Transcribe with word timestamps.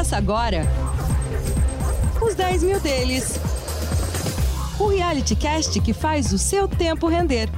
Começa 0.00 0.16
agora 0.16 0.62
os 2.22 2.34
10 2.34 2.62
mil 2.62 2.80
deles. 2.80 3.38
O 4.78 4.86
reality 4.86 5.36
cast 5.36 5.78
que 5.78 5.92
faz 5.92 6.32
o 6.32 6.38
seu 6.38 6.66
tempo 6.66 7.06
render. 7.06 7.50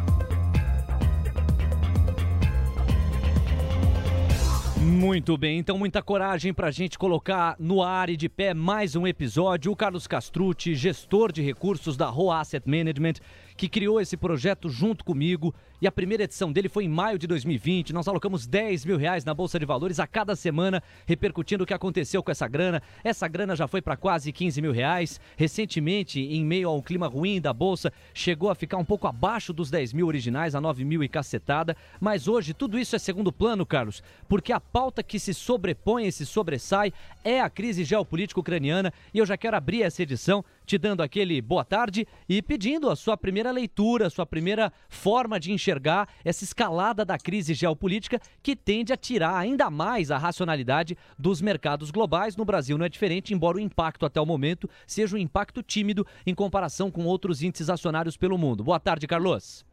Muito 4.77 5.39
bem, 5.39 5.61
então 5.61 5.79
muita 5.79 6.03
coragem 6.03 6.53
para 6.53 6.67
a 6.67 6.71
gente 6.73 6.99
colocar 6.99 7.55
no 7.61 7.81
ar 7.81 8.11
e 8.11 8.17
de 8.17 8.29
pé 8.29 8.53
mais 8.53 8.97
um 8.97 9.07
episódio. 9.07 9.71
O 9.71 9.77
Carlos 9.77 10.09
Castrucci, 10.09 10.75
gestor 10.75 11.31
de 11.31 11.43
recursos 11.43 11.97
da 11.97 12.07
Roa 12.07 12.41
Asset 12.41 12.69
Management, 12.69 13.15
que 13.57 13.69
criou 13.69 14.01
esse 14.01 14.17
projeto 14.17 14.69
junto 14.69 15.05
comigo. 15.05 15.55
E 15.81 15.87
a 15.87 15.93
primeira 15.93 16.23
edição 16.23 16.53
dele 16.53 16.69
foi 16.69 16.85
em 16.85 16.89
maio 16.89 17.19
de 17.19 17.27
2020. 17.27 17.93
Nós 17.93 18.07
alocamos 18.07 18.47
10 18.47 18.85
mil 18.85 18.97
reais 18.97 19.25
na 19.25 19.35
Bolsa 19.35 19.59
de 19.59 19.67
Valores 19.67 19.99
a 19.99 20.07
cada 20.07 20.37
semana, 20.37 20.81
repercutindo 21.07 21.65
o 21.65 21.67
que 21.67 21.75
aconteceu 21.75 22.23
com 22.23 22.31
essa 22.31 22.47
grana. 22.47 22.81
Essa 23.03 23.27
grana 23.27 23.57
já 23.57 23.67
foi 23.67 23.83
para 23.83 23.97
quase 23.97 24.33
15 24.33 24.63
mil 24.63 24.71
reais. 24.71 25.21
Recentemente, 25.37 26.21
em 26.21 26.45
meio 26.45 26.69
a 26.69 26.75
um 26.75 26.81
clima 26.81 27.09
ruim 27.09 27.41
da 27.41 27.53
Bolsa, 27.53 27.93
chegou 28.15 28.49
a 28.49 28.55
ficar 28.55 28.77
um 28.77 28.85
pouco 28.85 29.09
abaixo 29.09 29.53
dos 29.53 29.71
10 29.71 29.93
mil 29.93 30.07
originais, 30.07 30.55
a 30.55 30.61
9 30.61 30.85
mil 30.85 31.03
e 31.03 31.09
cacetada. 31.09 31.77
Mas 32.01 32.29
hoje 32.29 32.55
tudo 32.55 32.79
isso 32.79 32.95
é 32.95 32.99
segundo 32.99 33.33
plano, 33.33 33.67
Carlos, 33.67 34.05
porque 34.29 34.53
a 34.53 34.61
pauta 34.61 35.03
que 35.03 35.19
se 35.19 35.35
sobrepõe 35.35 36.07
e 36.07 36.13
se 36.13 36.25
sobressai 36.25 36.93
é 37.25 37.41
a 37.41 37.51
crise 37.51 37.83
geopolítica 37.83 38.39
ucraniana. 38.39 38.93
E 39.13 39.19
eu 39.19 39.27
já 39.27 39.37
quero 39.37 39.57
abrir 39.57 39.83
essa 39.83 40.03
edição 40.03 40.45
te 40.65 40.79
dando 40.79 41.03
aquele 41.03 41.41
boa 41.41 41.65
tarde 41.65 42.07
e 42.29 42.41
pedindo 42.43 42.91
a 42.91 42.97
sua 42.97 43.17
primeira 43.17 43.51
leitura, 43.51 44.07
a 44.07 44.11
sua 44.11 44.27
primeira 44.27 44.73
forma 44.89 45.39
de 45.39 45.53
enxergar 45.53 46.09
essa 46.25 46.45
escalada 46.45 47.05
da 47.05 47.19
crise 47.19 47.55
geopolítica 47.55 48.21
que 48.43 48.57
tende 48.57 48.93
a 48.93 48.97
tirar 48.97 49.37
ainda 49.37 49.71
mais 49.71 50.11
a 50.11 50.19
racionalidade 50.19 50.97
dos 51.19 51.41
mercados 51.41 51.91
globais. 51.91 52.37
No 52.37 52.45
Brasil 52.45 52.79
não 52.79 52.87
é 52.87 52.89
diferente, 52.89 53.35
embora 53.35 53.59
o 53.59 53.61
impacto 53.61 54.07
até 54.07 54.21
o 54.21 54.27
momento 54.27 54.69
seja 54.87 55.17
um 55.17 55.19
impacto 55.19 55.63
tímido 55.63 56.07
em 56.27 56.35
comparação 56.35 56.91
com 56.91 57.05
outros 57.05 57.43
índices 57.43 57.71
acionários 57.71 58.17
pelo 58.17 58.39
mundo. 58.39 58.65
Boa 58.65 58.81
tarde, 58.81 59.07
Carlos. 59.07 59.65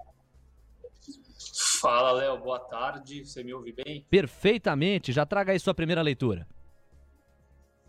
Fala, 1.80 2.12
Léo. 2.12 2.38
Boa 2.40 2.60
tarde. 2.60 3.26
Você 3.26 3.44
me 3.44 3.54
ouve 3.54 3.72
bem? 3.72 4.06
Perfeitamente. 4.10 5.12
Já 5.12 5.26
traga 5.26 5.52
aí 5.52 5.60
sua 5.60 5.74
primeira 5.74 6.02
leitura. 6.02 6.48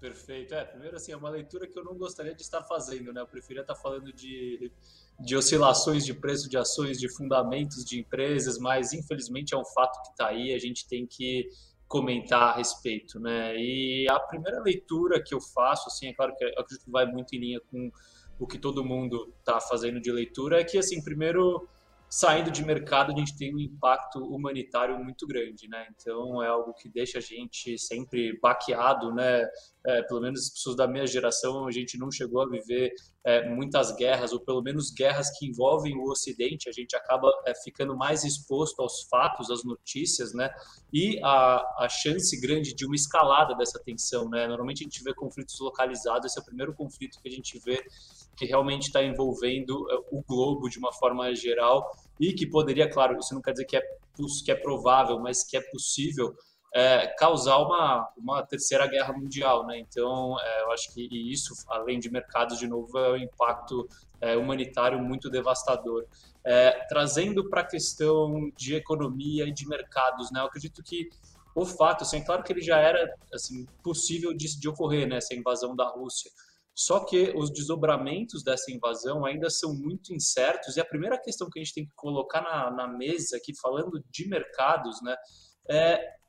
Perfeito. 0.01 0.55
É, 0.55 0.65
primeiro 0.65 0.97
assim, 0.97 1.13
é 1.13 1.17
uma 1.17 1.29
leitura 1.29 1.67
que 1.67 1.79
eu 1.79 1.85
não 1.85 1.95
gostaria 1.95 2.35
de 2.35 2.41
estar 2.41 2.63
fazendo, 2.63 3.13
né? 3.13 3.21
Eu 3.21 3.27
preferia 3.27 3.61
estar 3.61 3.75
falando 3.75 4.11
de, 4.11 4.73
de 5.21 5.37
oscilações 5.37 6.07
de 6.07 6.15
preço 6.15 6.49
de 6.49 6.57
ações, 6.57 6.99
de 6.99 7.07
fundamentos 7.15 7.85
de 7.85 8.01
empresas, 8.01 8.59
mas 8.59 8.95
infelizmente 8.95 9.55
é 9.55 9.59
um 9.59 9.65
fato 9.65 10.01
que 10.03 10.11
está 10.11 10.29
aí, 10.29 10.55
a 10.55 10.59
gente 10.59 10.89
tem 10.89 11.07
que 11.07 11.51
comentar 11.87 12.55
a 12.55 12.57
respeito, 12.57 13.21
né? 13.21 13.55
E 13.57 14.07
a 14.09 14.19
primeira 14.21 14.63
leitura 14.63 15.23
que 15.23 15.35
eu 15.35 15.41
faço, 15.41 15.89
assim, 15.89 16.07
é 16.07 16.15
claro 16.15 16.35
que 16.35 16.45
eu 16.45 16.49
acredito 16.51 16.85
que 16.85 16.91
vai 16.91 17.05
muito 17.05 17.35
em 17.35 17.41
linha 17.41 17.61
com 17.71 17.91
o 18.39 18.47
que 18.47 18.59
todo 18.59 18.83
mundo 18.83 19.35
está 19.41 19.61
fazendo 19.61 20.01
de 20.01 20.11
leitura, 20.11 20.61
é 20.61 20.65
que, 20.65 20.79
assim, 20.79 21.03
primeiro 21.03 21.69
saindo 22.11 22.51
de 22.51 22.65
mercado, 22.65 23.13
a 23.13 23.17
gente 23.17 23.37
tem 23.37 23.55
um 23.55 23.61
impacto 23.61 24.19
humanitário 24.19 24.99
muito 24.99 25.29
grande, 25.29 25.69
né? 25.69 25.87
Então 25.95 26.43
é 26.43 26.49
algo 26.49 26.75
que 26.75 26.89
deixa 26.89 27.19
a 27.19 27.21
gente 27.21 27.79
sempre 27.79 28.37
baqueado, 28.41 29.15
né? 29.15 29.47
É, 29.87 30.03
pelo 30.03 30.21
menos 30.21 30.41
as 30.41 30.51
pessoas 30.51 30.77
da 30.77 30.89
minha 30.89 31.07
geração, 31.07 31.69
a 31.69 31.71
gente 31.71 31.97
não 31.97 32.11
chegou 32.11 32.43
a 32.43 32.49
viver 32.49 32.93
é, 33.25 33.49
muitas 33.49 33.95
guerras, 33.95 34.33
ou 34.33 34.41
pelo 34.41 34.61
menos 34.61 34.91
guerras 34.91 35.31
que 35.39 35.47
envolvem 35.47 35.97
o 35.97 36.11
Ocidente, 36.11 36.69
a 36.69 36.73
gente 36.73 36.97
acaba 36.97 37.31
é, 37.47 37.55
ficando 37.55 37.97
mais 37.97 38.25
exposto 38.25 38.83
aos 38.83 39.05
fatos, 39.09 39.49
às 39.49 39.63
notícias, 39.65 40.35
né? 40.35 40.51
E 40.93 41.21
a, 41.23 41.85
a 41.85 41.89
chance 41.89 42.39
grande 42.41 42.75
de 42.75 42.85
uma 42.85 42.97
escalada 42.97 43.55
dessa 43.55 43.79
tensão, 43.79 44.29
né? 44.29 44.49
Normalmente 44.49 44.83
a 44.83 44.85
gente 44.85 45.03
vê 45.05 45.15
conflitos 45.15 45.59
localizados, 45.61 46.27
esse 46.27 46.39
é 46.39 46.43
o 46.43 46.45
primeiro 46.45 46.75
conflito 46.75 47.21
que 47.23 47.29
a 47.29 47.33
gente 47.33 47.57
vê 47.61 47.81
que 48.41 48.47
realmente 48.47 48.85
está 48.85 49.05
envolvendo 49.05 49.87
eh, 49.93 49.99
o 50.11 50.23
globo 50.23 50.71
de 50.71 50.79
uma 50.79 50.91
forma 50.95 51.35
geral 51.35 51.91
e 52.19 52.33
que 52.33 52.47
poderia, 52.47 52.89
claro, 52.89 53.19
isso 53.19 53.35
não 53.35 53.43
quer 53.43 53.53
dizer 53.53 53.67
que 53.67 53.77
é, 53.77 53.83
que 54.43 54.51
é 54.51 54.55
provável, 54.55 55.21
mas 55.21 55.45
que 55.45 55.59
é 55.59 55.61
possível 55.61 56.35
é, 56.75 57.09
causar 57.19 57.59
uma, 57.59 58.09
uma 58.17 58.43
terceira 58.43 58.87
guerra 58.87 59.13
mundial, 59.13 59.67
né? 59.67 59.79
Então, 59.79 60.41
é, 60.41 60.63
eu 60.63 60.73
acho 60.73 60.91
que 60.95 61.07
isso, 61.31 61.53
além 61.69 61.99
de 61.99 62.11
mercados, 62.11 62.59
de 62.59 62.67
novo, 62.67 62.97
é 62.99 63.13
um 63.13 63.17
impacto 63.17 63.87
é, 64.23 64.39
humanitário 64.39 64.99
muito 64.99 65.29
devastador. 65.29 66.07
trazendo 66.89 67.51
para 67.51 67.61
a 67.61 67.67
questão 67.67 68.51
de 68.57 68.75
economia 68.75 69.45
e 69.45 69.53
de 69.53 69.69
mercados, 69.69 70.31
né? 70.31 70.41
Eu 70.41 70.47
acredito 70.47 70.83
que 70.83 71.11
o 71.55 71.67
fato, 71.67 72.05
assim, 72.05 72.19
é 72.19 72.25
claro 72.25 72.43
que 72.43 72.55
ele 72.55 72.63
já 72.63 72.79
era 72.79 73.15
assim 73.35 73.67
possível 73.83 74.33
de, 74.33 74.59
de 74.59 74.69
ocorrer, 74.69 75.07
né? 75.07 75.17
Essa 75.17 75.35
invasão 75.35 75.77
da 75.77 75.87
Rússia. 75.87 76.31
Só 76.81 77.01
que 77.05 77.31
os 77.37 77.53
desdobramentos 77.53 78.43
dessa 78.43 78.73
invasão 78.73 79.27
ainda 79.27 79.51
são 79.51 79.75
muito 79.75 80.15
incertos, 80.15 80.79
e 80.79 80.81
a 80.81 80.85
primeira 80.85 81.19
questão 81.19 81.51
que 81.51 81.59
a 81.59 81.63
gente 81.63 81.75
tem 81.75 81.85
que 81.85 81.93
colocar 81.95 82.41
na, 82.41 82.71
na 82.71 82.89
mesa 82.89 83.37
aqui, 83.37 83.53
falando 83.55 84.03
de 84.11 84.27
mercados, 84.27 85.03
né, 85.03 85.15
é 85.69 86.20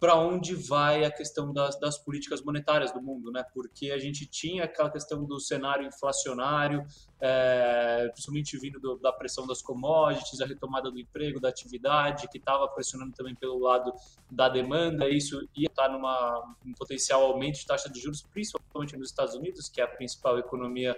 para 0.00 0.16
onde 0.16 0.54
vai 0.54 1.04
a 1.04 1.10
questão 1.12 1.52
das, 1.52 1.78
das, 1.78 1.98
políticas 1.98 2.42
monetárias 2.42 2.90
do 2.90 3.02
mundo, 3.02 3.30
né? 3.30 3.44
Porque 3.52 3.90
a 3.90 3.98
gente 3.98 4.24
tinha 4.24 4.64
aquela 4.64 4.90
questão 4.90 5.22
do 5.26 5.38
cenário 5.38 5.86
inflacionário, 5.86 6.86
é, 7.20 8.08
principalmente 8.10 8.58
vindo 8.58 8.80
do, 8.80 8.96
da 8.96 9.12
pressão 9.12 9.46
das 9.46 9.60
commodities, 9.60 10.40
a 10.40 10.46
retomada 10.46 10.90
do 10.90 10.98
emprego, 10.98 11.38
da 11.38 11.50
atividade, 11.50 12.28
que 12.28 12.38
estava 12.38 12.66
pressionando 12.68 13.12
também 13.12 13.34
pelo 13.34 13.58
lado 13.58 13.92
da 14.30 14.48
demanda, 14.48 15.06
isso 15.06 15.46
ia 15.54 15.68
estar 15.68 15.90
numa 15.90 16.56
um 16.64 16.72
potencial 16.72 17.22
aumento 17.22 17.58
de 17.58 17.66
taxa 17.66 17.90
de 17.90 18.00
juros, 18.00 18.22
principalmente 18.22 18.96
nos 18.96 19.10
Estados 19.10 19.34
Unidos, 19.34 19.68
que 19.68 19.82
é 19.82 19.84
a 19.84 19.88
principal 19.88 20.38
economia 20.38 20.96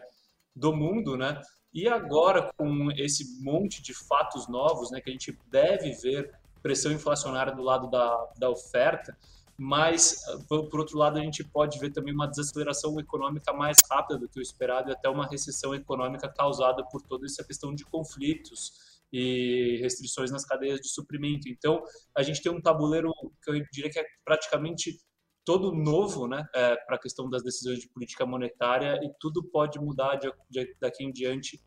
do 0.55 0.73
mundo, 0.73 1.17
né? 1.17 1.43
E 1.75 1.89
agora 1.89 2.53
com 2.57 2.93
esse 2.93 3.43
monte 3.43 3.83
de 3.83 3.95
fatos 3.95 4.47
novos, 4.47 4.91
né, 4.91 5.01
que 5.01 5.09
a 5.09 5.13
gente 5.13 5.37
deve 5.51 5.91
ver 5.93 6.31
pressão 6.63 6.93
inflacionária 6.93 7.55
do 7.55 7.63
lado 7.63 7.91
da, 7.91 8.29
da 8.39 8.51
oferta, 8.51 9.17
mas, 9.57 10.23
por 10.49 10.81
outro 10.81 10.99
lado, 10.99 11.19
a 11.19 11.23
gente 11.23 11.45
pode 11.45 11.79
ver 11.79 11.91
também 11.91 12.13
uma 12.13 12.27
desaceleração 12.27 12.99
econômica 12.99 13.53
mais 13.53 13.79
rápida 13.91 14.19
do 14.19 14.29
que 14.29 14.41
o 14.41 14.43
esperado 14.43 14.91
e 14.91 14.93
até 14.93 15.09
uma 15.09 15.27
recessão 15.27 15.75
econômica 15.75 16.29
causada 16.29 16.85
por 16.89 17.03
toda 17.03 17.27
essa 17.27 17.45
questão 17.45 17.75
de 17.75 17.85
conflitos 17.85 18.73
e 19.13 19.79
restrições 19.83 20.31
nas 20.31 20.45
cadeias 20.45 20.81
de 20.81 20.89
suprimento. 20.89 21.49
Então, 21.49 21.83
a 22.17 22.23
gente 22.23 22.43
tem 22.43 22.51
um 22.51 22.61
tabuleiro 22.61 23.13
que 23.43 23.51
eu 23.51 23.63
diria 23.71 23.91
que 23.91 23.99
é 23.99 24.05
praticamente 24.25 24.99
todo 25.45 25.75
novo 25.75 26.27
né, 26.27 26.47
é, 26.55 26.77
para 26.77 26.97
a 26.97 27.01
questão 27.01 27.29
das 27.29 27.43
decisões 27.43 27.79
de 27.79 27.89
política 27.89 28.25
monetária 28.25 28.99
e 29.03 29.13
tudo 29.21 29.45
pode 29.45 29.79
mudar 29.79 30.17
de, 30.17 30.33
de, 30.49 30.77
daqui 30.81 31.05
em 31.05 31.13
diante 31.13 31.61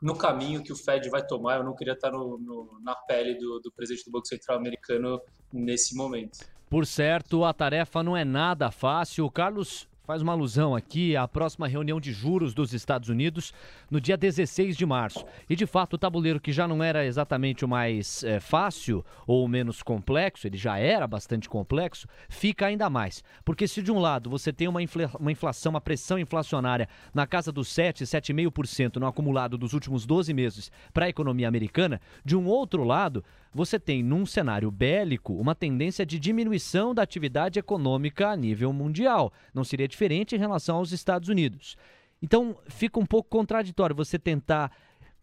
no 0.00 0.16
caminho 0.16 0.62
que 0.62 0.72
o 0.72 0.76
Fed 0.76 1.08
vai 1.08 1.26
tomar. 1.26 1.56
Eu 1.56 1.64
não 1.64 1.74
queria 1.74 1.94
estar 1.94 2.10
no, 2.10 2.38
no, 2.38 2.78
na 2.82 2.94
pele 2.94 3.34
do, 3.34 3.60
do 3.60 3.72
presidente 3.72 4.04
do 4.04 4.12
Banco 4.12 4.26
Central 4.26 4.58
americano 4.58 5.20
nesse 5.52 5.96
momento. 5.96 6.38
Por 6.68 6.84
certo, 6.84 7.44
a 7.44 7.54
tarefa 7.54 8.02
não 8.02 8.16
é 8.16 8.24
nada 8.24 8.70
fácil. 8.70 9.30
Carlos 9.30 9.88
faz 10.06 10.22
uma 10.22 10.32
alusão 10.32 10.76
aqui 10.76 11.16
à 11.16 11.26
próxima 11.26 11.66
reunião 11.66 12.00
de 12.00 12.12
juros 12.12 12.54
dos 12.54 12.72
Estados 12.72 13.08
Unidos 13.08 13.52
no 13.90 14.00
dia 14.00 14.16
16 14.16 14.76
de 14.76 14.86
março. 14.86 15.24
E 15.50 15.56
de 15.56 15.66
fato, 15.66 15.94
o 15.94 15.98
tabuleiro 15.98 16.40
que 16.40 16.52
já 16.52 16.68
não 16.68 16.82
era 16.82 17.04
exatamente 17.04 17.64
o 17.64 17.68
mais 17.68 18.22
é, 18.22 18.38
fácil 18.38 19.04
ou 19.26 19.46
menos 19.48 19.82
complexo, 19.82 20.46
ele 20.46 20.56
já 20.56 20.78
era 20.78 21.08
bastante 21.08 21.48
complexo, 21.48 22.06
fica 22.28 22.66
ainda 22.66 22.88
mais. 22.88 23.24
Porque 23.44 23.66
se 23.66 23.82
de 23.82 23.90
um 23.90 23.98
lado 23.98 24.30
você 24.30 24.52
tem 24.52 24.68
uma, 24.68 24.80
infla 24.80 25.10
uma 25.18 25.32
inflação, 25.32 25.70
uma 25.70 25.80
pressão 25.80 26.18
inflacionária 26.18 26.88
na 27.12 27.26
casa 27.26 27.50
dos 27.50 27.66
7, 27.68 28.04
7,5% 28.04 28.96
no 28.96 29.06
acumulado 29.08 29.58
dos 29.58 29.72
últimos 29.72 30.06
12 30.06 30.32
meses 30.32 30.70
para 30.94 31.06
a 31.06 31.08
economia 31.08 31.48
americana, 31.48 32.00
de 32.24 32.36
um 32.36 32.46
outro 32.46 32.84
lado, 32.84 33.24
você 33.56 33.80
tem, 33.80 34.02
num 34.02 34.26
cenário 34.26 34.70
bélico, 34.70 35.32
uma 35.32 35.54
tendência 35.54 36.04
de 36.04 36.18
diminuição 36.18 36.94
da 36.94 37.02
atividade 37.02 37.58
econômica 37.58 38.28
a 38.28 38.36
nível 38.36 38.70
mundial. 38.70 39.32
Não 39.54 39.64
seria 39.64 39.88
diferente 39.88 40.36
em 40.36 40.38
relação 40.38 40.76
aos 40.76 40.92
Estados 40.92 41.30
Unidos. 41.30 41.74
Então, 42.20 42.58
fica 42.66 43.00
um 43.00 43.06
pouco 43.06 43.30
contraditório 43.30 43.96
você 43.96 44.18
tentar 44.18 44.70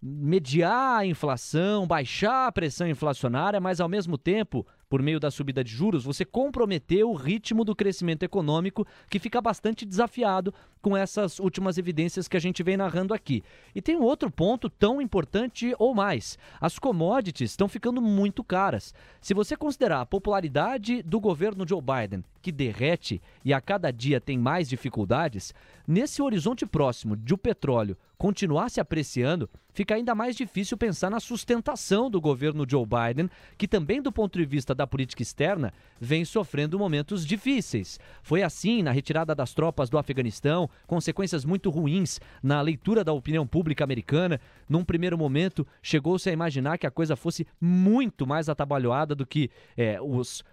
mediar 0.05 0.99
a 0.99 1.05
inflação, 1.05 1.87
baixar 1.87 2.47
a 2.47 2.51
pressão 2.51 2.85
inflacionária, 2.85 3.61
mas 3.61 3.79
ao 3.79 3.87
mesmo 3.87 4.17
tempo 4.17 4.67
por 4.93 5.01
meio 5.01 5.19
da 5.19 5.31
subida 5.31 5.63
de 5.63 5.71
juros, 5.71 6.03
você 6.03 6.23
comprometeu 6.23 7.09
o 7.09 7.15
ritmo 7.15 7.65
do 7.65 7.75
crescimento 7.75 8.21
econômico, 8.21 8.85
que 9.09 9.17
fica 9.17 9.41
bastante 9.41 9.87
desafiado 9.87 10.53
com 10.83 10.95
essas 10.95 11.39
últimas 11.39 11.79
evidências 11.79 12.27
que 12.27 12.37
a 12.37 12.39
gente 12.39 12.61
vem 12.61 12.77
narrando 12.77 13.11
aqui. 13.11 13.43
E 13.73 13.81
tem 13.81 13.95
um 13.95 14.03
outro 14.03 14.29
ponto 14.29 14.69
tão 14.69 15.01
importante 15.01 15.73
ou 15.79 15.95
mais: 15.95 16.37
as 16.61 16.77
commodities 16.77 17.49
estão 17.49 17.67
ficando 17.67 17.99
muito 18.03 18.43
caras. 18.43 18.93
Se 19.19 19.33
você 19.33 19.57
considerar 19.57 20.01
a 20.01 20.05
popularidade 20.05 21.01
do 21.01 21.19
governo 21.19 21.67
Joe 21.67 21.81
Biden, 21.81 22.23
que 22.39 22.51
derrete 22.51 23.19
e 23.43 23.51
a 23.51 23.59
cada 23.59 23.89
dia 23.89 24.21
tem 24.21 24.37
mais 24.37 24.69
dificuldades, 24.69 25.55
nesse 25.87 26.21
horizonte 26.21 26.67
próximo 26.67 27.17
de 27.17 27.33
o 27.33 27.37
petróleo 27.37 27.97
continuar 28.15 28.69
se 28.69 28.79
apreciando, 28.79 29.49
fica 29.73 29.95
ainda 29.95 30.15
mais 30.15 30.35
difícil 30.35 30.77
pensar 30.77 31.09
na 31.09 31.19
sustentação 31.19 32.09
do 32.09 32.21
governo 32.21 32.65
Joe 32.69 32.85
Biden, 32.85 33.29
que 33.57 33.67
também 33.67 34.01
do 34.01 34.11
ponto 34.11 34.37
de 34.37 34.45
vista 34.45 34.73
da 34.73 34.87
política 34.87 35.21
externa 35.21 35.73
vem 35.99 36.23
sofrendo 36.23 36.79
momentos 36.79 37.25
difíceis. 37.25 37.99
Foi 38.21 38.43
assim 38.43 38.81
na 38.83 38.91
retirada 38.91 39.35
das 39.35 39.53
tropas 39.53 39.89
do 39.89 39.97
Afeganistão, 39.97 40.69
consequências 40.87 41.43
muito 41.43 41.69
ruins 41.69 42.19
na 42.41 42.61
leitura 42.61 43.03
da 43.03 43.13
opinião 43.13 43.45
pública 43.45 43.83
americana. 43.83 44.39
Num 44.69 44.83
primeiro 44.83 45.17
momento, 45.17 45.65
chegou-se 45.81 46.29
a 46.29 46.33
imaginar 46.33 46.77
que 46.77 46.87
a 46.87 46.91
coisa 46.91 47.15
fosse 47.15 47.45
muito 47.59 48.25
mais 48.27 48.49
atabalhoada 48.49 49.15
do 49.15 49.25
que 49.25 49.49
é, 49.75 49.99
os 50.01 50.43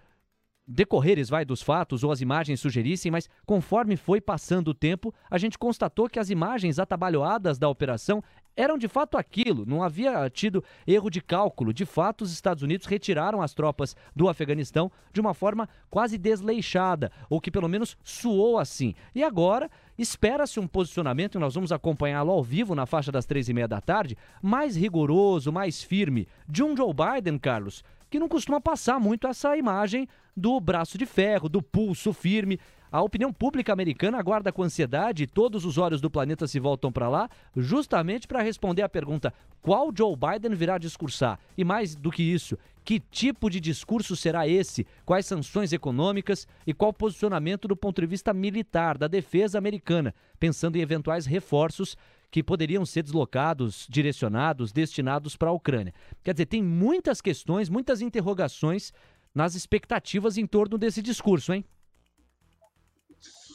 decorreres 0.67 1.29
vai 1.29 1.43
dos 1.43 1.61
fatos 1.61 2.03
ou 2.03 2.11
as 2.11 2.21
imagens 2.21 2.59
sugerissem, 2.59 3.11
mas 3.11 3.29
conforme 3.45 3.97
foi 3.97 4.21
passando 4.21 4.69
o 4.69 4.73
tempo, 4.73 5.13
a 5.29 5.37
gente 5.37 5.57
constatou 5.57 6.07
que 6.07 6.19
as 6.19 6.29
imagens 6.29 6.79
atabalhoadas 6.79 7.57
da 7.57 7.67
operação 7.67 8.23
eram 8.55 8.77
de 8.77 8.87
fato 8.87 9.17
aquilo, 9.17 9.65
não 9.65 9.83
havia 9.83 10.29
tido 10.29 10.63
erro 10.85 11.09
de 11.09 11.21
cálculo. 11.21 11.73
De 11.73 11.85
fato, 11.85 12.23
os 12.23 12.31
Estados 12.31 12.63
Unidos 12.63 12.85
retiraram 12.85 13.41
as 13.41 13.53
tropas 13.53 13.95
do 14.15 14.27
Afeganistão 14.27 14.91
de 15.11 15.21
uma 15.21 15.33
forma 15.33 15.69
quase 15.89 16.17
desleixada, 16.17 17.11
ou 17.29 17.39
que 17.39 17.51
pelo 17.51 17.67
menos 17.67 17.97
soou 18.03 18.57
assim. 18.57 18.93
E 19.15 19.23
agora 19.23 19.69
espera-se 19.97 20.59
um 20.59 20.67
posicionamento, 20.67 21.39
nós 21.39 21.55
vamos 21.55 21.71
acompanhá-lo 21.71 22.31
ao 22.31 22.43
vivo 22.43 22.75
na 22.75 22.85
faixa 22.85 23.11
das 23.11 23.25
três 23.25 23.47
e 23.49 23.53
meia 23.53 23.67
da 23.67 23.79
tarde, 23.79 24.17
mais 24.41 24.75
rigoroso, 24.75 25.51
mais 25.51 25.83
firme, 25.83 26.27
de 26.47 26.63
um 26.63 26.75
Joe 26.75 26.93
Biden, 26.93 27.37
Carlos, 27.37 27.83
que 28.09 28.19
não 28.19 28.27
costuma 28.27 28.59
passar 28.59 28.99
muito 28.99 29.27
essa 29.27 29.55
imagem 29.55 30.07
do 30.35 30.59
braço 30.59 30.97
de 30.97 31.05
ferro, 31.05 31.47
do 31.47 31.61
pulso 31.61 32.13
firme. 32.13 32.59
A 32.91 33.01
opinião 33.01 33.31
pública 33.31 33.71
americana 33.71 34.19
aguarda 34.19 34.51
com 34.51 34.63
ansiedade 34.63 35.23
e 35.23 35.27
todos 35.27 35.63
os 35.63 35.77
olhos 35.77 36.01
do 36.01 36.11
planeta 36.11 36.45
se 36.45 36.59
voltam 36.59 36.91
para 36.91 37.07
lá, 37.07 37.29
justamente 37.55 38.27
para 38.27 38.41
responder 38.41 38.81
à 38.81 38.89
pergunta: 38.89 39.33
qual 39.61 39.93
Joe 39.97 40.13
Biden 40.13 40.53
virá 40.53 40.77
discursar? 40.77 41.39
E 41.57 41.63
mais 41.63 41.95
do 41.95 42.11
que 42.11 42.21
isso, 42.21 42.57
que 42.83 42.99
tipo 42.99 43.49
de 43.49 43.61
discurso 43.61 44.13
será 44.13 44.45
esse? 44.45 44.85
Quais 45.05 45.25
sanções 45.25 45.71
econômicas 45.71 46.45
e 46.67 46.73
qual 46.73 46.91
posicionamento 46.91 47.65
do 47.65 47.77
ponto 47.77 48.01
de 48.01 48.07
vista 48.07 48.33
militar 48.33 48.97
da 48.97 49.07
defesa 49.07 49.57
americana, 49.57 50.13
pensando 50.37 50.75
em 50.75 50.81
eventuais 50.81 51.25
reforços 51.25 51.95
que 52.29 52.43
poderiam 52.43 52.85
ser 52.85 53.03
deslocados, 53.03 53.87
direcionados, 53.89 54.73
destinados 54.73 55.37
para 55.37 55.49
a 55.49 55.53
Ucrânia? 55.53 55.93
Quer 56.21 56.33
dizer, 56.33 56.45
tem 56.45 56.61
muitas 56.61 57.21
questões, 57.21 57.69
muitas 57.69 58.01
interrogações 58.01 58.91
nas 59.33 59.55
expectativas 59.55 60.37
em 60.37 60.45
torno 60.45 60.77
desse 60.77 61.01
discurso, 61.01 61.53
hein? 61.53 61.63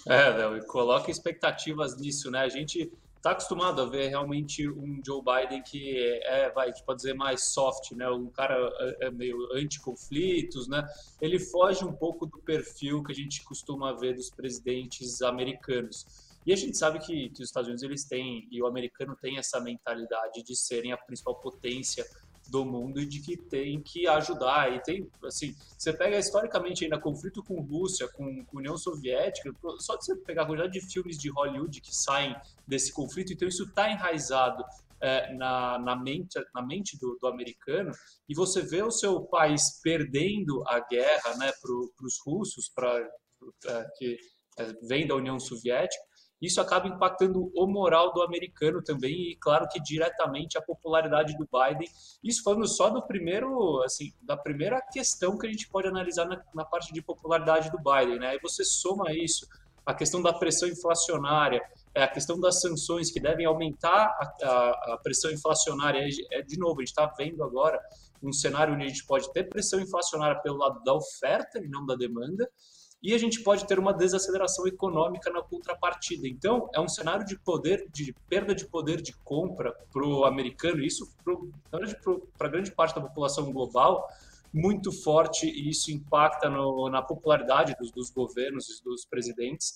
É, 0.08 0.30
Léo, 0.30 0.56
e 0.56 0.64
coloca 0.66 1.10
expectativas 1.10 1.96
nisso, 1.96 2.30
né? 2.30 2.40
A 2.40 2.48
gente 2.48 2.92
está 3.16 3.32
acostumado 3.32 3.82
a 3.82 3.86
ver 3.86 4.06
realmente 4.08 4.68
um 4.68 5.00
Joe 5.04 5.20
Biden 5.20 5.60
que 5.62 5.98
é, 6.22 6.48
vai, 6.50 6.72
pode 6.84 6.98
dizer, 6.98 7.14
mais 7.14 7.42
soft, 7.46 7.90
né? 7.92 8.08
Um 8.08 8.30
cara 8.30 8.54
é, 9.00 9.06
é 9.06 9.10
meio 9.10 9.36
anti-conflitos, 9.52 10.68
né? 10.68 10.86
Ele 11.20 11.40
foge 11.40 11.84
um 11.84 11.92
pouco 11.92 12.24
do 12.24 12.38
perfil 12.38 13.02
que 13.02 13.10
a 13.10 13.14
gente 13.14 13.42
costuma 13.42 13.92
ver 13.94 14.14
dos 14.14 14.30
presidentes 14.30 15.22
americanos. 15.22 16.06
E 16.46 16.52
a 16.52 16.56
gente 16.56 16.78
sabe 16.78 17.00
que, 17.00 17.30
que 17.30 17.42
os 17.42 17.48
Estados 17.48 17.66
Unidos 17.66 17.82
eles 17.82 18.04
têm, 18.04 18.46
e 18.52 18.62
o 18.62 18.66
americano 18.66 19.16
tem 19.20 19.36
essa 19.36 19.58
mentalidade 19.58 20.44
de 20.44 20.54
serem 20.54 20.92
a 20.92 20.96
principal 20.96 21.34
potência 21.40 22.06
do 22.50 22.64
mundo 22.64 23.00
e 23.00 23.06
de 23.06 23.20
que 23.20 23.37
tem 23.37 23.81
que 23.81 24.06
ajudar. 24.06 24.72
E 24.72 24.82
tem, 24.82 25.10
assim, 25.25 25.54
você 25.76 25.93
pega 25.93 26.19
historicamente 26.19 26.84
ainda 26.84 26.98
conflito 26.98 27.43
com 27.43 27.60
Rússia, 27.60 28.08
com, 28.08 28.44
com 28.44 28.58
União 28.58 28.76
Soviética, 28.76 29.52
só 29.78 29.96
de 29.96 30.04
você 30.04 30.16
pegar 30.16 30.43
a 30.43 30.46
quantidade 30.46 30.72
de 30.72 30.81
filmes 30.81 31.19
de 31.19 31.31
Hollywood 31.31 31.81
que 31.81 31.94
saem 31.94 32.34
desse 32.66 32.93
conflito, 32.93 33.32
então 33.32 33.48
isso 33.48 33.64
está 33.64 33.90
enraizado 33.90 34.64
é, 35.00 35.32
na, 35.34 35.78
na, 35.78 35.96
mente, 35.96 36.38
na 36.54 36.62
mente 36.62 36.98
do, 36.98 37.19
do, 37.20 37.26
americano, 37.26 37.93
e 38.28 38.34
você 38.34 38.62
vê 38.62 38.82
o 38.82 38.90
seu 38.90 39.22
país 39.22 39.81
perdendo 39.82 40.62
a 40.66 40.81
guerra 40.81 41.37
né, 41.37 41.52
para 41.60 41.72
os 42.06 42.19
russos, 42.25 42.70
para 42.75 43.08
que 43.96 44.16
é, 44.58 44.72
vem 44.88 45.06
da 45.06 45.14
União 45.14 45.38
Soviética, 45.38 46.02
isso 46.40 46.60
acaba 46.60 46.86
impactando 46.86 47.50
o 47.54 47.66
moral 47.66 48.12
do 48.12 48.22
americano 48.22 48.82
também 48.82 49.30
e, 49.30 49.36
claro, 49.36 49.66
que 49.68 49.80
diretamente 49.80 50.58
a 50.58 50.62
popularidade 50.62 51.36
do 51.36 51.48
Biden. 51.50 51.88
Isso 52.22 52.42
falando 52.42 52.66
só 52.68 52.90
do 52.90 53.02
primeiro, 53.02 53.82
assim, 53.82 54.12
da 54.22 54.36
primeira 54.36 54.80
questão 54.80 55.38
que 55.38 55.46
a 55.46 55.50
gente 55.50 55.68
pode 55.68 55.88
analisar 55.88 56.26
na, 56.26 56.42
na 56.54 56.64
parte 56.64 56.92
de 56.92 57.00
popularidade 57.00 57.70
do 57.70 57.78
Biden, 57.78 58.18
né? 58.18 58.28
Aí 58.28 58.38
você 58.42 58.64
soma 58.64 59.12
isso, 59.12 59.46
a 59.84 59.94
questão 59.94 60.20
da 60.20 60.32
pressão 60.32 60.68
inflacionária, 60.68 61.62
é 61.94 62.02
a 62.02 62.08
questão 62.08 62.38
das 62.38 62.60
sanções 62.60 63.10
que 63.10 63.18
devem 63.18 63.46
aumentar 63.46 64.06
a, 64.06 64.46
a, 64.46 64.94
a 64.94 65.00
pressão 65.02 65.30
inflacionária. 65.30 66.06
É, 66.32 66.42
de 66.42 66.58
novo, 66.58 66.80
a 66.80 66.84
gente 66.84 66.88
está 66.88 67.06
vendo 67.16 67.42
agora 67.42 67.80
um 68.22 68.32
cenário 68.32 68.74
onde 68.74 68.84
a 68.84 68.88
gente 68.88 69.06
pode 69.06 69.32
ter 69.32 69.44
pressão 69.44 69.80
inflacionária 69.80 70.40
pelo 70.42 70.58
lado 70.58 70.82
da 70.82 70.92
oferta 70.92 71.58
e 71.58 71.68
não 71.68 71.86
da 71.86 71.94
demanda, 71.94 72.50
e 73.06 73.14
a 73.14 73.18
gente 73.18 73.40
pode 73.40 73.64
ter 73.68 73.78
uma 73.78 73.94
desaceleração 73.94 74.66
econômica 74.66 75.30
na 75.30 75.40
contrapartida. 75.40 76.26
Então, 76.26 76.68
é 76.74 76.80
um 76.80 76.88
cenário 76.88 77.24
de 77.24 77.38
poder, 77.38 77.86
de 77.92 78.12
perda 78.28 78.52
de 78.52 78.66
poder 78.66 79.00
de 79.00 79.12
compra 79.18 79.72
para 79.92 80.04
o 80.04 80.24
americano, 80.24 80.82
isso 80.82 81.08
para 82.36 82.48
grande 82.48 82.72
parte 82.72 82.96
da 82.96 83.00
população 83.00 83.52
global, 83.52 84.08
muito 84.52 84.90
forte, 84.90 85.46
e 85.46 85.70
isso 85.70 85.92
impacta 85.92 86.50
no, 86.50 86.90
na 86.90 87.00
popularidade 87.00 87.76
dos, 87.78 87.92
dos 87.92 88.10
governos 88.10 88.68
e 88.68 88.82
dos 88.82 89.04
presidentes 89.04 89.74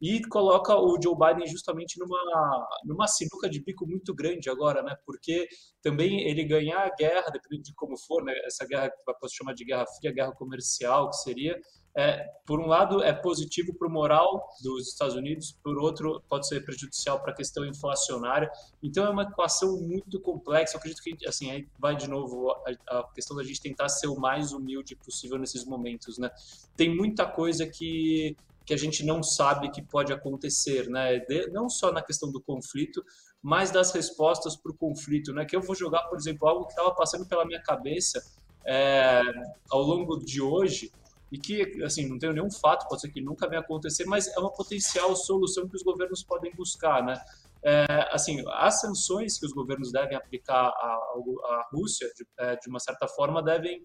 e 0.00 0.20
coloca 0.26 0.76
o 0.76 1.00
Joe 1.00 1.14
Biden 1.16 1.46
justamente 1.46 1.96
numa, 2.00 2.66
numa 2.84 3.06
sinuca 3.06 3.48
de 3.48 3.62
bico 3.62 3.86
muito 3.86 4.12
grande 4.12 4.50
agora, 4.50 4.82
né? 4.82 4.96
Porque 5.06 5.46
também 5.80 6.28
ele 6.28 6.42
ganhar 6.42 6.80
a 6.80 6.92
guerra, 6.92 7.30
dependendo 7.30 7.62
de 7.62 7.74
como 7.74 7.96
for, 7.96 8.24
né? 8.24 8.34
Essa 8.44 8.66
guerra 8.66 8.90
que 8.90 8.96
vai 9.06 9.14
posso 9.14 9.36
chamar 9.36 9.54
de 9.54 9.64
guerra 9.64 9.86
fria, 9.86 10.12
guerra 10.12 10.32
comercial, 10.32 11.08
que 11.08 11.18
seria, 11.18 11.56
é, 11.94 12.26
por 12.46 12.58
um 12.58 12.66
lado 12.66 13.02
é 13.02 13.12
positivo 13.12 13.74
para 13.74 13.86
o 13.86 13.90
moral 13.90 14.48
dos 14.62 14.88
Estados 14.88 15.14
Unidos, 15.14 15.56
por 15.62 15.78
outro 15.78 16.22
pode 16.28 16.48
ser 16.48 16.64
prejudicial 16.64 17.20
para 17.20 17.32
a 17.32 17.34
questão 17.34 17.66
inflacionária. 17.66 18.50
Então 18.82 19.04
é 19.04 19.10
uma 19.10 19.24
equação 19.24 19.78
muito 19.78 20.18
complexa. 20.20 20.74
Eu 20.74 20.78
acredito 20.78 21.02
que 21.02 21.28
assim 21.28 21.50
aí 21.50 21.68
vai 21.78 21.94
de 21.94 22.08
novo 22.08 22.50
a, 22.50 22.98
a 22.98 23.04
questão 23.14 23.36
da 23.36 23.44
gente 23.44 23.60
tentar 23.60 23.88
ser 23.90 24.06
o 24.06 24.18
mais 24.18 24.52
humilde 24.52 24.96
possível 24.96 25.38
nesses 25.38 25.64
momentos, 25.64 26.18
né? 26.18 26.30
Tem 26.76 26.94
muita 26.94 27.26
coisa 27.26 27.66
que 27.66 28.36
que 28.64 28.72
a 28.72 28.76
gente 28.76 29.04
não 29.04 29.24
sabe 29.24 29.72
que 29.72 29.82
pode 29.82 30.12
acontecer, 30.12 30.88
né? 30.88 31.18
De, 31.18 31.48
não 31.48 31.68
só 31.68 31.92
na 31.92 32.00
questão 32.00 32.30
do 32.30 32.40
conflito, 32.40 33.04
mas 33.42 33.72
das 33.72 33.92
respostas 33.92 34.56
para 34.56 34.70
o 34.70 34.74
conflito, 34.74 35.32
né? 35.32 35.44
Que 35.44 35.56
eu 35.56 35.60
vou 35.60 35.74
jogar, 35.74 36.04
por 36.04 36.16
exemplo, 36.16 36.48
algo 36.48 36.64
que 36.66 36.72
estava 36.72 36.94
passando 36.94 37.26
pela 37.26 37.44
minha 37.44 37.60
cabeça 37.60 38.22
é, 38.64 39.20
ao 39.68 39.82
longo 39.82 40.16
de 40.18 40.40
hoje 40.40 40.92
e 41.32 41.38
que, 41.38 41.82
assim, 41.82 42.06
não 42.06 42.18
tenho 42.18 42.34
nenhum 42.34 42.50
fato, 42.50 42.86
pode 42.86 43.00
ser 43.00 43.10
que 43.10 43.22
nunca 43.22 43.48
venha 43.48 43.62
acontecer, 43.62 44.04
mas 44.04 44.28
é 44.28 44.38
uma 44.38 44.52
potencial 44.52 45.16
solução 45.16 45.66
que 45.66 45.74
os 45.74 45.82
governos 45.82 46.22
podem 46.22 46.54
buscar, 46.54 47.02
né? 47.02 47.18
É, 47.64 47.86
assim, 48.10 48.44
as 48.48 48.82
sanções 48.82 49.38
que 49.38 49.46
os 49.46 49.52
governos 49.52 49.90
devem 49.90 50.14
aplicar 50.14 50.66
à, 50.66 51.14
à 51.46 51.68
Rússia, 51.72 52.06
de, 52.14 52.26
é, 52.38 52.56
de 52.56 52.68
uma 52.68 52.78
certa 52.78 53.08
forma, 53.08 53.42
devem 53.42 53.82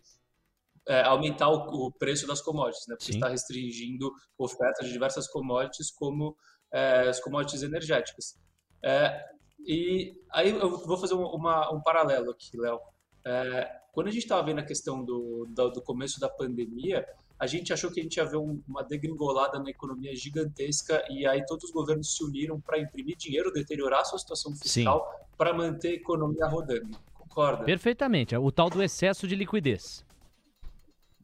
é, 0.89 1.03
aumentar 1.03 1.47
o, 1.47 1.87
o, 1.87 1.91
preço 1.93 2.27
das 2.27 2.41
commodities, 2.41 2.85
né? 2.89 2.97
Porque 2.97 3.13
está 3.13 3.29
restringindo 3.29 4.11
ofertas 4.37 4.85
de 4.85 4.91
diversas 4.91 5.25
commodities, 5.29 5.89
como 5.89 6.35
é, 6.73 7.07
as 7.07 7.21
commodities 7.21 7.63
energéticas. 7.63 8.37
É, 8.83 9.23
e 9.65 10.13
aí 10.31 10.49
eu 10.49 10.85
vou 10.85 10.97
fazer 10.97 11.13
uma, 11.13 11.73
um 11.73 11.81
paralelo 11.81 12.31
aqui, 12.31 12.57
Léo. 12.57 12.79
É, 13.25 13.69
quando 13.93 14.07
a 14.07 14.11
gente 14.11 14.23
estava 14.23 14.43
vendo 14.43 14.59
a 14.59 14.65
questão 14.65 15.03
do, 15.03 15.47
do, 15.49 15.69
do, 15.71 15.81
começo 15.81 16.19
da 16.19 16.29
pandemia, 16.29 17.05
a 17.39 17.45
gente 17.45 17.71
achou 17.71 17.91
que 17.91 17.99
a 17.99 18.03
gente 18.03 18.17
ia 18.17 18.25
ver 18.25 18.37
um, 18.37 18.61
uma 18.67 18.83
degringolada 18.83 19.59
na 19.59 19.69
economia 19.69 20.15
gigantesca 20.15 21.03
e 21.09 21.25
aí 21.25 21.45
todos 21.45 21.65
os 21.65 21.71
governos 21.71 22.15
se 22.15 22.23
uniram 22.23 22.59
para 22.59 22.79
imprimir 22.79 23.15
dinheiro, 23.15 23.51
deteriorar 23.51 24.01
a 24.01 24.05
sua 24.05 24.17
situação 24.17 24.55
fiscal 24.55 25.27
para 25.37 25.53
manter 25.53 25.89
a 25.89 25.93
economia 25.93 26.47
rodando. 26.47 26.97
Concorda? 27.13 27.63
Perfeitamente. 27.63 28.35
O 28.35 28.51
tal 28.51 28.69
do 28.69 28.81
excesso 28.81 29.27
de 29.27 29.35
liquidez. 29.35 30.03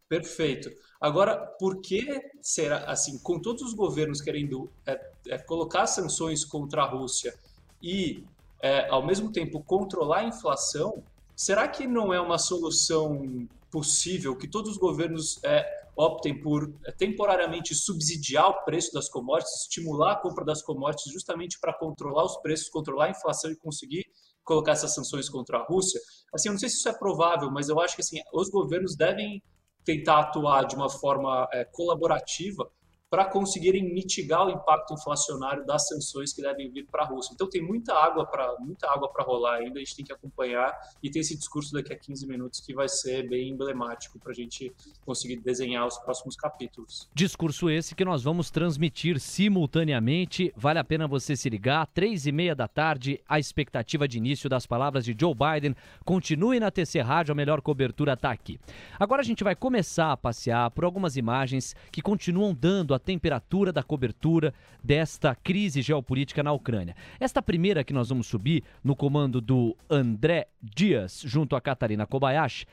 Perfeito. 0.08 0.72
Agora, 1.02 1.36
por 1.36 1.82
que 1.82 2.22
será 2.42 2.86
assim, 2.86 3.18
com 3.18 3.40
todos 3.40 3.64
os 3.64 3.74
governos 3.74 4.22
querendo 4.22 4.72
é, 4.86 5.12
é, 5.28 5.38
colocar 5.40 5.88
sanções 5.88 6.46
contra 6.46 6.84
a 6.84 6.86
Rússia 6.86 7.34
e, 7.82 8.24
é, 8.62 8.88
ao 8.90 9.04
mesmo 9.06 9.32
tempo, 9.32 9.62
controlar 9.64 10.20
a 10.20 10.24
inflação, 10.26 11.04
será 11.36 11.68
que 11.68 11.88
não 11.88 12.14
é 12.14 12.22
uma 12.22 12.38
solução 12.38 13.48
possível 13.72 14.36
que 14.36 14.48
todos 14.48 14.72
os 14.72 14.78
governos 14.78 15.44
é, 15.44 15.83
optem 15.96 16.40
por 16.42 16.74
temporariamente 16.98 17.76
subsidiar 17.76 18.50
o 18.50 18.64
preço 18.64 18.92
das 18.94 19.10
commodities, 19.10 19.62
estimular 19.62 20.14
a 20.14 20.16
compra 20.16 20.44
das 20.44 20.62
commodities 20.62 21.14
justamente 21.14 21.60
para 21.60 21.74
controlar 21.74 22.26
os 22.26 22.38
preços, 22.38 22.70
controlar 22.70 23.06
a 23.06 23.12
inflação 23.12 23.52
e 23.52 23.56
conseguir 23.56 24.06
colocar 24.44 24.74
essas 24.74 24.94
sanções 24.94 25.30
contra 25.30 25.58
a 25.60 25.64
Rússia? 25.64 26.00
Assim, 26.34 26.50
eu 26.50 26.54
não 26.54 26.60
sei 26.60 26.70
se 26.70 26.78
isso 26.78 26.90
é 26.90 26.98
provável, 26.98 27.50
mas 27.52 27.70
eu 27.70 27.80
acho 27.80 27.96
que 27.96 28.02
assim, 28.02 28.20
os 28.34 28.50
governos 28.50 28.96
devem 28.96 29.42
tentar 29.86 30.20
atuar 30.20 30.66
de 30.66 30.76
uma 30.76 30.90
forma 30.90 31.48
é, 31.52 31.66
colaborativa 31.66 32.70
para 33.14 33.26
conseguirem 33.26 33.94
mitigar 33.94 34.48
o 34.48 34.50
impacto 34.50 34.96
inflacionário 34.96 35.64
das 35.68 35.88
sanções 35.88 36.34
que 36.34 36.42
devem 36.42 36.72
vir 36.72 36.88
para 36.88 37.04
a 37.04 37.06
Rússia. 37.06 37.32
Então 37.36 37.48
tem 37.48 37.62
muita 37.62 37.94
água 37.94 38.26
para 38.26 38.56
muita 38.60 38.90
água 38.90 39.08
para 39.08 39.24
rolar 39.24 39.58
ainda, 39.58 39.76
a 39.76 39.84
gente 39.84 39.98
tem 39.98 40.04
que 40.04 40.12
acompanhar 40.12 40.76
e 41.04 41.12
tem 41.12 41.20
esse 41.20 41.38
discurso 41.38 41.72
daqui 41.74 41.94
a 41.94 41.96
15 41.96 42.26
minutos 42.26 42.60
que 42.60 42.74
vai 42.74 42.90
ser 42.90 43.30
bem 43.30 43.50
emblemático 43.50 44.18
para 44.18 44.32
a 44.32 44.34
gente 44.34 44.74
conseguir 45.06 45.36
desenhar 45.42 45.86
os 45.86 45.96
próximos 46.00 46.36
capítulos. 46.36 47.08
Discurso 47.14 47.70
esse 47.70 47.94
que 47.94 48.04
nós 48.04 48.24
vamos 48.24 48.50
transmitir 48.50 49.20
simultaneamente. 49.20 50.52
Vale 50.58 50.80
a 50.80 50.84
pena 50.84 51.08
você 51.08 51.36
se 51.36 51.48
ligar. 51.52 51.86
Três 51.86 52.26
e 52.26 52.32
meia 52.32 52.56
da 52.56 52.68
tarde, 52.68 53.22
a 53.30 53.38
expectativa 53.38 54.08
de 54.08 54.18
início 54.18 54.50
das 54.50 54.66
palavras 54.66 55.06
de 55.06 55.16
Joe 55.16 55.36
Biden. 55.36 55.76
Continue 56.04 56.60
na 56.60 56.72
TC 56.72 57.02
Rádio, 57.02 57.34
a 57.34 57.36
melhor 57.36 57.62
cobertura 57.62 58.14
está 58.14 58.32
aqui. 58.32 58.60
Agora 59.00 59.22
a 59.22 59.26
gente 59.26 59.44
vai 59.44 59.56
começar 59.56 60.12
a 60.12 60.18
passear 60.18 60.72
por 60.72 60.84
algumas 60.84 61.16
imagens 61.16 61.76
que 61.92 62.02
continuam 62.02 62.56
dando 62.56 62.96
a 62.96 63.03
temperatura 63.04 63.72
da 63.72 63.84
cobertura 63.84 64.54
desta 64.84 65.36
crise 65.36 65.82
geopolítica 65.82 66.42
na 66.42 66.52
Ucrânia. 66.52 66.96
Esta 67.20 67.42
primeira 67.42 67.84
que 67.84 67.94
nós 67.94 68.10
vamos 68.10 68.28
subir, 68.28 68.64
no 68.84 68.96
comando 68.96 69.42
do 69.42 69.76
André 69.90 70.48
Dias, 70.62 71.22
junto 71.26 71.56
a 71.56 71.62
Catarina 71.62 72.08
Kobayashi, 72.08 72.66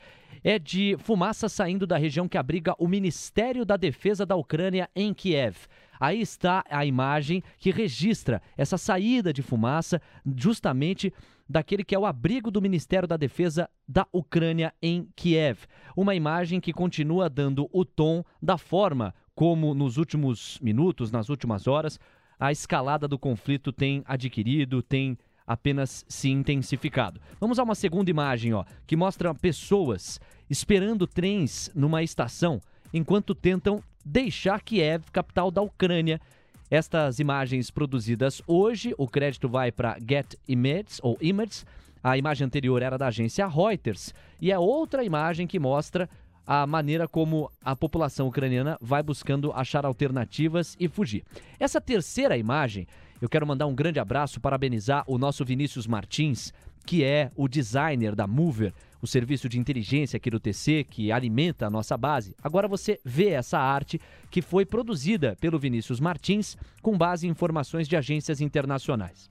é 0.43 0.57
de 0.57 0.95
fumaça 0.99 1.47
saindo 1.49 1.85
da 1.85 1.97
região 1.97 2.27
que 2.27 2.37
abriga 2.37 2.73
o 2.79 2.87
Ministério 2.87 3.65
da 3.65 3.77
Defesa 3.77 4.25
da 4.25 4.35
Ucrânia 4.35 4.89
em 4.95 5.13
Kiev. 5.13 5.57
Aí 5.99 6.19
está 6.19 6.63
a 6.69 6.83
imagem 6.83 7.43
que 7.59 7.69
registra 7.69 8.41
essa 8.57 8.77
saída 8.77 9.31
de 9.31 9.43
fumaça, 9.43 10.01
justamente 10.35 11.13
daquele 11.47 11.83
que 11.83 11.93
é 11.93 11.99
o 11.99 12.05
abrigo 12.05 12.49
do 12.49 12.61
Ministério 12.61 13.07
da 13.07 13.17
Defesa 13.17 13.69
da 13.87 14.07
Ucrânia 14.11 14.73
em 14.81 15.07
Kiev. 15.15 15.65
Uma 15.95 16.15
imagem 16.15 16.59
que 16.59 16.73
continua 16.73 17.29
dando 17.29 17.69
o 17.71 17.85
tom 17.85 18.23
da 18.41 18.57
forma 18.57 19.13
como 19.41 19.73
nos 19.73 19.97
últimos 19.97 20.59
minutos, 20.61 21.11
nas 21.11 21.27
últimas 21.27 21.65
horas, 21.65 21.99
a 22.39 22.51
escalada 22.51 23.07
do 23.07 23.17
conflito 23.17 23.71
tem 23.71 24.03
adquirido, 24.05 24.83
tem 24.83 25.17
apenas 25.47 26.05
se 26.07 26.29
intensificado. 26.29 27.19
Vamos 27.39 27.57
a 27.57 27.63
uma 27.63 27.73
segunda 27.73 28.11
imagem, 28.11 28.53
ó, 28.53 28.63
que 28.85 28.95
mostra 28.95 29.33
pessoas 29.33 30.19
esperando 30.47 31.07
trens 31.07 31.71
numa 31.73 32.03
estação 32.03 32.61
enquanto 32.93 33.33
tentam 33.33 33.81
deixar 34.05 34.61
Kiev, 34.61 35.05
capital 35.11 35.49
da 35.49 35.63
Ucrânia. 35.63 36.21
Estas 36.69 37.17
imagens 37.17 37.71
produzidas 37.71 38.43
hoje, 38.45 38.93
o 38.95 39.07
crédito 39.07 39.49
vai 39.49 39.71
para 39.71 39.97
Get 40.07 40.35
Images 40.47 40.99
ou 41.01 41.17
Images. 41.19 41.65
A 42.03 42.15
imagem 42.15 42.45
anterior 42.45 42.79
era 42.83 42.95
da 42.95 43.07
agência 43.07 43.47
Reuters 43.47 44.13
e 44.39 44.51
é 44.51 44.59
outra 44.59 45.03
imagem 45.03 45.47
que 45.47 45.57
mostra 45.57 46.07
a 46.45 46.65
maneira 46.65 47.07
como 47.07 47.51
a 47.63 47.75
população 47.75 48.27
ucraniana 48.27 48.77
vai 48.81 49.01
buscando 49.03 49.51
achar 49.53 49.85
alternativas 49.85 50.75
e 50.79 50.87
fugir. 50.87 51.23
Essa 51.59 51.79
terceira 51.79 52.37
imagem, 52.37 52.87
eu 53.21 53.29
quero 53.29 53.45
mandar 53.45 53.67
um 53.67 53.75
grande 53.75 53.99
abraço, 53.99 54.39
parabenizar 54.39 55.03
o 55.07 55.17
nosso 55.17 55.45
Vinícius 55.45 55.87
Martins, 55.87 56.53
que 56.85 57.03
é 57.03 57.31
o 57.35 57.47
designer 57.47 58.15
da 58.15 58.25
Mover, 58.25 58.73
o 59.01 59.07
serviço 59.07 59.49
de 59.49 59.59
inteligência 59.59 60.17
aqui 60.17 60.29
do 60.29 60.39
TC 60.39 60.85
que 60.89 61.11
alimenta 61.11 61.65
a 61.65 61.69
nossa 61.69 61.97
base. 61.97 62.35
Agora 62.41 62.67
você 62.67 62.99
vê 63.03 63.29
essa 63.29 63.57
arte 63.57 63.99
que 64.29 64.41
foi 64.41 64.65
produzida 64.65 65.35
pelo 65.39 65.59
Vinícius 65.59 65.99
Martins 65.99 66.55
com 66.81 66.97
base 66.97 67.27
em 67.27 67.31
informações 67.31 67.87
de 67.87 67.95
agências 67.95 68.41
internacionais. 68.41 69.29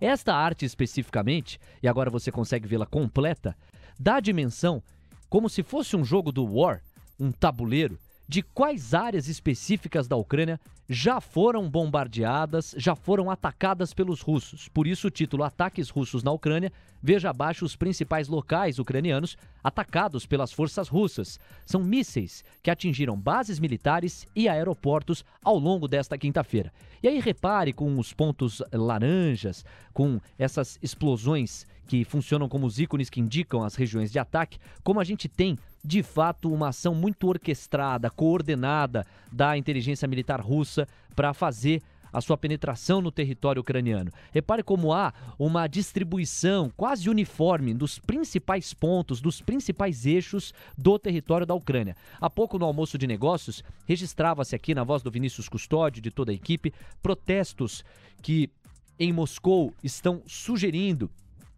Esta 0.00 0.34
arte 0.34 0.64
especificamente, 0.64 1.58
e 1.82 1.88
agora 1.88 2.08
você 2.10 2.32
consegue 2.32 2.66
vê-la 2.66 2.86
completa, 2.86 3.54
dá 3.98 4.16
a 4.16 4.20
dimensão 4.20 4.82
como 5.30 5.48
se 5.48 5.62
fosse 5.62 5.96
um 5.96 6.04
jogo 6.04 6.32
do 6.32 6.44
War, 6.44 6.82
um 7.18 7.30
tabuleiro, 7.30 7.96
de 8.30 8.42
quais 8.42 8.94
áreas 8.94 9.26
específicas 9.26 10.06
da 10.06 10.14
Ucrânia 10.14 10.60
já 10.88 11.20
foram 11.20 11.68
bombardeadas, 11.68 12.72
já 12.78 12.94
foram 12.94 13.28
atacadas 13.28 13.92
pelos 13.92 14.20
russos. 14.20 14.68
Por 14.68 14.86
isso 14.86 15.08
o 15.08 15.10
título 15.10 15.42
Ataques 15.42 15.90
Russos 15.90 16.22
na 16.22 16.30
Ucrânia, 16.30 16.72
veja 17.02 17.30
abaixo 17.30 17.64
os 17.64 17.74
principais 17.74 18.28
locais 18.28 18.78
ucranianos 18.78 19.36
atacados 19.64 20.26
pelas 20.26 20.52
forças 20.52 20.86
russas. 20.86 21.40
São 21.66 21.82
mísseis 21.82 22.44
que 22.62 22.70
atingiram 22.70 23.18
bases 23.18 23.58
militares 23.58 24.28
e 24.34 24.48
aeroportos 24.48 25.24
ao 25.42 25.58
longo 25.58 25.88
desta 25.88 26.16
quinta-feira. 26.16 26.72
E 27.02 27.08
aí 27.08 27.18
repare 27.18 27.72
com 27.72 27.98
os 27.98 28.12
pontos 28.12 28.62
laranjas, 28.72 29.64
com 29.92 30.20
essas 30.38 30.78
explosões 30.80 31.66
que 31.90 32.04
funcionam 32.04 32.48
como 32.48 32.64
os 32.64 32.78
ícones 32.78 33.10
que 33.10 33.20
indicam 33.20 33.64
as 33.64 33.74
regiões 33.74 34.12
de 34.12 34.20
ataque, 34.20 34.60
como 34.84 35.00
a 35.00 35.04
gente 35.04 35.28
tem 35.28 35.58
de 35.84 36.02
fato 36.02 36.52
uma 36.52 36.68
ação 36.68 36.94
muito 36.94 37.28
orquestrada, 37.28 38.10
coordenada 38.10 39.06
da 39.32 39.56
inteligência 39.56 40.06
militar 40.06 40.40
russa 40.40 40.86
para 41.14 41.32
fazer 41.32 41.82
a 42.12 42.20
sua 42.20 42.36
penetração 42.36 43.00
no 43.00 43.10
território 43.10 43.60
ucraniano. 43.60 44.10
Repare 44.32 44.62
como 44.62 44.92
há 44.92 45.12
uma 45.38 45.66
distribuição 45.66 46.70
quase 46.76 47.08
uniforme 47.08 47.72
dos 47.72 47.98
principais 47.98 48.74
pontos, 48.74 49.20
dos 49.20 49.40
principais 49.40 50.06
eixos 50.06 50.52
do 50.76 50.98
território 50.98 51.46
da 51.46 51.54
Ucrânia. 51.54 51.96
Há 52.20 52.28
pouco 52.28 52.58
no 52.58 52.66
almoço 52.66 52.98
de 52.98 53.06
negócios, 53.06 53.62
registrava-se 53.86 54.54
aqui 54.54 54.74
na 54.74 54.84
voz 54.84 55.02
do 55.02 55.10
Vinícius 55.10 55.48
Custódio, 55.48 56.02
de 56.02 56.10
toda 56.10 56.32
a 56.32 56.34
equipe, 56.34 56.72
protestos 57.02 57.84
que 58.20 58.50
em 58.98 59.12
Moscou 59.12 59.72
estão 59.82 60.22
sugerindo 60.26 61.10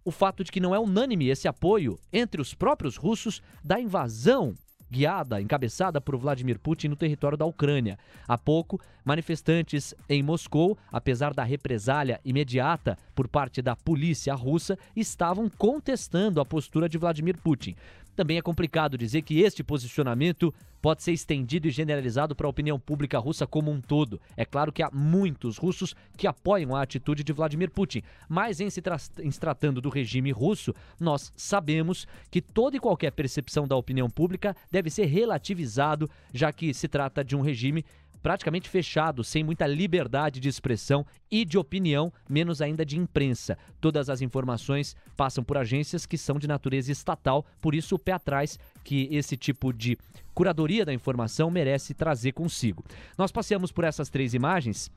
o 0.05 0.11
fato 0.11 0.43
de 0.43 0.51
que 0.51 0.61
não 0.61 0.75
é 0.75 0.79
unânime 0.79 1.29
esse 1.29 1.49
apoio 1.49 1.99
entre 2.13 2.41
os 2.41 2.55
próprios 2.55 2.97
russos 2.97 3.43
da 3.65 3.81
invasão 3.81 4.55
guiada, 4.93 5.41
encabeçada 5.41 6.03
por 6.03 6.19
Vladimir 6.19 6.59
Putin 6.59 6.89
no 6.89 6.97
território 6.97 7.39
da 7.39 7.47
Ucrânia. 7.47 7.99
Há 8.29 8.37
pouco, 8.37 8.79
manifestantes 9.03 9.95
em 10.07 10.23
Moscou, 10.23 10.77
apesar 10.93 11.33
da 11.33 11.43
represália 11.43 12.21
imediata 12.23 12.99
por 13.15 13.27
parte 13.27 13.63
da 13.63 13.75
polícia 13.75 14.35
russa, 14.35 14.79
estavam 14.95 15.49
contestando 15.49 16.43
a 16.43 16.45
postura 16.45 16.91
de 16.91 16.99
Vladimir 16.99 17.39
Putin. 17.39 17.75
Também 18.14 18.37
é 18.37 18.42
complicado 18.42 18.99
dizer 18.99 19.23
que 19.23 19.40
este 19.40 19.64
posicionamento 19.64 20.52
pode 20.83 21.02
ser 21.02 21.12
estendido 21.12 21.69
e 21.69 21.71
generalizado 21.71 22.35
para 22.35 22.47
a 22.47 22.50
opinião 22.50 22.78
pública 22.78 23.19
russa 23.19 23.47
como 23.47 23.71
um 23.71 23.81
todo. 23.81 24.21
É 24.37 24.45
claro 24.45 24.73
que 24.73 24.83
há 24.83 24.90
muitos 24.92 25.57
russos 25.57 25.95
que 26.16 26.26
apoiam 26.26 26.75
a 26.75 26.83
atitude 26.83 27.23
de 27.23 27.33
Vladimir 27.33 27.71
Putin, 27.71 28.02
mas 28.28 28.61
em 28.61 28.69
se, 28.69 28.83
em 29.21 29.31
se 29.31 29.40
tratando 29.40 29.81
do 29.81 29.88
regime 29.88 30.33
russo, 30.33 30.75
nós 30.99 31.33
sabemos 31.37 32.07
que 32.31 32.42
toda 32.42 32.76
e 32.76 32.81
qualquer 32.81 33.12
percepção 33.12 33.66
da 33.66 33.76
opinião 33.76 34.11
pública 34.11 34.57
deve 34.71 34.90
ser 34.90 35.07
relativizado, 35.07 36.11
já 36.35 36.52
que 36.52 36.75
se 36.75 36.88
trata 36.88 37.25
de 37.25 37.37
um 37.37 37.40
regime 37.40 37.85
praticamente 38.23 38.69
fechado, 38.69 39.25
sem 39.25 39.43
muita 39.43 39.67
liberdade 39.67 40.38
de 40.41 40.49
expressão 40.49 41.05
e 41.31 41.45
de 41.45 41.59
opinião, 41.59 42.12
menos 42.29 42.62
ainda 42.62 42.85
de 42.85 42.99
imprensa. 42.99 43.59
Todas 43.81 44.09
as 44.09 44.21
informações 44.21 44.95
passam 45.17 45.43
por 45.43 45.57
agências 45.57 46.07
que 46.07 46.17
são 46.17 46.38
de 46.38 46.47
natureza 46.47 46.93
estatal, 46.93 47.45
por 47.61 47.75
isso 47.75 47.97
o 47.97 47.99
pé 47.99 48.12
atrás 48.12 48.59
que 48.85 49.09
esse 49.11 49.37
tipo 49.37 49.73
de 49.73 49.99
curadoria 50.33 50.85
da 50.85 50.95
informação 50.95 51.50
merece 51.50 51.95
trazer 51.95 52.33
consigo. 52.33 52.85
Nós 53.19 53.33
passeamos 53.33 53.73
por 53.73 53.85
essas 53.85 54.09
três 54.09 54.35
imagens 54.35 54.91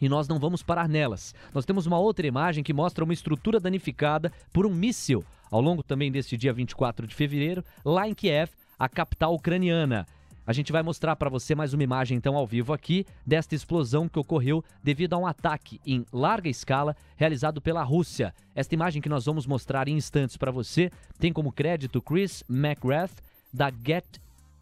e 0.00 0.08
nós 0.08 0.28
não 0.28 0.38
vamos 0.38 0.62
parar 0.62 0.88
nelas. 0.88 1.34
Nós 1.52 1.64
temos 1.64 1.86
uma 1.86 1.98
outra 1.98 2.26
imagem 2.26 2.62
que 2.62 2.72
mostra 2.72 3.02
uma 3.02 3.12
estrutura 3.12 3.58
danificada 3.58 4.32
por 4.52 4.66
um 4.66 4.72
míssil 4.72 5.24
ao 5.50 5.60
longo 5.60 5.82
também 5.82 6.12
deste 6.12 6.36
dia 6.36 6.52
24 6.52 7.06
de 7.06 7.14
fevereiro, 7.14 7.64
lá 7.84 8.08
em 8.08 8.14
Kiev, 8.14 8.50
a 8.78 8.88
capital 8.88 9.34
ucraniana. 9.34 10.06
A 10.48 10.52
gente 10.54 10.72
vai 10.72 10.82
mostrar 10.82 11.14
para 11.14 11.28
você 11.28 11.54
mais 11.54 11.74
uma 11.74 11.82
imagem 11.82 12.16
então 12.16 12.34
ao 12.34 12.46
vivo 12.46 12.72
aqui 12.72 13.04
desta 13.26 13.54
explosão 13.54 14.08
que 14.08 14.18
ocorreu 14.18 14.64
devido 14.82 15.12
a 15.12 15.18
um 15.18 15.26
ataque 15.26 15.78
em 15.86 16.06
larga 16.10 16.48
escala 16.48 16.96
realizado 17.18 17.60
pela 17.60 17.82
Rússia. 17.82 18.34
Esta 18.54 18.74
imagem 18.74 19.02
que 19.02 19.10
nós 19.10 19.26
vamos 19.26 19.46
mostrar 19.46 19.88
em 19.88 19.96
instantes 19.98 20.38
para 20.38 20.50
você 20.50 20.90
tem 21.18 21.34
como 21.34 21.52
crédito 21.52 22.00
Chris 22.00 22.42
McGrath 22.48 23.12
da 23.52 23.70
Get 23.70 24.06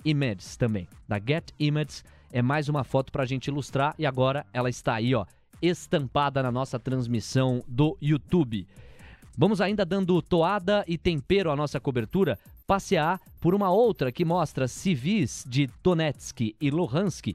Images 0.05 0.57
também. 0.57 0.89
Da 1.07 1.21
Get 1.21 1.53
Images 1.57 2.05
é 2.33 2.43
mais 2.43 2.69
uma 2.69 2.83
foto 2.83 3.13
para 3.13 3.23
a 3.23 3.27
gente 3.27 3.47
ilustrar 3.47 3.95
e 3.97 4.05
agora 4.05 4.45
ela 4.53 4.69
está 4.69 4.97
aí, 4.97 5.15
ó, 5.15 5.25
estampada 5.63 6.43
na 6.43 6.51
nossa 6.51 6.81
transmissão 6.81 7.63
do 7.69 7.97
YouTube. 8.03 8.67
Vamos 9.39 9.61
ainda 9.61 9.85
dando 9.85 10.21
toada 10.21 10.85
e 10.89 10.99
tempero 10.99 11.49
à 11.49 11.55
nossa 11.55 11.79
cobertura 11.79 12.37
passear 12.67 13.21
por 13.41 13.55
uma 13.55 13.71
outra 13.71 14.11
que 14.11 14.25
mostra 14.25 14.67
civis 14.67 15.45
de 15.49 15.69
Donetsk 15.83 16.55
e 16.61 16.71
Luhansk, 16.71 17.35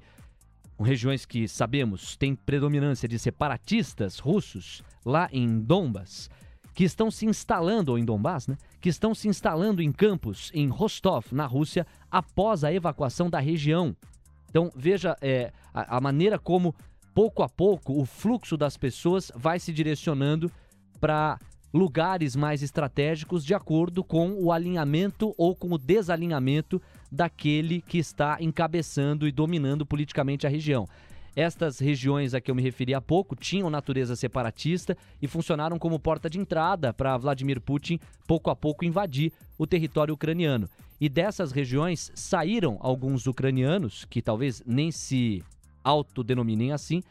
regiões 0.80 1.26
que 1.26 1.48
sabemos 1.48 2.16
têm 2.16 2.36
predominância 2.36 3.08
de 3.08 3.18
separatistas 3.18 4.20
russos 4.20 4.84
lá 5.06 5.30
em 5.32 5.60
Donbas, 5.60 6.30
que 6.74 6.84
estão 6.84 7.12
se 7.12 7.26
instalando, 7.26 7.92
ou 7.92 7.98
em 7.98 8.06
Donbass, 8.06 8.48
né? 8.48 8.58
Que 8.80 8.90
estão 8.90 9.14
se 9.14 9.28
instalando 9.28 9.82
em 9.82 9.92
campos 9.92 10.52
em 10.54 10.68
Rostov, 10.68 11.26
na 11.32 11.46
Rússia, 11.46 11.86
após 12.10 12.64
a 12.64 12.74
evacuação 12.74 13.30
da 13.30 13.40
região. 13.40 13.96
Então 14.50 14.72
veja 14.76 15.16
é, 15.22 15.52
a, 15.74 15.98
a 15.98 16.02
maneira 16.02 16.40
como, 16.40 16.74
pouco 17.14 17.44
a 17.44 17.50
pouco, 17.50 18.00
o 18.00 18.06
fluxo 18.06 18.58
das 18.58 18.78
pessoas 18.78 19.32
vai 19.36 19.60
se 19.60 19.74
direcionando 19.74 20.52
para 21.00 21.40
lugares 21.74 22.36
mais 22.36 22.62
estratégicos 22.62 23.46
de 23.46 23.54
acordo 23.54 24.04
com 24.04 24.34
o 24.34 24.52
alinhamento 24.52 25.34
ou 25.38 25.56
com 25.56 25.72
o 25.72 25.78
desalinhamento 25.78 26.82
daquele 27.12 27.82
que 27.82 27.98
está 27.98 28.38
encabeçando 28.40 29.28
e 29.28 29.32
dominando 29.32 29.86
politicamente 29.86 30.46
a 30.46 30.50
região. 30.50 30.88
Estas 31.34 31.80
regiões 31.80 32.34
a 32.34 32.42
que 32.42 32.52
eu 32.52 32.56
me 32.56 32.62
referi 32.62 32.94
há 32.94 33.00
pouco 33.00 33.38
tinham 33.38 33.70
natureza 33.70 34.18
separatista 34.18 34.98
e 35.22 35.28
funcionaram 35.28 35.80
como 35.80 36.00
porta 36.00 36.30
de 36.30 36.38
entrada 36.38 36.94
para 36.94 37.18
Vladimir 37.18 37.62
Putin 37.62 38.00
pouco 38.28 38.50
a 38.50 38.56
pouco 38.56 38.84
invadir 38.84 39.32
o 39.58 39.66
território 39.66 40.14
ucraniano. 40.14 40.70
E 41.00 41.08
dessas 41.08 41.52
regiões 41.52 42.12
saíram 42.14 42.78
alguns 42.82 43.28
ucranianos, 43.28 44.06
que 44.06 44.22
talvez 44.22 44.62
nem 44.66 44.92
se 44.92 45.42
autodenominem 45.84 46.74
assim, 46.74 47.02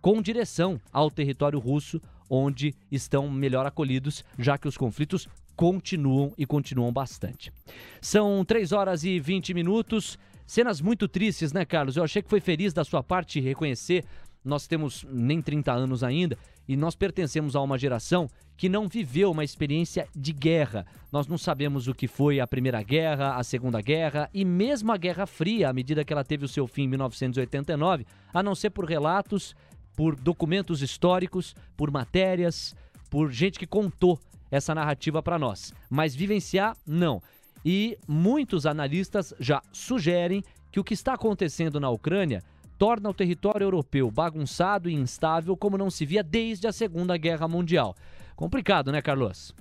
com 0.00 0.20
direção 0.20 0.80
ao 0.92 1.10
território 1.10 1.58
russo, 1.58 2.00
onde 2.28 2.74
estão 2.90 3.30
melhor 3.30 3.66
acolhidos, 3.66 4.24
já 4.38 4.58
que 4.58 4.68
os 4.68 4.76
conflitos 4.76 5.28
continuam 5.56 6.32
e 6.38 6.46
continuam 6.46 6.92
bastante. 6.92 7.52
São 8.00 8.44
3 8.44 8.72
horas 8.72 9.02
e 9.02 9.18
20 9.18 9.52
minutos. 9.54 10.18
Cenas 10.46 10.80
muito 10.80 11.08
tristes, 11.08 11.52
né, 11.52 11.64
Carlos? 11.64 11.96
Eu 11.96 12.04
achei 12.04 12.22
que 12.22 12.30
foi 12.30 12.40
feliz 12.40 12.72
da 12.72 12.84
sua 12.84 13.02
parte 13.02 13.40
reconhecer. 13.40 14.04
Nós 14.44 14.66
temos 14.66 15.04
nem 15.10 15.42
30 15.42 15.72
anos 15.72 16.04
ainda 16.04 16.38
e 16.68 16.76
nós 16.76 16.94
pertencemos 16.94 17.56
a 17.56 17.60
uma 17.60 17.76
geração 17.76 18.28
que 18.56 18.68
não 18.68 18.88
viveu 18.88 19.30
uma 19.30 19.44
experiência 19.44 20.06
de 20.14 20.32
guerra. 20.32 20.86
Nós 21.10 21.26
não 21.26 21.38
sabemos 21.38 21.88
o 21.88 21.94
que 21.94 22.06
foi 22.06 22.40
a 22.40 22.46
Primeira 22.46 22.82
Guerra, 22.82 23.36
a 23.36 23.42
Segunda 23.42 23.80
Guerra 23.80 24.28
e 24.34 24.44
mesmo 24.44 24.92
a 24.92 24.96
Guerra 24.96 25.26
Fria, 25.26 25.70
à 25.70 25.72
medida 25.72 26.04
que 26.04 26.12
ela 26.12 26.24
teve 26.24 26.44
o 26.44 26.48
seu 26.48 26.66
fim 26.66 26.82
em 26.82 26.88
1989, 26.88 28.06
a 28.32 28.42
não 28.42 28.54
ser 28.54 28.70
por 28.70 28.84
relatos, 28.84 29.56
por 29.98 30.14
documentos 30.14 30.80
históricos, 30.80 31.56
por 31.76 31.90
matérias, 31.90 32.72
por 33.10 33.32
gente 33.32 33.58
que 33.58 33.66
contou 33.66 34.16
essa 34.48 34.72
narrativa 34.72 35.20
para 35.20 35.40
nós. 35.40 35.74
Mas 35.90 36.14
vivenciar, 36.14 36.76
não. 36.86 37.20
E 37.64 37.98
muitos 38.06 38.64
analistas 38.64 39.34
já 39.40 39.60
sugerem 39.72 40.44
que 40.70 40.78
o 40.78 40.84
que 40.84 40.94
está 40.94 41.14
acontecendo 41.14 41.80
na 41.80 41.90
Ucrânia 41.90 42.44
torna 42.78 43.10
o 43.10 43.12
território 43.12 43.64
europeu 43.64 44.08
bagunçado 44.08 44.88
e 44.88 44.94
instável 44.94 45.56
como 45.56 45.76
não 45.76 45.90
se 45.90 46.06
via 46.06 46.22
desde 46.22 46.68
a 46.68 46.72
Segunda 46.72 47.16
Guerra 47.16 47.48
Mundial. 47.48 47.96
Complicado, 48.36 48.92
né, 48.92 49.02
Carlos? 49.02 49.52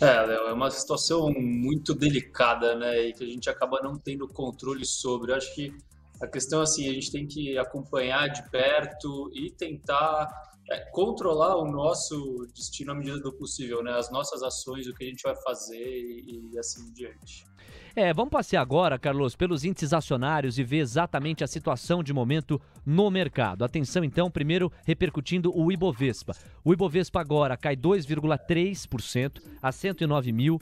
É, 0.00 0.20
Léo, 0.26 0.46
é 0.46 0.52
uma 0.52 0.70
situação 0.70 1.32
muito 1.32 1.92
delicada, 1.92 2.76
né, 2.76 3.08
e 3.08 3.12
que 3.14 3.24
a 3.24 3.26
gente 3.26 3.50
acaba 3.50 3.80
não 3.82 3.98
tendo 3.98 4.28
controle 4.28 4.84
sobre. 4.86 5.32
Eu 5.32 5.36
acho 5.36 5.52
que 5.56 5.74
a 6.20 6.26
questão, 6.26 6.60
assim, 6.60 6.88
a 6.88 6.92
gente 6.92 7.10
tem 7.10 7.26
que 7.26 7.56
acompanhar 7.56 8.28
de 8.28 8.48
perto 8.50 9.30
e 9.34 9.50
tentar 9.50 10.28
é, 10.70 10.78
controlar 10.92 11.56
o 11.56 11.64
nosso 11.70 12.46
destino 12.54 12.92
à 12.92 12.94
medida 12.94 13.18
do 13.20 13.32
possível, 13.32 13.82
né? 13.82 13.92
As 13.92 14.10
nossas 14.10 14.42
ações, 14.42 14.86
o 14.86 14.94
que 14.94 15.04
a 15.04 15.06
gente 15.06 15.22
vai 15.22 15.34
fazer 15.42 15.76
e, 15.76 16.50
e 16.52 16.58
assim 16.58 16.92
diante. 16.92 17.44
É, 17.96 18.14
vamos 18.14 18.30
passear 18.30 18.62
agora, 18.62 18.98
Carlos, 18.98 19.34
pelos 19.34 19.64
índices 19.64 19.92
acionários 19.92 20.58
e 20.58 20.62
ver 20.62 20.78
exatamente 20.78 21.42
a 21.42 21.46
situação 21.46 22.04
de 22.04 22.12
momento 22.12 22.60
no 22.86 23.10
mercado. 23.10 23.64
Atenção, 23.64 24.04
então, 24.04 24.30
primeiro 24.30 24.70
repercutindo 24.84 25.52
o 25.56 25.72
Ibovespa. 25.72 26.36
O 26.64 26.72
Ibovespa 26.72 27.20
agora 27.20 27.56
cai 27.56 27.76
2,3% 27.76 29.42
a 29.60 29.72
109 29.72 30.32
mil 30.32 30.60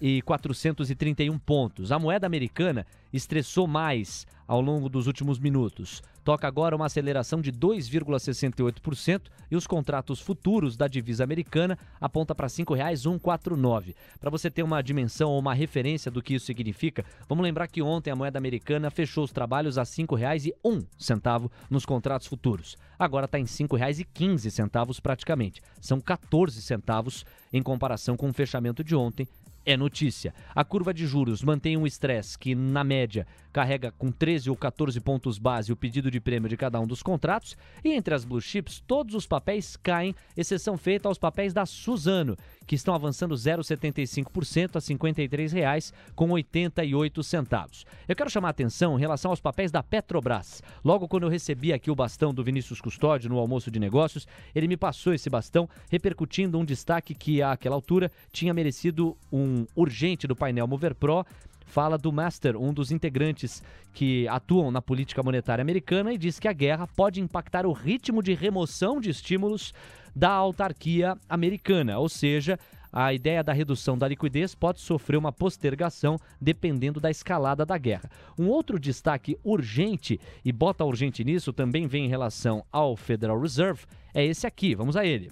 e 0.00 0.20
431 0.22 1.38
pontos. 1.38 1.90
A 1.90 1.98
moeda 1.98 2.26
americana 2.26 2.86
estressou 3.10 3.66
mais 3.66 4.26
ao 4.46 4.60
longo 4.60 4.88
dos 4.88 5.06
últimos 5.06 5.38
minutos. 5.38 6.02
Toca 6.26 6.48
agora 6.48 6.74
uma 6.74 6.86
aceleração 6.86 7.40
de 7.40 7.52
2,68% 7.52 9.22
e 9.48 9.54
os 9.54 9.64
contratos 9.64 10.20
futuros 10.20 10.76
da 10.76 10.88
divisa 10.88 11.22
americana 11.22 11.78
aponta 12.00 12.34
para 12.34 12.48
R$ 12.48 12.52
5,149. 12.52 13.94
Para 14.18 14.30
você 14.30 14.50
ter 14.50 14.64
uma 14.64 14.82
dimensão 14.82 15.30
ou 15.30 15.38
uma 15.38 15.54
referência 15.54 16.10
do 16.10 16.20
que 16.20 16.34
isso 16.34 16.46
significa, 16.46 17.04
vamos 17.28 17.44
lembrar 17.44 17.68
que 17.68 17.80
ontem 17.80 18.10
a 18.10 18.16
moeda 18.16 18.38
americana 18.38 18.90
fechou 18.90 19.22
os 19.22 19.30
trabalhos 19.30 19.78
a 19.78 19.82
R$ 19.82 19.88
5,01 19.88 21.50
nos 21.70 21.86
contratos 21.86 22.26
futuros. 22.26 22.76
Agora 22.98 23.26
está 23.26 23.38
em 23.38 23.42
R$ 23.42 23.48
5,15 23.48 25.00
praticamente. 25.00 25.62
São 25.80 26.00
14 26.00 26.60
centavos 26.60 27.24
em 27.52 27.62
comparação 27.62 28.16
com 28.16 28.28
o 28.28 28.32
fechamento 28.32 28.82
de 28.82 28.96
ontem, 28.96 29.28
é 29.66 29.76
notícia. 29.76 30.32
A 30.54 30.64
curva 30.64 30.94
de 30.94 31.06
juros 31.06 31.42
mantém 31.42 31.76
um 31.76 31.86
estresse 31.86 32.38
que, 32.38 32.54
na 32.54 32.82
média, 32.84 33.26
carrega 33.52 33.90
com 33.90 34.12
13 34.12 34.48
ou 34.50 34.56
14 34.56 35.00
pontos 35.00 35.38
base 35.38 35.72
o 35.72 35.76
pedido 35.76 36.08
de 36.10 36.20
prêmio 36.20 36.48
de 36.48 36.56
cada 36.56 36.78
um 36.78 36.86
dos 36.86 37.02
contratos. 37.02 37.56
E 37.82 37.92
entre 37.92 38.14
as 38.14 38.24
blue 38.24 38.40
chips, 38.40 38.80
todos 38.86 39.14
os 39.14 39.26
papéis 39.26 39.76
caem, 39.76 40.14
exceção 40.36 40.76
feita 40.76 41.08
aos 41.08 41.18
papéis 41.18 41.52
da 41.52 41.66
Suzano, 41.66 42.36
que 42.66 42.76
estão 42.76 42.94
avançando 42.94 43.34
0,75% 43.34 44.76
a 44.76 44.78
R$ 44.78 44.84
53,88. 44.84 47.84
Eu 48.06 48.14
quero 48.14 48.30
chamar 48.30 48.48
a 48.48 48.50
atenção 48.50 48.96
em 48.96 49.00
relação 49.00 49.30
aos 49.30 49.40
papéis 49.40 49.72
da 49.72 49.82
Petrobras. 49.82 50.62
Logo 50.84 51.08
quando 51.08 51.24
eu 51.24 51.30
recebi 51.30 51.72
aqui 51.72 51.90
o 51.90 51.96
bastão 51.96 52.32
do 52.32 52.44
Vinícius 52.44 52.80
Custódio 52.80 53.28
no 53.30 53.38
almoço 53.38 53.70
de 53.70 53.80
negócios, 53.80 54.28
ele 54.54 54.68
me 54.68 54.76
passou 54.76 55.14
esse 55.14 55.30
bastão 55.30 55.66
repercutindo 55.90 56.58
um 56.58 56.64
destaque 56.64 57.14
que 57.14 57.42
àquela 57.42 57.74
altura 57.74 58.12
tinha 58.30 58.52
merecido 58.52 59.16
um 59.32 59.55
urgente 59.74 60.26
do 60.26 60.34
painel 60.34 60.66
Mover 60.66 60.94
Pro 60.94 61.24
fala 61.66 61.98
do 61.98 62.12
Master, 62.12 62.56
um 62.56 62.72
dos 62.72 62.90
integrantes 62.90 63.62
que 63.92 64.26
atuam 64.28 64.70
na 64.70 64.80
política 64.80 65.22
monetária 65.22 65.62
americana, 65.62 66.12
e 66.12 66.18
diz 66.18 66.38
que 66.38 66.48
a 66.48 66.52
guerra 66.52 66.86
pode 66.86 67.20
impactar 67.20 67.66
o 67.66 67.72
ritmo 67.72 68.22
de 68.22 68.34
remoção 68.34 69.00
de 69.00 69.10
estímulos 69.10 69.74
da 70.14 70.30
autarquia 70.30 71.16
americana, 71.28 71.98
ou 71.98 72.08
seja, 72.08 72.58
a 72.92 73.12
ideia 73.12 73.44
da 73.44 73.52
redução 73.52 73.98
da 73.98 74.08
liquidez 74.08 74.54
pode 74.54 74.80
sofrer 74.80 75.18
uma 75.18 75.30
postergação 75.30 76.18
dependendo 76.40 76.98
da 76.98 77.10
escalada 77.10 77.66
da 77.66 77.76
guerra. 77.76 78.10
Um 78.38 78.48
outro 78.48 78.78
destaque 78.78 79.36
urgente, 79.44 80.18
e 80.42 80.52
bota 80.52 80.84
urgente 80.84 81.22
nisso, 81.22 81.52
também 81.52 81.86
vem 81.86 82.06
em 82.06 82.08
relação 82.08 82.64
ao 82.72 82.96
Federal 82.96 83.38
Reserve, 83.38 83.84
é 84.14 84.24
esse 84.24 84.46
aqui. 84.46 84.74
Vamos 84.74 84.96
a 84.96 85.04
ele. 85.04 85.30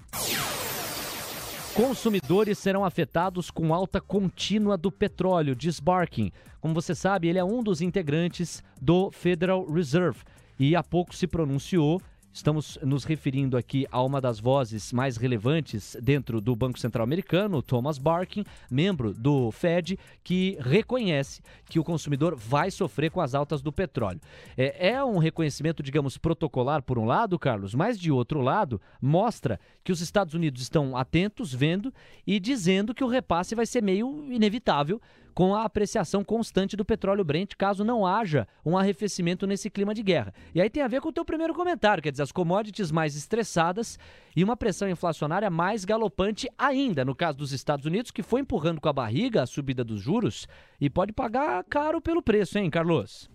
Consumidores 1.74 2.56
serão 2.58 2.84
afetados 2.84 3.50
com 3.50 3.74
alta 3.74 4.00
contínua 4.00 4.76
do 4.76 4.92
petróleo, 4.92 5.56
diz 5.56 5.80
Barkin. 5.80 6.30
Como 6.60 6.72
você 6.72 6.94
sabe, 6.94 7.26
ele 7.26 7.38
é 7.38 7.42
um 7.42 7.64
dos 7.64 7.80
integrantes 7.80 8.62
do 8.80 9.10
Federal 9.10 9.66
Reserve 9.66 10.20
e 10.56 10.76
há 10.76 10.84
pouco 10.84 11.12
se 11.16 11.26
pronunciou 11.26 12.00
Estamos 12.34 12.76
nos 12.82 13.04
referindo 13.04 13.56
aqui 13.56 13.86
a 13.92 14.02
uma 14.02 14.20
das 14.20 14.40
vozes 14.40 14.92
mais 14.92 15.16
relevantes 15.16 15.96
dentro 16.02 16.40
do 16.40 16.56
Banco 16.56 16.80
Central 16.80 17.04
Americano, 17.04 17.62
Thomas 17.62 17.96
Barkin, 17.96 18.44
membro 18.68 19.14
do 19.14 19.52
Fed, 19.52 19.96
que 20.24 20.58
reconhece 20.60 21.40
que 21.66 21.78
o 21.78 21.84
consumidor 21.84 22.34
vai 22.34 22.72
sofrer 22.72 23.12
com 23.12 23.20
as 23.20 23.36
altas 23.36 23.62
do 23.62 23.70
petróleo. 23.70 24.20
É, 24.56 24.88
é 24.88 25.04
um 25.04 25.18
reconhecimento, 25.18 25.80
digamos, 25.80 26.18
protocolar 26.18 26.82
por 26.82 26.98
um 26.98 27.04
lado, 27.04 27.38
Carlos, 27.38 27.72
mas 27.72 27.96
de 27.96 28.10
outro 28.10 28.40
lado, 28.40 28.80
mostra 29.00 29.60
que 29.84 29.92
os 29.92 30.00
Estados 30.00 30.34
Unidos 30.34 30.60
estão 30.60 30.96
atentos, 30.96 31.54
vendo 31.54 31.94
e 32.26 32.40
dizendo 32.40 32.92
que 32.92 33.04
o 33.04 33.08
repasse 33.08 33.54
vai 33.54 33.64
ser 33.64 33.80
meio 33.80 34.26
inevitável 34.32 35.00
com 35.34 35.54
a 35.54 35.64
apreciação 35.64 36.22
constante 36.24 36.76
do 36.76 36.84
petróleo 36.84 37.24
Brent, 37.24 37.54
caso 37.56 37.84
não 37.84 38.06
haja 38.06 38.46
um 38.64 38.78
arrefecimento 38.78 39.46
nesse 39.46 39.68
clima 39.68 39.92
de 39.92 40.02
guerra. 40.02 40.32
E 40.54 40.60
aí 40.60 40.70
tem 40.70 40.82
a 40.82 40.88
ver 40.88 41.00
com 41.00 41.08
o 41.08 41.12
teu 41.12 41.24
primeiro 41.24 41.52
comentário, 41.52 42.02
quer 42.02 42.10
dizer, 42.10 42.22
as 42.22 42.32
commodities 42.32 42.92
mais 42.92 43.16
estressadas 43.16 43.98
e 44.36 44.44
uma 44.44 44.56
pressão 44.56 44.88
inflacionária 44.88 45.50
mais 45.50 45.84
galopante 45.84 46.48
ainda, 46.56 47.04
no 47.04 47.14
caso 47.14 47.38
dos 47.38 47.52
Estados 47.52 47.84
Unidos, 47.84 48.10
que 48.10 48.22
foi 48.22 48.40
empurrando 48.40 48.80
com 48.80 48.88
a 48.88 48.92
barriga 48.92 49.42
a 49.42 49.46
subida 49.46 49.82
dos 49.82 50.00
juros 50.00 50.46
e 50.80 50.88
pode 50.88 51.12
pagar 51.12 51.64
caro 51.64 52.00
pelo 52.00 52.22
preço, 52.22 52.58
hein, 52.58 52.70
Carlos? 52.70 53.28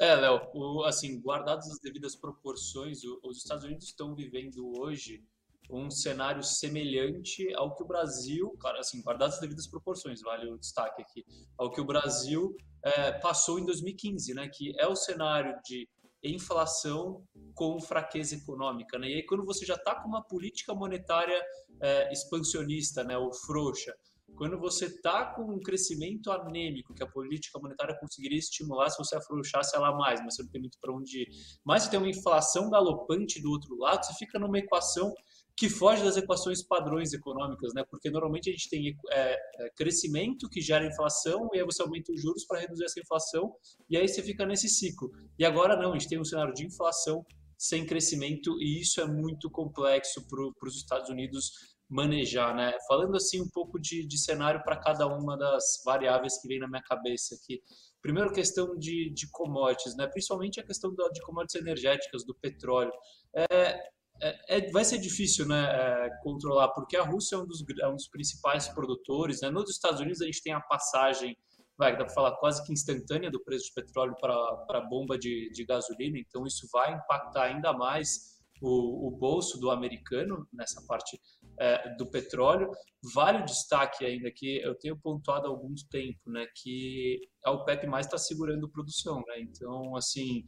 É, 0.00 0.14
Léo, 0.16 0.84
assim, 0.84 1.20
guardadas 1.20 1.70
as 1.70 1.78
devidas 1.78 2.16
proporções, 2.16 2.98
os 3.22 3.38
Estados 3.38 3.64
Unidos 3.64 3.86
estão 3.86 4.14
vivendo 4.14 4.72
hoje 4.78 5.22
um 5.70 5.90
cenário 5.90 6.42
semelhante 6.42 7.52
ao 7.54 7.74
que 7.74 7.82
o 7.82 7.86
Brasil, 7.86 8.54
claro, 8.60 8.78
assim, 8.78 9.02
guardadas 9.02 9.34
as 9.34 9.40
devidas 9.40 9.66
proporções, 9.66 10.20
vale 10.20 10.50
o 10.50 10.58
destaque 10.58 11.02
aqui, 11.02 11.24
ao 11.58 11.70
que 11.70 11.80
o 11.80 11.84
Brasil 11.84 12.54
é, 12.84 13.12
passou 13.12 13.58
em 13.58 13.64
2015, 13.64 14.34
né, 14.34 14.48
que 14.48 14.72
é 14.78 14.86
o 14.86 14.96
cenário 14.96 15.58
de 15.64 15.88
inflação 16.22 17.22
com 17.54 17.80
fraqueza 17.80 18.34
econômica, 18.34 18.98
né? 18.98 19.08
E 19.08 19.14
aí 19.16 19.26
quando 19.26 19.44
você 19.44 19.66
já 19.66 19.74
está 19.74 19.94
com 19.94 20.08
uma 20.08 20.22
política 20.22 20.74
monetária 20.74 21.38
é, 21.80 22.10
expansionista, 22.12 23.04
né, 23.04 23.16
ou 23.18 23.32
frouxa, 23.32 23.94
quando 24.36 24.58
você 24.58 24.86
está 24.86 25.26
com 25.26 25.42
um 25.42 25.60
crescimento 25.60 26.30
anêmico 26.32 26.94
que 26.94 27.02
a 27.02 27.06
política 27.06 27.58
monetária 27.58 27.96
conseguiria 27.98 28.38
estimular 28.38 28.90
se 28.90 28.98
você 28.98 29.16
afrouxasse 29.16 29.76
ela 29.76 29.96
mais, 29.96 30.20
mas 30.20 30.34
você 30.34 30.42
não 30.42 30.50
tem 30.50 30.60
muito 30.60 30.78
para 30.80 30.92
onde 30.92 31.22
ir, 31.22 31.28
mas 31.64 31.84
você 31.84 31.90
tem 31.90 31.98
uma 31.98 32.08
inflação 32.08 32.70
galopante 32.70 33.40
do 33.40 33.50
outro 33.50 33.76
lado, 33.76 34.04
você 34.04 34.14
fica 34.14 34.38
numa 34.38 34.58
equação 34.58 35.14
que 35.56 35.68
foge 35.68 36.02
das 36.02 36.16
equações 36.16 36.62
padrões 36.62 37.12
econômicas, 37.12 37.72
né? 37.74 37.84
Porque 37.88 38.10
normalmente 38.10 38.50
a 38.50 38.52
gente 38.52 38.68
tem 38.68 38.96
é, 39.10 39.32
é, 39.34 39.70
crescimento 39.76 40.48
que 40.48 40.60
gera 40.60 40.86
inflação 40.86 41.48
e 41.52 41.58
aí 41.58 41.64
você 41.64 41.82
aumenta 41.82 42.12
os 42.12 42.20
juros 42.20 42.44
para 42.44 42.60
reduzir 42.60 42.84
essa 42.84 43.00
inflação 43.00 43.54
e 43.88 43.96
aí 43.96 44.08
você 44.08 44.22
fica 44.22 44.44
nesse 44.44 44.68
ciclo. 44.68 45.10
E 45.38 45.44
agora 45.44 45.76
não, 45.76 45.92
a 45.92 45.98
gente 45.98 46.08
tem 46.08 46.18
um 46.18 46.24
cenário 46.24 46.52
de 46.52 46.66
inflação 46.66 47.24
sem 47.56 47.86
crescimento 47.86 48.60
e 48.60 48.80
isso 48.80 49.00
é 49.00 49.06
muito 49.06 49.48
complexo 49.48 50.26
para 50.28 50.68
os 50.68 50.76
Estados 50.76 51.08
Unidos 51.08 51.52
manejar, 51.88 52.54
né? 52.56 52.76
Falando 52.88 53.16
assim 53.16 53.40
um 53.40 53.48
pouco 53.48 53.78
de, 53.78 54.04
de 54.06 54.18
cenário 54.18 54.62
para 54.64 54.76
cada 54.76 55.06
uma 55.06 55.36
das 55.36 55.80
variáveis 55.84 56.40
que 56.40 56.48
vem 56.48 56.58
na 56.58 56.66
minha 56.66 56.82
cabeça 56.82 57.36
aqui. 57.36 57.62
Primeiro, 58.02 58.32
questão 58.32 58.76
de, 58.76 59.10
de 59.10 59.30
commodities, 59.30 59.96
né? 59.96 60.06
principalmente 60.06 60.60
a 60.60 60.66
questão 60.66 60.94
da, 60.94 61.08
de 61.08 61.20
commodities 61.22 61.60
energéticas, 61.60 62.24
do 62.24 62.34
petróleo. 62.34 62.92
É, 63.34 63.78
é, 64.20 64.58
é, 64.58 64.70
vai 64.70 64.84
ser 64.84 64.98
difícil 64.98 65.46
né, 65.46 65.64
é, 65.64 66.10
controlar, 66.22 66.68
porque 66.68 66.96
a 66.96 67.02
Rússia 67.02 67.36
é 67.36 67.38
um 67.38 67.46
dos, 67.46 67.64
é 67.80 67.88
um 67.88 67.96
dos 67.96 68.08
principais 68.08 68.68
produtores. 68.68 69.40
Né? 69.40 69.50
Nos 69.50 69.70
Estados 69.70 70.00
Unidos, 70.00 70.20
a 70.22 70.26
gente 70.26 70.42
tem 70.42 70.52
a 70.52 70.60
passagem, 70.60 71.36
vai, 71.76 71.96
dá 71.96 72.04
para 72.04 72.14
falar 72.14 72.36
quase 72.36 72.64
que 72.64 72.72
instantânea 72.72 73.30
do 73.30 73.42
preço 73.42 73.66
de 73.66 73.74
petróleo 73.74 74.14
para 74.20 74.78
a 74.78 74.88
bomba 74.88 75.18
de, 75.18 75.50
de 75.50 75.64
gasolina, 75.64 76.18
então 76.18 76.46
isso 76.46 76.68
vai 76.72 76.94
impactar 76.94 77.44
ainda 77.44 77.72
mais 77.72 78.34
o, 78.62 79.08
o 79.08 79.10
bolso 79.10 79.58
do 79.58 79.70
americano 79.70 80.46
nessa 80.52 80.80
parte 80.86 81.20
é, 81.58 81.94
do 81.96 82.06
petróleo. 82.06 82.70
Vale 83.14 83.42
o 83.42 83.44
destaque 83.44 84.04
ainda 84.04 84.30
que 84.30 84.58
eu 84.58 84.74
tenho 84.76 84.96
pontuado 84.96 85.46
há 85.46 85.50
algum 85.50 85.74
tempo, 85.90 86.30
né, 86.30 86.46
que 86.54 87.20
a 87.44 87.50
OPEP 87.50 87.86
mais 87.86 88.06
está 88.06 88.16
segurando 88.16 88.70
produção, 88.70 89.22
né? 89.26 89.40
Então, 89.40 89.94
assim, 89.96 90.44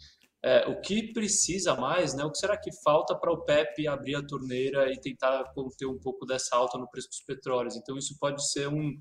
é, 0.46 0.64
o 0.68 0.80
que 0.80 1.12
precisa 1.12 1.74
mais, 1.74 2.14
né? 2.14 2.24
O 2.24 2.30
que 2.30 2.38
será 2.38 2.56
que 2.56 2.70
falta 2.84 3.18
para 3.18 3.32
o 3.32 3.44
PEP 3.44 3.88
abrir 3.88 4.14
a 4.14 4.24
torneira 4.24 4.92
e 4.92 5.00
tentar 5.00 5.42
conter 5.52 5.86
um 5.86 5.98
pouco 5.98 6.24
dessa 6.24 6.54
alta 6.54 6.78
no 6.78 6.88
preço 6.88 7.08
dos 7.08 7.20
petróleos? 7.26 7.74
Então, 7.74 7.98
isso 7.98 8.16
pode 8.20 8.48
ser 8.52 8.68
um, 8.68 8.94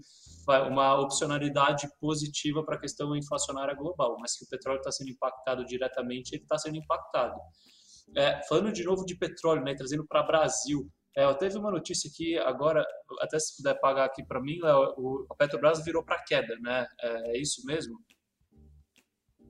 uma 0.67 0.99
opcionalidade 0.99 1.88
positiva 2.01 2.65
para 2.65 2.77
a 2.77 2.79
questão 2.79 3.15
inflacionária 3.15 3.75
global, 3.75 4.17
mas 4.19 4.36
que 4.36 4.43
o 4.43 4.49
petróleo 4.49 4.79
está 4.79 4.91
sendo 4.91 5.12
impactado 5.12 5.63
diretamente, 5.65 6.34
ele 6.34 6.41
está 6.41 6.58
sendo 6.58 6.77
impactado. 6.77 7.39
É, 8.17 8.41
falando 8.47 8.71
de 8.71 8.84
novo 8.84 9.05
de 9.05 9.15
petróleo, 9.15 9.63
né, 9.63 9.75
trazendo 9.75 10.03
para 10.08 10.23
Brasil, 10.23 10.89
é, 11.15 11.25
eu 11.25 11.36
teve 11.36 11.60
uma 11.60 11.69
notícia 11.69 12.10
aqui 12.12 12.39
agora, 12.39 12.84
até 13.21 13.38
se 13.38 13.55
puder 13.55 13.79
pagar 13.79 14.05
aqui 14.05 14.25
para 14.25 14.41
mim, 14.41 14.58
Léo, 14.63 15.27
a 15.29 15.36
Petrobras 15.36 15.86
virou 15.86 16.03
para 16.03 16.23
queda, 16.23 16.58
né? 16.60 16.88
É, 16.99 17.38
é 17.38 17.38
isso 17.39 17.63
mesmo? 17.67 17.99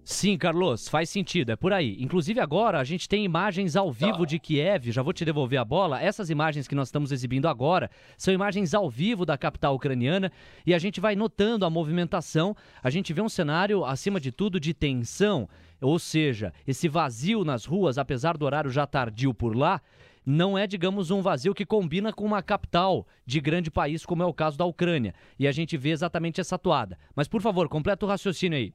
Sim, 0.07 0.37
Carlos, 0.37 0.87
faz 0.87 1.09
sentido, 1.09 1.51
é 1.51 1.55
por 1.55 1.73
aí. 1.73 1.97
Inclusive 1.99 2.39
agora 2.39 2.79
a 2.79 2.83
gente 2.83 3.09
tem 3.09 3.25
imagens 3.25 3.75
ao 3.75 3.91
vivo 3.91 4.23
de 4.23 4.37
Kiev, 4.37 4.91
já 4.91 5.01
vou 5.01 5.11
te 5.11 5.25
devolver 5.25 5.59
a 5.59 5.65
bola. 5.65 5.99
Essas 5.99 6.29
imagens 6.29 6.67
que 6.67 6.75
nós 6.75 6.89
estamos 6.89 7.11
exibindo 7.11 7.47
agora 7.47 7.89
são 8.15 8.31
imagens 8.31 8.75
ao 8.75 8.87
vivo 8.87 9.25
da 9.25 9.35
capital 9.35 9.73
ucraniana 9.73 10.31
e 10.63 10.75
a 10.75 10.77
gente 10.77 11.01
vai 11.01 11.15
notando 11.15 11.65
a 11.65 11.71
movimentação. 11.71 12.55
A 12.83 12.91
gente 12.91 13.13
vê 13.13 13.21
um 13.21 13.27
cenário, 13.27 13.83
acima 13.83 14.19
de 14.19 14.31
tudo, 14.31 14.59
de 14.59 14.75
tensão, 14.75 15.49
ou 15.81 15.97
seja, 15.97 16.53
esse 16.67 16.87
vazio 16.87 17.43
nas 17.43 17.65
ruas, 17.65 17.97
apesar 17.97 18.37
do 18.37 18.45
horário 18.45 18.69
já 18.69 18.85
tardio 18.85 19.33
por 19.33 19.57
lá, 19.57 19.81
não 20.23 20.55
é, 20.55 20.67
digamos, 20.67 21.09
um 21.09 21.23
vazio 21.23 21.55
que 21.55 21.65
combina 21.65 22.13
com 22.13 22.25
uma 22.25 22.43
capital 22.43 23.07
de 23.25 23.41
grande 23.41 23.71
país, 23.71 24.05
como 24.05 24.21
é 24.21 24.25
o 24.27 24.33
caso 24.33 24.55
da 24.55 24.65
Ucrânia. 24.65 25.15
E 25.39 25.47
a 25.47 25.51
gente 25.51 25.75
vê 25.77 25.89
exatamente 25.89 26.39
essa 26.39 26.59
toada. 26.59 26.95
Mas, 27.15 27.27
por 27.27 27.41
favor, 27.41 27.67
completa 27.67 28.05
o 28.05 28.09
raciocínio 28.09 28.55
aí. 28.55 28.71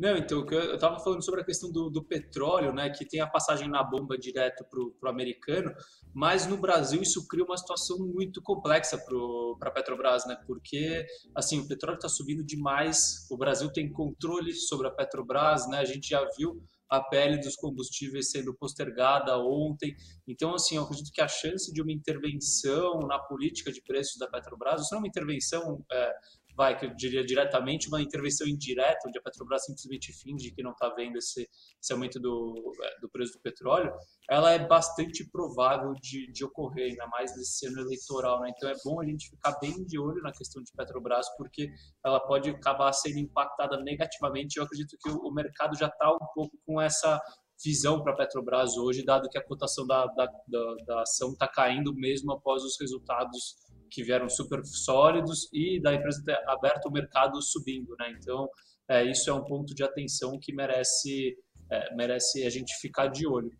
Não, 0.00 0.16
então, 0.16 0.46
eu 0.50 0.76
estava 0.76 0.98
falando 0.98 1.22
sobre 1.22 1.42
a 1.42 1.44
questão 1.44 1.70
do, 1.70 1.90
do, 1.90 2.02
petróleo, 2.02 2.72
né, 2.72 2.88
que 2.88 3.04
tem 3.04 3.20
a 3.20 3.26
passagem 3.26 3.68
na 3.68 3.84
bomba 3.84 4.16
direto 4.16 4.64
para 4.64 4.80
o 4.80 5.12
americano, 5.12 5.74
mas 6.14 6.46
no 6.46 6.56
Brasil 6.56 7.02
isso 7.02 7.28
cria 7.28 7.44
uma 7.44 7.58
situação 7.58 7.98
muito 7.98 8.40
complexa 8.40 8.96
para 8.96 9.68
a 9.68 9.70
Petrobras, 9.70 10.24
né, 10.24 10.38
porque, 10.46 11.04
assim, 11.34 11.60
o 11.60 11.68
petróleo 11.68 11.98
está 11.98 12.08
subindo 12.08 12.42
demais, 12.42 13.26
o 13.30 13.36
Brasil 13.36 13.70
tem 13.70 13.92
controle 13.92 14.54
sobre 14.54 14.88
a 14.88 14.90
Petrobras, 14.90 15.68
né, 15.68 15.80
a 15.80 15.84
gente 15.84 16.08
já 16.08 16.26
viu 16.34 16.66
a 16.88 17.02
pele 17.02 17.38
dos 17.38 17.54
combustíveis 17.54 18.30
sendo 18.30 18.52
postergada 18.52 19.38
ontem. 19.38 19.94
Então, 20.26 20.54
assim, 20.54 20.76
eu 20.76 20.82
acredito 20.82 21.12
que 21.12 21.20
a 21.20 21.28
chance 21.28 21.72
de 21.72 21.80
uma 21.80 21.92
intervenção 21.92 22.98
na 23.06 23.16
política 23.16 23.70
de 23.70 23.80
preços 23.80 24.18
da 24.18 24.26
Petrobras, 24.26 24.80
isso 24.80 24.88
não 24.90 24.98
é 24.98 25.02
uma 25.02 25.08
intervenção 25.08 25.84
é, 25.92 26.12
vai, 26.60 26.78
que 26.78 26.84
eu 26.84 26.94
diria 26.94 27.24
diretamente, 27.24 27.88
uma 27.88 28.02
intervenção 28.02 28.46
indireta, 28.46 29.08
onde 29.08 29.18
a 29.18 29.22
Petrobras 29.22 29.64
simplesmente 29.64 30.12
finge 30.12 30.50
que 30.50 30.62
não 30.62 30.72
está 30.72 30.90
vendo 30.90 31.16
esse, 31.16 31.48
esse 31.82 31.90
aumento 31.90 32.20
do, 32.20 32.74
é, 32.82 33.00
do 33.00 33.08
preço 33.08 33.32
do 33.32 33.40
petróleo, 33.40 33.90
ela 34.28 34.52
é 34.52 34.58
bastante 34.58 35.26
provável 35.30 35.94
de, 35.94 36.30
de 36.30 36.44
ocorrer, 36.44 36.90
ainda 36.90 37.06
mais 37.06 37.34
nesse 37.34 37.66
ano 37.66 37.80
eleitoral. 37.80 38.40
Né? 38.42 38.52
Então 38.54 38.68
é 38.68 38.74
bom 38.84 39.00
a 39.00 39.06
gente 39.06 39.30
ficar 39.30 39.58
bem 39.58 39.72
de 39.86 39.98
olho 39.98 40.20
na 40.22 40.32
questão 40.32 40.62
de 40.62 40.70
Petrobras, 40.76 41.26
porque 41.38 41.70
ela 42.04 42.20
pode 42.20 42.50
acabar 42.50 42.92
sendo 42.92 43.18
impactada 43.18 43.80
negativamente. 43.80 44.58
Eu 44.58 44.64
acredito 44.64 44.98
que 45.02 45.08
o, 45.10 45.32
mercado 45.32 45.78
já 45.78 45.86
está 45.86 46.12
um 46.12 46.26
pouco 46.34 46.58
com 46.66 46.78
essa 46.78 47.18
visão 47.64 48.02
para 48.02 48.12
a 48.12 48.16
Petrobras 48.16 48.76
hoje, 48.76 49.02
dado 49.02 49.30
que 49.30 49.38
a 49.38 49.46
cotação 49.46 49.86
da, 49.86 50.04
da, 50.08 50.26
da, 50.26 50.74
da 50.86 51.02
ação 51.02 51.32
está 51.32 51.48
caindo 51.48 51.94
mesmo 51.94 52.32
após 52.32 52.62
os 52.62 52.78
resultados 52.78 53.56
que 53.90 54.02
vieram 54.02 54.28
super 54.28 54.64
sólidos 54.64 55.48
e 55.52 55.80
da 55.80 55.94
empresa 55.94 56.22
ter 56.24 56.38
aberto 56.48 56.86
o 56.86 56.92
mercado 56.92 57.40
subindo, 57.42 57.94
né? 57.98 58.14
Então, 58.18 58.48
é, 58.88 59.04
isso 59.04 59.28
é 59.30 59.32
um 59.32 59.44
ponto 59.44 59.74
de 59.74 59.82
atenção 59.82 60.38
que 60.40 60.54
merece, 60.54 61.36
é, 61.70 61.94
merece 61.94 62.44
a 62.44 62.50
gente 62.50 62.74
ficar 62.80 63.08
de 63.08 63.26
olho. 63.26 63.50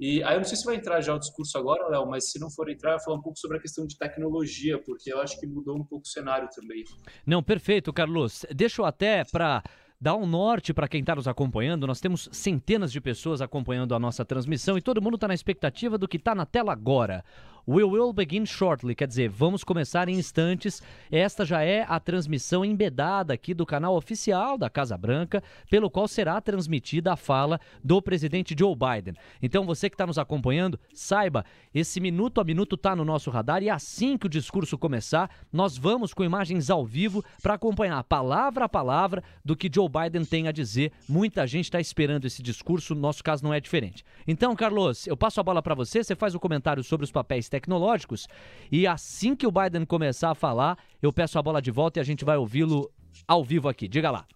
E 0.00 0.22
aí 0.24 0.34
eu 0.34 0.38
não 0.38 0.44
sei 0.44 0.56
se 0.56 0.64
vai 0.64 0.76
entrar 0.76 1.00
já 1.00 1.14
o 1.14 1.18
discurso 1.18 1.56
agora, 1.58 1.86
Léo, 1.88 2.06
mas 2.08 2.30
se 2.30 2.38
não 2.40 2.50
for 2.50 2.68
entrar, 2.68 2.92
eu 2.92 2.96
vou 2.96 3.04
falar 3.04 3.16
um 3.18 3.22
pouco 3.22 3.38
sobre 3.38 3.58
a 3.58 3.60
questão 3.60 3.86
de 3.86 3.96
tecnologia, 3.96 4.80
porque 4.82 5.12
eu 5.12 5.20
acho 5.20 5.38
que 5.38 5.46
mudou 5.46 5.76
um 5.76 5.84
pouco 5.84 6.04
o 6.04 6.08
cenário 6.08 6.48
também. 6.54 6.82
Não, 7.26 7.42
perfeito, 7.42 7.92
Carlos. 7.92 8.44
Deixa 8.50 8.80
eu 8.80 8.86
até 8.86 9.22
para 9.24 9.62
dar 10.00 10.16
um 10.16 10.26
norte 10.26 10.74
para 10.74 10.88
quem 10.88 11.00
está 11.00 11.14
nos 11.14 11.28
acompanhando. 11.28 11.86
Nós 11.86 12.00
temos 12.00 12.28
centenas 12.32 12.90
de 12.90 13.00
pessoas 13.00 13.40
acompanhando 13.40 13.94
a 13.94 14.00
nossa 14.00 14.24
transmissão 14.24 14.76
e 14.76 14.82
todo 14.82 15.00
mundo 15.00 15.14
está 15.14 15.28
na 15.28 15.34
expectativa 15.34 15.96
do 15.96 16.08
que 16.08 16.16
está 16.16 16.34
na 16.34 16.44
tela 16.44 16.72
agora. 16.72 17.24
We 17.66 17.84
will 17.84 18.12
begin 18.12 18.44
shortly, 18.44 18.92
quer 18.92 19.06
dizer, 19.06 19.28
vamos 19.28 19.62
começar 19.62 20.08
em 20.08 20.14
instantes. 20.16 20.82
Esta 21.12 21.44
já 21.44 21.62
é 21.62 21.86
a 21.88 22.00
transmissão 22.00 22.64
embedada 22.64 23.32
aqui 23.32 23.54
do 23.54 23.64
canal 23.64 23.94
oficial 23.94 24.58
da 24.58 24.68
Casa 24.68 24.98
Branca, 24.98 25.40
pelo 25.70 25.88
qual 25.88 26.08
será 26.08 26.40
transmitida 26.40 27.12
a 27.12 27.16
fala 27.16 27.60
do 27.82 28.02
presidente 28.02 28.52
Joe 28.58 28.74
Biden. 28.74 29.14
Então, 29.40 29.64
você 29.64 29.88
que 29.88 29.94
está 29.94 30.04
nos 30.04 30.18
acompanhando, 30.18 30.76
saiba, 30.92 31.44
esse 31.72 32.00
minuto 32.00 32.40
a 32.40 32.44
minuto 32.44 32.74
está 32.74 32.96
no 32.96 33.04
nosso 33.04 33.30
radar 33.30 33.62
e 33.62 33.70
assim 33.70 34.18
que 34.18 34.26
o 34.26 34.30
discurso 34.30 34.76
começar, 34.76 35.30
nós 35.52 35.78
vamos 35.78 36.12
com 36.12 36.24
imagens 36.24 36.68
ao 36.68 36.84
vivo 36.84 37.24
para 37.40 37.54
acompanhar 37.54 38.02
palavra 38.02 38.64
a 38.64 38.68
palavra 38.68 39.22
do 39.44 39.54
que 39.54 39.70
Joe 39.72 39.88
Biden 39.88 40.24
tem 40.24 40.48
a 40.48 40.52
dizer. 40.52 40.90
Muita 41.08 41.46
gente 41.46 41.66
está 41.66 41.78
esperando 41.78 42.24
esse 42.24 42.42
discurso, 42.42 42.92
no 42.92 43.00
nosso 43.00 43.22
caso 43.22 43.44
não 43.44 43.54
é 43.54 43.60
diferente. 43.60 44.04
Então, 44.26 44.56
Carlos, 44.56 45.06
eu 45.06 45.16
passo 45.16 45.38
a 45.38 45.44
bola 45.44 45.62
para 45.62 45.76
você, 45.76 46.02
você 46.02 46.16
faz 46.16 46.34
o 46.34 46.40
comentário 46.40 46.82
sobre 46.82 47.04
os 47.04 47.12
papéis 47.12 47.51
tecnológicos. 47.52 48.26
E 48.70 48.86
assim 48.86 49.36
que 49.36 49.46
o 49.46 49.52
Biden 49.52 49.84
começar 49.84 50.30
a 50.30 50.34
falar, 50.34 50.78
eu 51.02 51.12
peço 51.12 51.38
a 51.38 51.42
bola 51.42 51.60
de 51.60 51.70
volta 51.70 51.98
e 51.98 52.00
a 52.00 52.04
gente 52.04 52.24
vai 52.24 52.38
ouvi-lo 52.38 52.90
ao 53.28 53.44
vivo 53.44 53.68
aqui. 53.68 53.86
Diga 53.86 54.10
lá. 54.10 54.26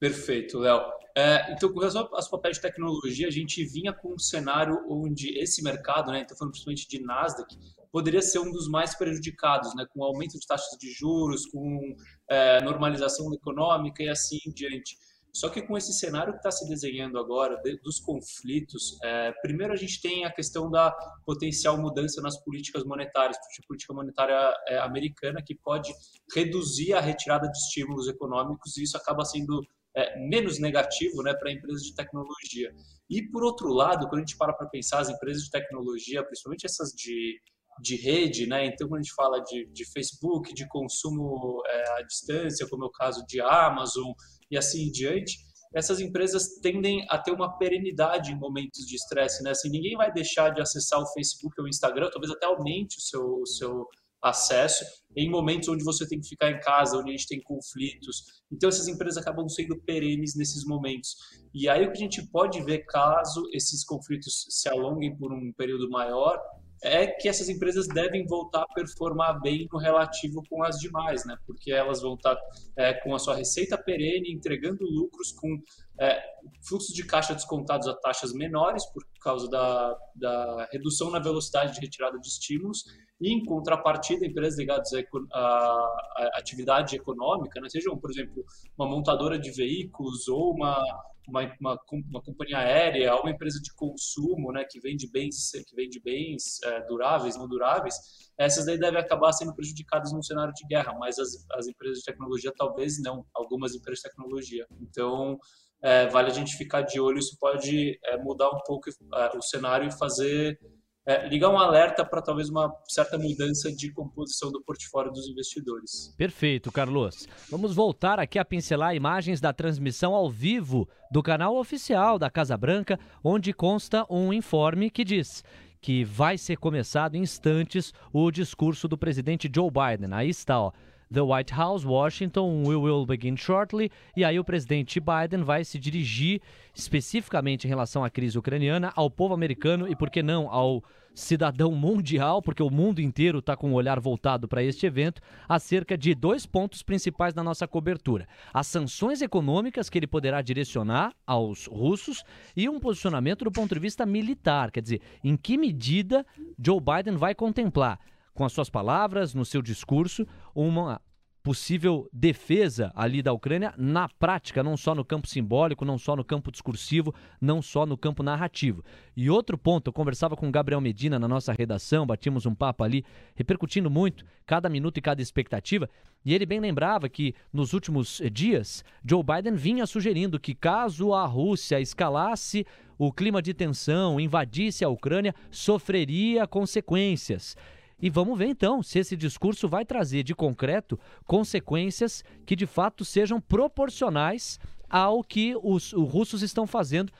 Perfeito, 0.00 0.58
Léo. 0.58 0.82
É, 1.16 1.52
então, 1.52 1.72
com 1.72 1.78
relação 1.78 2.08
aos 2.12 2.28
papéis 2.28 2.56
de 2.56 2.62
tecnologia, 2.62 3.28
a 3.28 3.30
gente 3.30 3.64
vinha 3.64 3.92
com 3.92 4.14
um 4.14 4.18
cenário 4.18 4.84
onde 4.88 5.38
esse 5.38 5.62
mercado, 5.62 6.10
né, 6.10 6.22
então 6.22 6.36
falando 6.36 6.52
principalmente 6.52 6.88
de 6.88 7.00
Nasdaq, 7.02 7.54
poderia 7.92 8.22
ser 8.22 8.38
um 8.38 8.50
dos 8.50 8.66
mais 8.68 8.96
prejudicados, 8.96 9.74
né, 9.76 9.84
com 9.92 10.02
aumento 10.02 10.38
de 10.38 10.46
taxas 10.46 10.76
de 10.78 10.90
juros, 10.90 11.46
com 11.46 11.94
é, 12.28 12.62
normalização 12.62 13.32
econômica 13.34 14.02
e 14.02 14.08
assim 14.08 14.38
em 14.46 14.52
diante. 14.52 14.96
Só 15.34 15.48
que 15.48 15.62
com 15.62 15.78
esse 15.78 15.94
cenário 15.94 16.32
que 16.32 16.38
está 16.38 16.50
se 16.50 16.68
desenhando 16.68 17.18
agora, 17.18 17.56
de, 17.62 17.78
dos 17.78 17.98
conflitos, 17.98 18.98
é, 19.02 19.32
primeiro 19.40 19.72
a 19.72 19.76
gente 19.76 20.00
tem 20.00 20.26
a 20.26 20.32
questão 20.32 20.70
da 20.70 20.92
potencial 21.24 21.80
mudança 21.80 22.20
nas 22.20 22.38
políticas 22.44 22.84
monetárias, 22.84 23.38
política 23.66 23.94
monetária 23.94 24.54
é, 24.68 24.78
americana, 24.78 25.42
que 25.42 25.54
pode 25.54 25.90
reduzir 26.34 26.92
a 26.92 27.00
retirada 27.00 27.48
de 27.48 27.56
estímulos 27.56 28.08
econômicos, 28.08 28.76
e 28.76 28.82
isso 28.82 28.96
acaba 28.96 29.24
sendo 29.24 29.62
é, 29.96 30.18
menos 30.28 30.58
negativo 30.58 31.22
né, 31.22 31.34
para 31.34 31.52
empresas 31.52 31.82
de 31.82 31.94
tecnologia. 31.94 32.74
E, 33.08 33.22
por 33.22 33.42
outro 33.42 33.72
lado, 33.72 34.08
quando 34.08 34.22
a 34.22 34.26
gente 34.26 34.36
para 34.36 34.52
para 34.52 34.68
pensar, 34.68 35.00
as 35.00 35.08
empresas 35.08 35.44
de 35.44 35.50
tecnologia, 35.50 36.24
principalmente 36.24 36.66
essas 36.66 36.90
de, 36.90 37.40
de 37.80 37.96
rede, 37.96 38.46
né? 38.46 38.66
Então, 38.66 38.88
quando 38.88 39.00
a 39.00 39.02
gente 39.02 39.14
fala 39.14 39.38
de, 39.40 39.66
de 39.66 39.84
Facebook, 39.90 40.54
de 40.54 40.66
consumo 40.68 41.62
é, 41.66 42.00
à 42.00 42.02
distância, 42.02 42.66
como 42.68 42.84
é 42.84 42.86
o 42.86 42.90
caso 42.90 43.24
de 43.26 43.40
Amazon, 43.40 44.12
e 44.52 44.56
assim 44.56 44.84
em 44.84 44.92
diante, 44.92 45.38
essas 45.74 45.98
empresas 45.98 46.58
tendem 46.60 47.04
a 47.08 47.18
ter 47.18 47.32
uma 47.32 47.56
perenidade 47.56 48.30
em 48.30 48.38
momentos 48.38 48.86
de 48.86 48.94
estresse, 48.94 49.42
né? 49.42 49.50
Assim, 49.50 49.70
ninguém 49.70 49.96
vai 49.96 50.12
deixar 50.12 50.50
de 50.50 50.60
acessar 50.60 51.00
o 51.00 51.06
Facebook 51.14 51.58
ou 51.58 51.64
o 51.64 51.68
Instagram, 51.68 52.10
talvez 52.12 52.30
até 52.30 52.46
aumente 52.46 52.98
o 52.98 53.00
seu, 53.00 53.40
o 53.40 53.46
seu 53.46 53.88
acesso 54.22 54.84
em 55.16 55.28
momentos 55.28 55.68
onde 55.68 55.82
você 55.82 56.06
tem 56.06 56.20
que 56.20 56.28
ficar 56.28 56.50
em 56.50 56.60
casa, 56.60 56.96
onde 56.96 57.10
a 57.10 57.16
gente 57.16 57.26
tem 57.26 57.40
conflitos. 57.42 58.42
Então, 58.52 58.68
essas 58.68 58.86
empresas 58.86 59.16
acabam 59.16 59.48
sendo 59.48 59.80
perenes 59.80 60.36
nesses 60.36 60.64
momentos. 60.64 61.16
E 61.52 61.68
aí, 61.68 61.84
o 61.84 61.90
que 61.90 61.98
a 61.98 62.02
gente 62.02 62.22
pode 62.28 62.62
ver, 62.62 62.84
caso 62.86 63.42
esses 63.52 63.84
conflitos 63.84 64.46
se 64.48 64.68
alonguem 64.68 65.16
por 65.16 65.32
um 65.32 65.52
período 65.54 65.88
maior, 65.90 66.38
é 66.82 67.06
que 67.06 67.28
essas 67.28 67.48
empresas 67.48 67.86
devem 67.86 68.26
voltar 68.26 68.62
a 68.62 68.74
performar 68.74 69.40
bem 69.40 69.68
no 69.72 69.78
relativo 69.78 70.42
com 70.50 70.62
as 70.64 70.76
demais, 70.78 71.24
né? 71.24 71.36
Porque 71.46 71.72
elas 71.72 72.02
vão 72.02 72.14
estar 72.14 72.36
é, 72.76 72.92
com 72.94 73.14
a 73.14 73.18
sua 73.18 73.36
receita 73.36 73.78
perene, 73.78 74.32
entregando 74.32 74.84
lucros 74.84 75.30
com 75.32 75.56
é, 76.00 76.20
fluxos 76.66 76.92
de 76.94 77.06
caixa 77.06 77.34
descontados 77.34 77.86
a 77.86 77.94
taxas 77.94 78.32
menores 78.32 78.84
por 78.86 79.04
causa 79.20 79.48
da, 79.48 79.96
da 80.16 80.68
redução 80.72 81.10
na 81.10 81.20
velocidade 81.20 81.74
de 81.74 81.80
retirada 81.80 82.18
de 82.18 82.26
estímulos 82.26 82.84
e, 83.20 83.32
em 83.32 83.44
contrapartida, 83.44 84.26
empresas 84.26 84.58
ligadas 84.58 84.90
à, 85.32 85.88
atividade 86.34 86.96
econômica, 86.96 87.60
né, 87.60 87.68
sejam, 87.68 87.96
por 87.96 88.10
exemplo, 88.10 88.44
uma 88.76 88.88
montadora 88.88 89.38
de 89.38 89.52
veículos 89.52 90.26
ou 90.26 90.52
uma, 90.54 90.82
uma, 91.28 91.42
uma, 91.60 91.78
uma, 92.10 92.22
companhia 92.22 92.58
aérea, 92.58 93.14
uma 93.16 93.30
empresa 93.30 93.60
de 93.60 93.72
consumo 93.74 94.52
né, 94.52 94.64
que 94.68 94.80
vende 94.80 95.10
bens, 95.10 95.50
que 95.66 95.74
vende 95.76 96.00
bens 96.00 96.60
é, 96.64 96.86
duráveis, 96.86 97.36
não 97.36 97.48
duráveis, 97.48 97.94
essas 98.38 98.66
daí 98.66 98.78
devem 98.78 99.00
acabar 99.00 99.32
sendo 99.32 99.54
prejudicadas 99.54 100.12
num 100.12 100.22
cenário 100.22 100.52
de 100.54 100.66
guerra, 100.66 100.94
mas 100.98 101.18
as, 101.18 101.46
as 101.52 101.66
empresas 101.66 101.98
de 101.98 102.04
tecnologia 102.04 102.52
talvez 102.56 103.00
não, 103.00 103.24
algumas 103.34 103.74
empresas 103.74 104.02
de 104.02 104.10
tecnologia. 104.10 104.66
Então, 104.80 105.38
é, 105.82 106.06
vale 106.06 106.30
a 106.30 106.34
gente 106.34 106.56
ficar 106.56 106.82
de 106.82 107.00
olho, 107.00 107.18
isso 107.18 107.36
pode 107.40 107.98
é, 108.04 108.16
mudar 108.16 108.48
um 108.50 108.60
pouco 108.64 108.88
é, 108.88 109.36
o 109.36 109.42
cenário 109.42 109.88
e 109.88 109.98
fazer 109.98 110.58
é, 111.04 111.28
ligar 111.28 111.50
um 111.50 111.58
alerta 111.58 112.04
para 112.04 112.22
talvez 112.22 112.48
uma 112.48 112.72
certa 112.88 113.18
mudança 113.18 113.72
de 113.72 113.90
composição 113.92 114.50
do 114.52 114.62
portfólio 114.62 115.12
dos 115.12 115.28
investidores. 115.28 116.14
Perfeito, 116.16 116.70
Carlos. 116.70 117.26
Vamos 117.50 117.74
voltar 117.74 118.20
aqui 118.20 118.38
a 118.38 118.44
pincelar 118.44 118.94
imagens 118.94 119.40
da 119.40 119.52
transmissão 119.52 120.14
ao 120.14 120.30
vivo 120.30 120.88
do 121.10 121.22
canal 121.22 121.56
oficial 121.56 122.18
da 122.18 122.30
Casa 122.30 122.56
Branca, 122.56 122.98
onde 123.22 123.52
consta 123.52 124.06
um 124.08 124.32
informe 124.32 124.90
que 124.90 125.04
diz 125.04 125.42
que 125.80 126.04
vai 126.04 126.38
ser 126.38 126.56
começado 126.58 127.16
em 127.16 127.22
instantes 127.22 127.92
o 128.12 128.30
discurso 128.30 128.86
do 128.86 128.96
presidente 128.96 129.50
Joe 129.52 129.68
Biden. 129.68 130.14
Aí 130.14 130.30
está, 130.30 130.60
ó. 130.60 130.72
The 131.12 131.20
White 131.20 131.52
House, 131.52 131.84
Washington, 131.84 132.62
we 132.66 132.74
will 132.74 133.04
begin 133.04 133.36
shortly. 133.36 133.90
E 134.16 134.24
aí 134.24 134.38
o 134.38 134.44
presidente 134.44 134.98
Biden 134.98 135.44
vai 135.44 135.62
se 135.62 135.78
dirigir 135.78 136.40
especificamente 136.74 137.66
em 137.66 137.68
relação 137.68 138.02
à 138.02 138.08
crise 138.08 138.38
ucraniana 138.38 138.90
ao 138.96 139.10
povo 139.10 139.34
americano 139.34 139.86
e, 139.86 139.94
por 139.94 140.08
que 140.08 140.22
não, 140.22 140.50
ao 140.50 140.82
cidadão 141.14 141.72
mundial, 141.72 142.40
porque 142.40 142.62
o 142.62 142.70
mundo 142.70 143.00
inteiro 143.00 143.40
está 143.40 143.54
com 143.54 143.72
o 143.72 143.74
olhar 143.74 144.00
voltado 144.00 144.48
para 144.48 144.62
este 144.62 144.86
evento, 144.86 145.20
acerca 145.46 145.96
de 145.96 146.14
dois 146.14 146.46
pontos 146.46 146.82
principais 146.82 147.34
da 147.34 147.42
nossa 147.42 147.68
cobertura: 147.68 148.26
as 148.52 148.66
sanções 148.66 149.20
econômicas 149.20 149.90
que 149.90 149.98
ele 149.98 150.06
poderá 150.06 150.40
direcionar 150.40 151.12
aos 151.26 151.66
russos 151.66 152.24
e 152.56 152.68
um 152.68 152.80
posicionamento 152.80 153.44
do 153.44 153.52
ponto 153.52 153.74
de 153.74 153.80
vista 153.80 154.06
militar, 154.06 154.70
quer 154.70 154.80
dizer, 154.80 155.02
em 155.22 155.36
que 155.36 155.58
medida 155.58 156.24
Joe 156.58 156.80
Biden 156.80 157.16
vai 157.16 157.34
contemplar 157.34 157.98
com 158.34 158.44
as 158.44 158.52
suas 158.52 158.70
palavras, 158.70 159.34
no 159.34 159.44
seu 159.44 159.62
discurso, 159.62 160.26
uma 160.54 161.00
possível 161.42 162.08
defesa 162.12 162.92
ali 162.94 163.20
da 163.20 163.32
Ucrânia 163.32 163.74
na 163.76 164.08
prática, 164.08 164.62
não 164.62 164.76
só 164.76 164.94
no 164.94 165.04
campo 165.04 165.26
simbólico, 165.26 165.84
não 165.84 165.98
só 165.98 166.14
no 166.14 166.24
campo 166.24 166.52
discursivo, 166.52 167.12
não 167.40 167.60
só 167.60 167.84
no 167.84 167.96
campo 167.96 168.22
narrativo. 168.22 168.84
E 169.16 169.28
outro 169.28 169.58
ponto, 169.58 169.88
eu 169.88 169.92
conversava 169.92 170.36
com 170.36 170.48
o 170.48 170.52
Gabriel 170.52 170.80
Medina 170.80 171.18
na 171.18 171.26
nossa 171.26 171.52
redação, 171.52 172.06
batimos 172.06 172.46
um 172.46 172.54
papo 172.54 172.84
ali, 172.84 173.04
repercutindo 173.34 173.90
muito 173.90 174.24
cada 174.46 174.68
minuto 174.68 174.98
e 174.98 175.02
cada 175.02 175.20
expectativa, 175.20 175.90
e 176.24 176.32
ele 176.32 176.46
bem 176.46 176.60
lembrava 176.60 177.08
que 177.08 177.34
nos 177.52 177.72
últimos 177.72 178.22
dias 178.32 178.84
Joe 179.04 179.24
Biden 179.24 179.56
vinha 179.56 179.86
sugerindo 179.86 180.38
que 180.38 180.54
caso 180.54 181.12
a 181.12 181.26
Rússia 181.26 181.80
escalasse 181.80 182.64
o 182.96 183.12
clima 183.12 183.42
de 183.42 183.52
tensão, 183.52 184.20
invadisse 184.20 184.84
a 184.84 184.88
Ucrânia, 184.88 185.34
sofreria 185.50 186.46
consequências. 186.46 187.56
E 188.02 188.10
vamos 188.10 188.36
ver 188.36 188.46
então 188.46 188.82
se 188.82 188.98
esse 188.98 189.16
discurso 189.16 189.68
vai 189.68 189.84
trazer 189.84 190.24
de 190.24 190.34
concreto 190.34 190.98
consequências 191.24 192.24
que 192.44 192.56
de 192.56 192.66
fato 192.66 193.04
sejam 193.04 193.40
proporcionais 193.40 194.58
ao 194.90 195.22
que 195.22 195.54
os, 195.62 195.92
os 195.92 196.12
russos 196.12 196.42
estão 196.42 196.66
fazendo, 196.66 197.12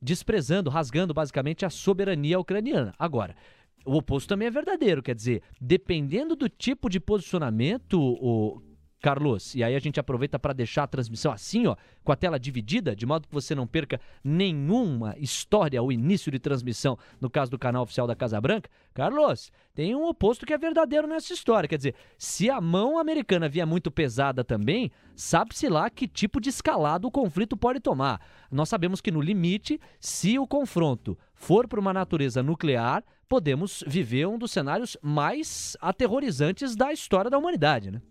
desprezando, 0.00 0.70
rasgando 0.70 1.12
basicamente 1.12 1.66
a 1.66 1.70
soberania 1.70 2.40
ucraniana. 2.40 2.94
Agora, 2.98 3.36
o 3.84 3.96
oposto 3.96 4.28
também 4.28 4.48
é 4.48 4.50
verdadeiro, 4.50 5.02
quer 5.02 5.14
dizer, 5.14 5.42
dependendo 5.60 6.34
do 6.34 6.48
tipo 6.48 6.88
de 6.88 6.98
posicionamento, 6.98 8.00
o 8.00 8.62
Carlos, 9.00 9.54
e 9.54 9.64
aí 9.64 9.74
a 9.74 9.78
gente 9.78 9.98
aproveita 9.98 10.38
para 10.38 10.52
deixar 10.52 10.82
a 10.82 10.86
transmissão 10.86 11.32
assim, 11.32 11.66
ó, 11.66 11.76
com 12.04 12.12
a 12.12 12.16
tela 12.16 12.38
dividida, 12.38 12.94
de 12.94 13.06
modo 13.06 13.26
que 13.26 13.34
você 13.34 13.54
não 13.54 13.66
perca 13.66 14.00
nenhuma 14.22 15.14
história 15.18 15.82
ou 15.82 15.90
início 15.90 16.30
de 16.30 16.38
transmissão, 16.38 16.98
no 17.20 17.30
caso 17.30 17.50
do 17.50 17.58
canal 17.58 17.82
oficial 17.82 18.06
da 18.06 18.14
Casa 18.14 18.40
Branca. 18.40 18.68
Carlos, 18.92 19.50
tem 19.74 19.94
um 19.94 20.06
oposto 20.06 20.44
que 20.44 20.52
é 20.52 20.58
verdadeiro 20.58 21.06
nessa 21.06 21.32
história, 21.32 21.68
quer 21.68 21.78
dizer, 21.78 21.94
se 22.18 22.50
a 22.50 22.60
mão 22.60 22.98
americana 22.98 23.48
vier 23.48 23.66
muito 23.66 23.90
pesada 23.90 24.44
também, 24.44 24.90
sabe-se 25.16 25.68
lá 25.68 25.88
que 25.88 26.06
tipo 26.06 26.40
de 26.40 26.50
escalado 26.50 27.08
o 27.08 27.10
conflito 27.10 27.56
pode 27.56 27.80
tomar. 27.80 28.20
Nós 28.50 28.68
sabemos 28.68 29.00
que 29.00 29.10
no 29.10 29.20
limite, 29.20 29.80
se 29.98 30.38
o 30.38 30.46
confronto 30.46 31.16
for 31.34 31.66
para 31.66 31.80
uma 31.80 31.94
natureza 31.94 32.42
nuclear, 32.42 33.02
podemos 33.26 33.82
viver 33.86 34.26
um 34.26 34.36
dos 34.36 34.50
cenários 34.50 34.96
mais 35.00 35.76
aterrorizantes 35.80 36.76
da 36.76 36.92
história 36.92 37.30
da 37.30 37.38
humanidade, 37.38 37.90
né? 37.90 38.02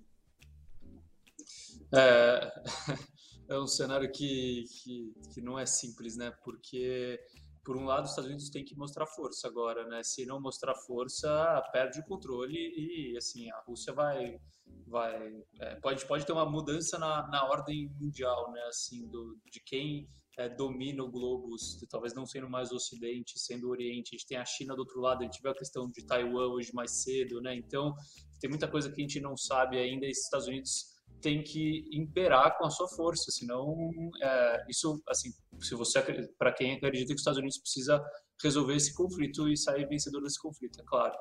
É, 1.93 2.63
é 3.49 3.59
um 3.59 3.67
cenário 3.67 4.11
que, 4.11 4.63
que, 4.83 5.13
que 5.33 5.41
não 5.41 5.57
é 5.57 5.65
simples, 5.65 6.15
né? 6.15 6.31
Porque, 6.43 7.19
por 7.63 7.77
um 7.77 7.85
lado, 7.85 8.03
os 8.03 8.11
Estados 8.11 8.29
Unidos 8.29 8.49
têm 8.49 8.63
que 8.63 8.75
mostrar 8.75 9.07
força 9.07 9.47
agora, 9.47 9.87
né? 9.87 10.03
Se 10.03 10.25
não 10.25 10.39
mostrar 10.39 10.75
força, 10.75 11.61
perde 11.71 11.99
o 11.99 12.05
controle 12.05 12.55
e, 12.55 13.17
assim, 13.17 13.49
a 13.51 13.59
Rússia 13.61 13.93
vai... 13.93 14.39
vai 14.87 15.43
é, 15.59 15.75
pode, 15.75 16.05
pode 16.05 16.25
ter 16.25 16.31
uma 16.31 16.49
mudança 16.49 16.97
na, 16.97 17.27
na 17.27 17.45
ordem 17.49 17.89
mundial, 17.99 18.51
né? 18.51 18.61
Assim, 18.67 19.07
do, 19.07 19.37
de 19.51 19.59
quem 19.59 20.07
é, 20.37 20.47
domina 20.47 21.03
o 21.03 21.11
globo, 21.11 21.53
talvez 21.89 22.13
não 22.13 22.25
sendo 22.25 22.49
mais 22.49 22.71
o 22.71 22.75
Ocidente, 22.75 23.37
sendo 23.37 23.67
o 23.67 23.71
Oriente. 23.71 24.15
A 24.15 24.17
gente 24.17 24.27
tem 24.27 24.37
a 24.37 24.45
China 24.45 24.73
do 24.73 24.79
outro 24.79 25.01
lado, 25.01 25.21
a 25.21 25.25
gente 25.25 25.41
vê 25.41 25.49
a 25.49 25.53
questão 25.53 25.89
de 25.89 26.05
Taiwan 26.05 26.47
hoje 26.47 26.73
mais 26.73 27.03
cedo, 27.03 27.41
né? 27.41 27.55
Então, 27.55 27.93
tem 28.39 28.49
muita 28.49 28.67
coisa 28.67 28.89
que 28.89 29.01
a 29.01 29.03
gente 29.03 29.19
não 29.19 29.35
sabe 29.35 29.77
ainda 29.77 30.05
e 30.05 30.11
os 30.11 30.19
Estados 30.19 30.47
Unidos 30.47 30.98
tem 31.21 31.43
que 31.43 31.85
imperar 31.91 32.57
com 32.57 32.65
a 32.65 32.69
sua 32.69 32.87
força, 32.87 33.31
senão 33.31 33.75
é, 34.21 34.65
isso, 34.69 35.01
assim, 35.07 35.29
se 35.59 35.75
você 35.75 36.01
para 36.37 36.53
quem 36.53 36.75
acredita 36.75 37.07
que 37.07 37.15
os 37.15 37.21
Estados 37.21 37.39
Unidos 37.39 37.59
precisa 37.59 38.03
resolver 38.41 38.75
esse 38.75 38.93
conflito 38.93 39.47
e 39.49 39.57
sair 39.57 39.87
vencedor 39.87 40.21
desse 40.21 40.39
conflito, 40.39 40.79
é 40.79 40.83
claro. 40.85 41.13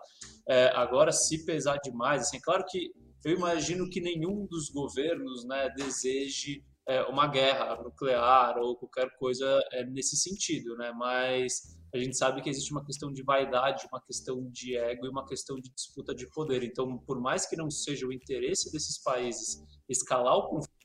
É, 0.48 0.66
agora, 0.74 1.10
se 1.12 1.44
pesar 1.44 1.78
demais, 1.82 2.22
assim, 2.22 2.36
é 2.36 2.40
claro 2.40 2.64
que 2.68 2.90
eu 3.24 3.32
imagino 3.32 3.90
que 3.90 4.00
nenhum 4.00 4.46
dos 4.46 4.70
governos, 4.70 5.44
né, 5.44 5.68
deseje 5.76 6.64
é, 6.88 7.02
uma 7.02 7.26
guerra 7.26 7.82
nuclear 7.82 8.56
ou 8.58 8.76
qualquer 8.76 9.10
coisa 9.18 9.60
é, 9.72 9.84
nesse 9.84 10.16
sentido, 10.16 10.76
né, 10.76 10.92
mas 10.92 11.77
a 11.92 11.98
gente 11.98 12.16
sabe 12.16 12.42
que 12.42 12.50
existe 12.50 12.70
uma 12.70 12.84
questão 12.84 13.12
de 13.12 13.22
vaidade, 13.22 13.86
uma 13.90 14.00
questão 14.00 14.48
de 14.50 14.76
ego 14.76 15.06
e 15.06 15.08
uma 15.08 15.26
questão 15.26 15.56
de 15.56 15.70
disputa 15.74 16.14
de 16.14 16.28
poder. 16.28 16.62
Então, 16.62 16.98
por 16.98 17.20
mais 17.20 17.48
que 17.48 17.56
não 17.56 17.70
seja 17.70 18.06
o 18.06 18.12
interesse 18.12 18.70
desses 18.70 19.02
países 19.02 19.62
escalar 19.88 20.36
o 20.36 20.48
conflito. 20.48 20.78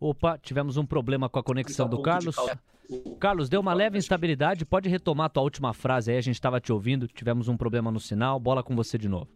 Opa, 0.00 0.36
tivemos 0.38 0.76
um 0.76 0.84
problema 0.84 1.28
com 1.28 1.38
a 1.38 1.42
conexão 1.42 1.88
do 1.88 2.02
Carlos. 2.02 2.36
Carlos, 3.18 3.48
deu 3.48 3.60
uma 3.60 3.72
leve 3.72 3.96
instabilidade. 3.96 4.66
Pode 4.66 4.88
retomar 4.88 5.26
a 5.26 5.28
tua 5.28 5.42
última 5.42 5.72
frase 5.72 6.10
aí, 6.10 6.18
a 6.18 6.20
gente 6.20 6.34
estava 6.34 6.60
te 6.60 6.72
ouvindo, 6.72 7.06
tivemos 7.06 7.48
um 7.48 7.56
problema 7.56 7.90
no 7.90 8.00
sinal. 8.00 8.38
Bola 8.40 8.62
com 8.62 8.74
você 8.74 8.98
de 8.98 9.08
novo. 9.08 9.30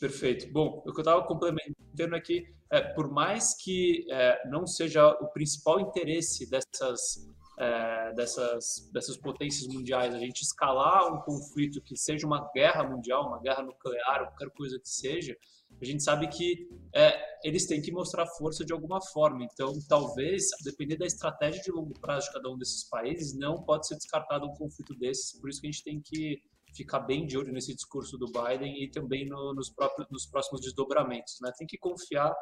Perfeito. 0.00 0.52
Bom, 0.52 0.82
o 0.84 0.92
que 0.92 0.98
eu 0.98 1.02
estava 1.02 1.22
complementando 1.22 2.14
aqui, 2.14 2.44
é, 2.70 2.82
por 2.82 3.10
mais 3.10 3.54
que 3.56 4.04
é, 4.10 4.48
não 4.50 4.66
seja 4.66 5.08
o 5.08 5.28
principal 5.28 5.80
interesse 5.80 6.50
dessas 6.50 7.24
é, 7.58 8.12
dessas, 8.14 8.90
dessas 8.92 9.16
potências 9.16 9.66
mundiais, 9.72 10.14
a 10.14 10.18
gente 10.18 10.42
escalar 10.42 11.12
um 11.12 11.20
conflito 11.20 11.80
que 11.82 11.96
seja 11.96 12.26
uma 12.26 12.50
guerra 12.52 12.84
mundial, 12.84 13.28
uma 13.28 13.40
guerra 13.40 13.62
nuclear, 13.62 14.26
qualquer 14.26 14.50
coisa 14.50 14.78
que 14.78 14.88
seja, 14.88 15.36
a 15.80 15.84
gente 15.84 16.02
sabe 16.02 16.28
que 16.28 16.68
é, 16.94 17.14
eles 17.42 17.66
têm 17.66 17.82
que 17.82 17.92
mostrar 17.92 18.26
força 18.26 18.64
de 18.64 18.72
alguma 18.72 19.00
forma. 19.00 19.44
Então, 19.44 19.72
talvez, 19.88 20.48
depender 20.64 20.96
da 20.96 21.06
estratégia 21.06 21.62
de 21.62 21.70
longo 21.70 21.92
prazo 22.00 22.28
de 22.28 22.32
cada 22.32 22.50
um 22.50 22.56
desses 22.56 22.88
países, 22.88 23.36
não 23.36 23.62
pode 23.62 23.86
ser 23.86 23.96
descartado 23.96 24.46
um 24.46 24.54
conflito 24.54 24.94
desses. 24.94 25.38
Por 25.38 25.50
isso 25.50 25.60
que 25.60 25.66
a 25.66 25.70
gente 25.70 25.84
tem 25.84 26.00
que 26.00 26.40
ficar 26.74 27.00
bem 27.00 27.26
de 27.26 27.38
olho 27.38 27.52
nesse 27.52 27.74
discurso 27.74 28.18
do 28.18 28.26
Biden 28.26 28.82
e 28.82 28.90
também 28.90 29.26
no, 29.26 29.54
nos, 29.54 29.70
próprios, 29.70 30.08
nos 30.10 30.26
próximos 30.26 30.60
desdobramentos. 30.60 31.38
Né? 31.40 31.52
Tem 31.56 31.66
que 31.66 31.78
confiar 31.78 32.34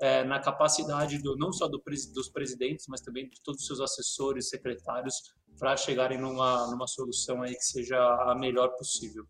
é, 0.00 0.24
na 0.24 0.40
capacidade 0.40 1.18
do, 1.18 1.36
não 1.36 1.52
só 1.52 1.68
do, 1.68 1.82
dos 2.14 2.28
presidentes, 2.30 2.86
mas 2.88 3.00
também 3.00 3.28
de 3.28 3.42
todos 3.42 3.60
os 3.60 3.66
seus 3.66 3.80
assessores, 3.80 4.48
secretários, 4.48 5.14
para 5.58 5.76
chegarem 5.76 6.18
numa, 6.18 6.66
numa 6.68 6.86
solução 6.86 7.42
aí 7.42 7.54
que 7.54 7.64
seja 7.64 7.98
a 7.98 8.34
melhor 8.34 8.70
possível. 8.76 9.24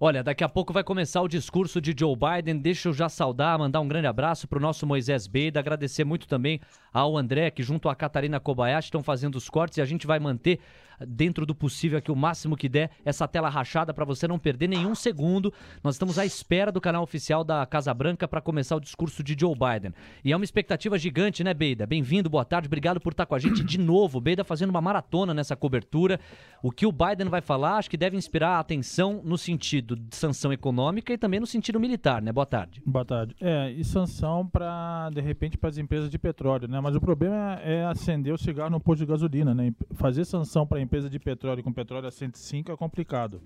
Olha, 0.00 0.24
daqui 0.24 0.42
a 0.42 0.48
pouco 0.48 0.72
vai 0.72 0.82
começar 0.82 1.22
o 1.22 1.28
discurso 1.28 1.80
de 1.80 1.94
Joe 1.96 2.16
Biden. 2.16 2.58
Deixa 2.58 2.88
eu 2.88 2.92
já 2.92 3.08
saudar, 3.08 3.58
mandar 3.58 3.80
um 3.80 3.86
grande 3.86 4.08
abraço 4.08 4.48
para 4.48 4.58
o 4.58 4.62
nosso 4.62 4.86
Moisés 4.86 5.28
Beida, 5.28 5.60
agradecer 5.60 6.04
muito 6.04 6.26
também 6.26 6.60
ao 6.92 7.16
André, 7.16 7.50
que 7.50 7.62
junto 7.62 7.88
à 7.88 7.94
Catarina 7.94 8.40
Kobayashi 8.40 8.88
estão 8.88 9.02
fazendo 9.02 9.36
os 9.36 9.48
cortes 9.48 9.78
e 9.78 9.80
a 9.80 9.84
gente 9.84 10.06
vai 10.06 10.18
manter 10.18 10.58
dentro 11.06 11.44
do 11.44 11.54
possível 11.54 11.98
aqui 11.98 12.10
o 12.10 12.16
máximo 12.16 12.56
que 12.56 12.68
der 12.68 12.90
essa 13.04 13.26
tela 13.26 13.48
rachada 13.48 13.92
para 13.92 14.04
você 14.04 14.28
não 14.28 14.38
perder 14.38 14.68
nenhum 14.68 14.94
segundo. 14.94 15.52
Nós 15.82 15.96
estamos 15.96 16.18
à 16.18 16.24
espera 16.24 16.70
do 16.70 16.80
canal 16.80 17.02
oficial 17.02 17.42
da 17.42 17.66
Casa 17.66 17.92
Branca 17.92 18.28
para 18.28 18.40
começar 18.40 18.76
o 18.76 18.80
discurso 18.80 19.22
de 19.22 19.36
Joe 19.38 19.54
Biden. 19.54 19.92
E 20.24 20.32
é 20.32 20.36
uma 20.36 20.44
expectativa 20.44 20.98
gigante, 20.98 21.42
né, 21.42 21.52
Beida? 21.52 21.86
Bem-vindo, 21.86 22.30
boa 22.30 22.44
tarde, 22.44 22.66
obrigado 22.66 23.00
por 23.00 23.12
estar 23.12 23.26
com 23.26 23.34
a 23.34 23.38
gente 23.38 23.64
de 23.64 23.78
novo. 23.78 24.20
Beida 24.20 24.44
fazendo 24.44 24.70
uma 24.70 24.80
maratona 24.80 25.34
nessa 25.34 25.56
cobertura. 25.56 26.20
O 26.62 26.70
que 26.70 26.86
o 26.86 26.92
Biden 26.92 27.28
vai 27.28 27.40
falar, 27.40 27.78
acho 27.78 27.90
que 27.90 27.96
deve 27.96 28.16
inspirar 28.16 28.56
a 28.56 28.60
atenção 28.60 29.20
no 29.24 29.36
sentido 29.36 29.83
de 29.84 30.16
sanção 30.16 30.52
econômica 30.52 31.12
e 31.12 31.18
também 31.18 31.38
no 31.38 31.46
sentido 31.46 31.78
militar, 31.78 32.22
né? 32.22 32.32
Boa 32.32 32.46
tarde. 32.46 32.82
Boa 32.84 33.04
tarde. 33.04 33.34
É, 33.40 33.70
e 33.70 33.84
sanção 33.84 34.46
para, 34.46 35.10
de 35.10 35.20
repente, 35.20 35.58
para 35.58 35.68
as 35.70 35.78
empresas 35.78 36.08
de 36.08 36.18
petróleo, 36.18 36.66
né? 36.66 36.80
Mas 36.80 36.96
o 36.96 37.00
problema 37.00 37.60
é, 37.60 37.76
é 37.76 37.84
acender 37.84 38.32
o 38.32 38.38
cigarro 38.38 38.70
no 38.70 38.80
posto 38.80 39.00
de 39.00 39.06
gasolina, 39.06 39.54
né? 39.54 39.72
Fazer 39.92 40.24
sanção 40.24 40.66
para 40.66 40.80
empresa 40.80 41.10
de 41.10 41.18
petróleo 41.18 41.62
com 41.62 41.72
petróleo 41.72 42.08
a 42.08 42.10
105 42.10 42.72
é 42.72 42.76
complicado. 42.76 43.42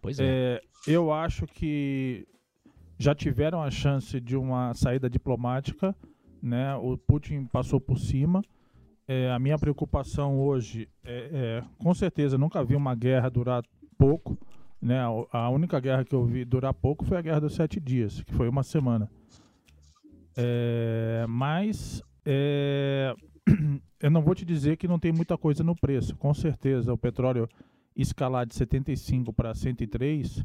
Pois 0.00 0.18
é. 0.18 0.24
é. 0.24 0.60
Eu 0.86 1.12
acho 1.12 1.46
que 1.46 2.26
já 2.98 3.14
tiveram 3.14 3.62
a 3.62 3.70
chance 3.70 4.20
de 4.20 4.36
uma 4.36 4.72
saída 4.74 5.10
diplomática, 5.10 5.94
né? 6.42 6.74
O 6.76 6.96
Putin 6.96 7.44
passou 7.46 7.80
por 7.80 7.98
cima. 7.98 8.42
É, 9.08 9.30
a 9.30 9.38
minha 9.38 9.58
preocupação 9.58 10.40
hoje 10.40 10.88
é, 11.04 11.30
é, 11.32 11.64
com 11.78 11.94
certeza, 11.94 12.36
nunca 12.36 12.64
vi 12.64 12.74
uma 12.74 12.94
guerra 12.94 13.28
durar 13.28 13.62
pouco. 13.96 14.36
Né? 14.80 14.98
A 15.32 15.48
única 15.50 15.80
guerra 15.80 16.04
que 16.04 16.14
eu 16.14 16.24
vi 16.24 16.44
durar 16.44 16.74
pouco 16.74 17.04
foi 17.04 17.16
a 17.16 17.22
Guerra 17.22 17.40
dos 17.40 17.54
Sete 17.54 17.80
Dias, 17.80 18.22
que 18.22 18.32
foi 18.34 18.48
uma 18.48 18.62
semana. 18.62 19.10
É, 20.36 21.24
mas 21.28 22.02
é, 22.24 23.14
eu 24.00 24.10
não 24.10 24.20
vou 24.20 24.34
te 24.34 24.44
dizer 24.44 24.76
que 24.76 24.88
não 24.88 24.98
tem 24.98 25.12
muita 25.12 25.38
coisa 25.38 25.64
no 25.64 25.74
preço. 25.74 26.16
Com 26.16 26.34
certeza, 26.34 26.92
o 26.92 26.98
petróleo 26.98 27.48
escalar 27.96 28.44
de 28.44 28.54
75 28.54 29.32
para 29.32 29.54
103, 29.54 30.44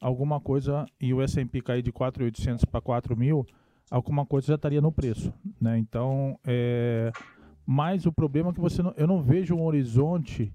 alguma 0.00 0.40
coisa, 0.40 0.84
e 1.00 1.14
o 1.14 1.22
S&P 1.22 1.60
cair 1.60 1.82
de 1.82 1.92
4.800 1.92 2.66
para 2.66 2.80
4.000, 2.80 3.46
alguma 3.90 4.26
coisa 4.26 4.48
já 4.48 4.54
estaria 4.56 4.80
no 4.80 4.90
preço. 4.90 5.32
Né? 5.60 5.78
Então, 5.78 6.38
é, 6.44 7.12
mas 7.64 8.06
o 8.06 8.12
problema 8.12 8.50
é 8.50 8.52
que 8.52 8.60
você 8.60 8.82
não, 8.82 8.92
eu 8.96 9.06
não 9.06 9.22
vejo 9.22 9.54
um 9.54 9.62
horizonte 9.62 10.52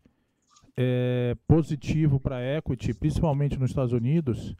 é, 0.76 1.36
positivo 1.48 2.20
para 2.20 2.38
a 2.38 2.58
equity, 2.58 2.94
principalmente 2.94 3.60
nos 3.60 3.70
Estados 3.70 3.94
Unidos, 3.94 4.56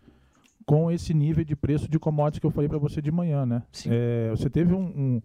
com 0.66 0.92
esse 0.92 1.14
nível 1.14 1.44
de 1.44 1.56
preço 1.56 1.90
de 1.90 2.00
commodities 2.00 2.40
que 2.40 2.46
eu 2.46 2.52
falei 2.52 2.70
para 2.70 2.78
você 2.78 3.02
de 3.02 3.12
manhã, 3.12 3.46
né? 3.46 3.64
É, 3.86 4.30
você 4.32 4.50
teve 4.50 4.74
um, 4.74 5.22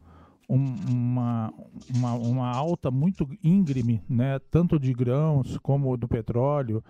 um, 0.48 0.76
uma, 0.88 1.52
uma, 1.94 2.14
uma, 2.14 2.50
alta 2.50 2.90
muito 2.90 3.28
íngreme, 3.42 4.02
né? 4.08 4.38
Tanto 4.50 4.78
de 4.78 4.92
grãos 4.92 5.58
como 5.58 5.96
do 5.96 6.08
petróleo, 6.08 6.82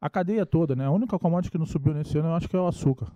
a 0.00 0.10
cadeia 0.10 0.44
toda, 0.44 0.74
né? 0.74 0.86
A 0.86 0.90
única 0.90 1.18
commodity 1.18 1.50
que 1.50 1.58
não 1.58 1.66
subiu 1.66 1.94
nesse 1.94 2.18
ano, 2.18 2.28
eu 2.28 2.34
acho 2.34 2.48
que 2.48 2.56
é 2.56 2.60
o 2.60 2.66
açúcar, 2.66 3.12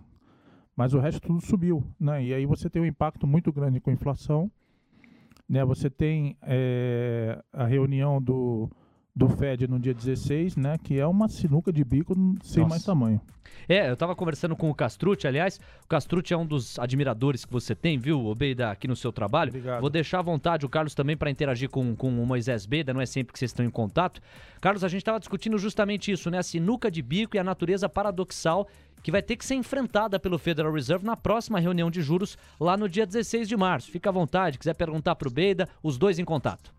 mas 0.75 0.93
o 0.93 0.99
resto 0.99 1.21
tudo 1.21 1.41
subiu, 1.41 1.83
né? 1.99 2.23
E 2.23 2.33
aí 2.33 2.45
você 2.45 2.69
tem 2.69 2.81
um 2.81 2.85
impacto 2.85 3.27
muito 3.27 3.51
grande 3.51 3.81
com 3.81 3.89
a 3.89 3.93
inflação, 3.93 4.49
né? 5.49 5.65
Você 5.65 5.89
tem 5.89 6.37
é, 6.43 7.43
a 7.51 7.65
reunião 7.65 8.21
do 8.21 8.69
do 9.17 9.27
Fed 9.27 9.67
no 9.67 9.79
dia 9.79 9.95
16, 9.95 10.55
né? 10.55 10.77
Que 10.77 10.99
é 10.99 11.07
uma 11.07 11.27
sinuca 11.27 11.73
de 11.73 11.83
bico 11.83 12.13
sem 12.43 12.61
Nossa. 12.61 12.69
mais 12.69 12.83
tamanho. 12.83 13.19
É, 13.67 13.89
eu 13.89 13.93
estava 13.93 14.15
conversando 14.15 14.55
com 14.55 14.69
o 14.69 14.75
Castrucci, 14.75 15.27
aliás, 15.27 15.59
o 15.83 15.87
Castrucci 15.87 16.33
é 16.33 16.37
um 16.37 16.45
dos 16.45 16.77
admiradores 16.77 17.43
que 17.43 17.51
você 17.51 17.73
tem, 17.73 17.97
viu, 17.97 18.33
Beida, 18.35 18.69
aqui 18.69 18.87
no 18.87 18.95
seu 18.95 19.11
trabalho. 19.11 19.49
Obrigado. 19.49 19.81
Vou 19.81 19.89
deixar 19.89 20.19
à 20.19 20.21
vontade 20.21 20.65
o 20.65 20.69
Carlos 20.69 20.93
também 20.93 21.17
para 21.17 21.31
interagir 21.31 21.67
com, 21.69 21.95
com 21.95 22.07
o 22.09 22.25
Moisés 22.25 22.65
Beida, 22.65 22.93
não 22.93 23.01
é 23.01 23.05
sempre 23.05 23.33
que 23.33 23.39
vocês 23.39 23.49
estão 23.49 23.65
em 23.65 23.69
contato. 23.69 24.21
Carlos, 24.61 24.83
a 24.83 24.87
gente 24.87 25.01
estava 25.01 25.19
discutindo 25.19 25.57
justamente 25.57 26.11
isso, 26.11 26.29
né? 26.29 26.37
A 26.37 26.43
sinuca 26.43 26.91
de 26.91 27.01
bico 27.01 27.35
e 27.35 27.39
a 27.39 27.43
natureza 27.43 27.89
paradoxal 27.89 28.67
que 29.01 29.11
vai 29.11 29.21
ter 29.21 29.35
que 29.35 29.45
ser 29.45 29.55
enfrentada 29.55 30.19
pelo 30.19 30.37
Federal 30.37 30.71
Reserve 30.71 31.05
na 31.05 31.17
próxima 31.17 31.59
reunião 31.59 31.89
de 31.89 32.01
juros 32.01 32.37
lá 32.59 32.77
no 32.77 32.87
dia 32.87 33.05
16 33.05 33.47
de 33.47 33.57
março. 33.57 33.89
Fica 33.89 34.09
à 34.09 34.13
vontade, 34.13 34.59
quiser 34.59 34.75
perguntar 34.75 35.15
para 35.15 35.27
o 35.27 35.31
Beida, 35.31 35.67
os 35.81 35.97
dois 35.97 36.19
em 36.19 36.25
contato. 36.25 36.76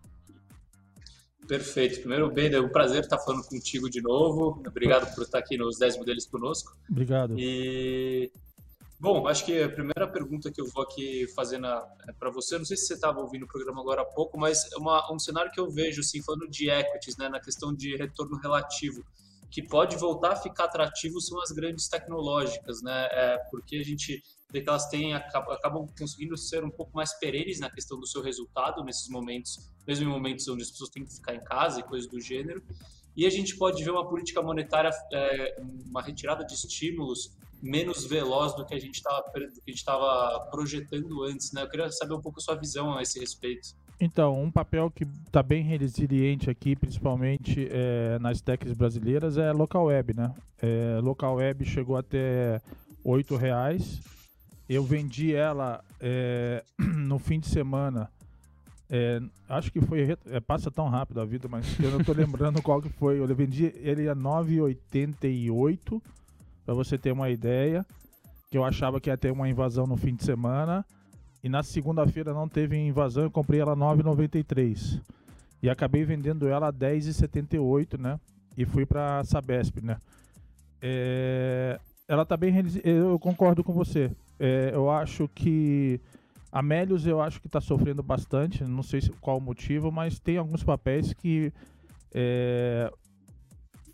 Perfeito. 1.49 2.01
Primeiro, 2.01 2.29
Ben, 2.29 2.53
é 2.53 2.61
um 2.61 2.69
prazer 2.69 3.01
estar 3.01 3.17
falando 3.17 3.43
contigo 3.43 3.89
de 3.89 3.99
novo. 4.03 4.61
Obrigado 4.67 5.11
por 5.15 5.23
estar 5.23 5.39
aqui 5.39 5.57
nos 5.57 5.79
10 5.79 5.97
modelos 5.97 6.27
conosco. 6.27 6.77
Obrigado. 6.87 7.33
E, 7.39 8.31
bom, 8.99 9.27
acho 9.27 9.43
que 9.43 9.63
a 9.63 9.67
primeira 9.67 10.07
pergunta 10.07 10.51
que 10.51 10.61
eu 10.61 10.67
vou 10.67 10.83
aqui 10.83 11.25
fazer 11.35 11.59
é 12.07 12.13
para 12.19 12.29
você, 12.29 12.55
não 12.59 12.65
sei 12.65 12.77
se 12.77 12.85
você 12.85 12.93
estava 12.93 13.19
ouvindo 13.19 13.45
o 13.45 13.47
programa 13.47 13.81
agora 13.81 14.03
há 14.03 14.05
pouco, 14.05 14.37
mas 14.37 14.71
é 14.71 14.77
uma, 14.77 15.11
um 15.11 15.17
cenário 15.17 15.51
que 15.51 15.59
eu 15.59 15.71
vejo, 15.71 16.01
assim, 16.01 16.21
falando 16.21 16.47
de 16.47 16.69
equities, 16.69 17.17
né, 17.17 17.27
na 17.27 17.39
questão 17.39 17.73
de 17.73 17.95
retorno 17.97 18.37
relativo, 18.37 19.03
que 19.49 19.63
pode 19.63 19.95
voltar 19.97 20.33
a 20.33 20.35
ficar 20.35 20.65
atrativo 20.65 21.19
são 21.19 21.41
as 21.41 21.51
grandes 21.51 21.87
tecnológicas, 21.87 22.81
né, 22.81 23.07
é, 23.11 23.37
porque 23.49 23.77
a 23.77 23.83
gente 23.83 24.21
vê 24.51 24.61
que 24.61 24.69
elas 24.69 24.87
têm, 24.89 25.13
acabam 25.13 25.87
conseguindo 25.97 26.37
ser 26.37 26.63
um 26.63 26.69
pouco 26.69 26.91
mais 26.95 27.17
perenes 27.19 27.59
na 27.59 27.69
questão 27.69 27.99
do 27.99 28.07
seu 28.07 28.21
resultado 28.21 28.83
nesses 28.83 29.09
momentos 29.09 29.57
mesmo 29.89 30.05
em 30.05 30.07
momentos 30.07 30.47
onde 30.47 30.61
as 30.61 30.69
pessoas 30.69 30.91
têm 30.91 31.03
que 31.03 31.15
ficar 31.15 31.33
em 31.33 31.43
casa 31.43 31.79
e 31.79 31.83
coisas 31.83 32.07
do 32.07 32.21
gênero. 32.21 32.61
E 33.17 33.25
a 33.25 33.29
gente 33.29 33.57
pode 33.57 33.83
ver 33.83 33.89
uma 33.89 34.07
política 34.07 34.39
monetária, 34.39 34.91
é, 35.11 35.59
uma 35.59 35.99
retirada 35.99 36.45
de 36.45 36.53
estímulos 36.53 37.35
menos 37.59 38.05
veloz 38.05 38.55
do 38.55 38.65
que 38.65 38.75
a 38.75 38.79
gente 38.79 39.01
estava 39.67 40.47
projetando 40.51 41.23
antes. 41.23 41.51
Né? 41.51 41.63
Eu 41.63 41.69
queria 41.69 41.91
saber 41.91 42.13
um 42.13 42.21
pouco 42.21 42.39
a 42.39 42.41
sua 42.41 42.55
visão 42.55 42.95
a 42.95 43.01
esse 43.01 43.19
respeito. 43.19 43.69
Então, 43.99 44.41
um 44.41 44.49
papel 44.49 44.89
que 44.89 45.03
está 45.25 45.43
bem 45.43 45.63
resiliente 45.63 46.49
aqui, 46.49 46.75
principalmente 46.75 47.67
é, 47.69 48.17
nas 48.19 48.39
techs 48.39 48.73
brasileiras, 48.73 49.37
é 49.37 49.51
local 49.51 49.85
web, 49.85 50.13
né? 50.13 50.33
É, 50.61 50.99
local 51.01 51.35
web 51.35 51.65
chegou 51.65 51.97
até 51.97 52.61
R$ 53.03 53.37
reais. 53.37 53.99
Eu 54.69 54.83
vendi 54.83 55.33
ela 55.33 55.83
é, 55.99 56.63
no 56.79 57.19
fim 57.19 57.39
de 57.39 57.47
semana 57.47 58.09
é, 58.89 59.21
acho 59.47 59.71
que 59.71 59.79
foi. 59.79 60.17
É, 60.31 60.39
passa 60.39 60.71
tão 60.71 60.89
rápido 60.89 61.21
a 61.21 61.25
vida, 61.25 61.47
mas 61.47 61.79
eu 61.79 61.91
não 61.91 62.03
tô 62.03 62.11
lembrando 62.13 62.61
qual 62.61 62.81
que 62.81 62.89
foi. 62.89 63.19
Eu 63.19 63.27
vendi 63.35 63.71
ele 63.77 64.09
a 64.09 64.15
9,88 64.15 66.01
para 66.65 66.73
você 66.73 66.97
ter 66.97 67.11
uma 67.11 67.29
ideia. 67.29 67.85
Que 68.49 68.57
eu 68.57 68.63
achava 68.63 68.99
que 68.99 69.11
ia 69.11 69.17
ter 69.17 69.31
uma 69.31 69.47
invasão 69.47 69.85
no 69.85 69.95
fim 69.95 70.15
de 70.15 70.23
semana. 70.23 70.83
E 71.43 71.49
na 71.49 71.63
segunda-feira 71.63 72.33
não 72.33 72.49
teve 72.49 72.77
invasão, 72.77 73.23
eu 73.23 73.31
comprei 73.31 73.61
ela 73.61 73.73
a 73.73 73.75
9,93. 73.75 75.01
E 75.61 75.69
acabei 75.69 76.03
vendendo 76.03 76.47
ela 76.47 76.67
a 76.67 76.73
10,78, 76.73 77.99
né? 77.99 78.19
E 78.57 78.65
fui 78.65 78.85
para 78.85 79.23
Sabesp, 79.23 79.81
né? 79.81 79.97
É, 80.81 81.79
ela 82.07 82.25
tá 82.25 82.35
bem. 82.35 82.53
Eu 82.83 83.19
concordo 83.19 83.63
com 83.63 83.73
você. 83.73 84.11
É, 84.39 84.71
eu 84.73 84.89
acho 84.89 85.29
que 85.29 85.99
a 86.51 86.61
Melius 86.61 87.05
eu 87.05 87.21
acho 87.21 87.39
que 87.39 87.47
está 87.47 87.61
sofrendo 87.61 88.01
bastante, 88.01 88.63
não 88.63 88.81
sei 88.81 89.01
qual 89.21 89.37
o 89.37 89.41
motivo, 89.41 89.91
mas 89.91 90.19
tem 90.19 90.37
alguns 90.37 90.63
papéis 90.63 91.13
que 91.13 91.53
é, 92.13 92.91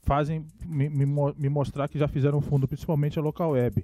fazem 0.04 0.46
me, 0.64 0.88
me, 0.90 1.06
me, 1.06 1.50
mostrar 1.50 1.88
que 1.88 2.00
já 2.00 2.08
fizeram 2.08 2.40
fundo, 2.40 2.68
principalmente 2.68 3.20
a 3.20 3.22
local 3.22 3.52
web. 3.52 3.84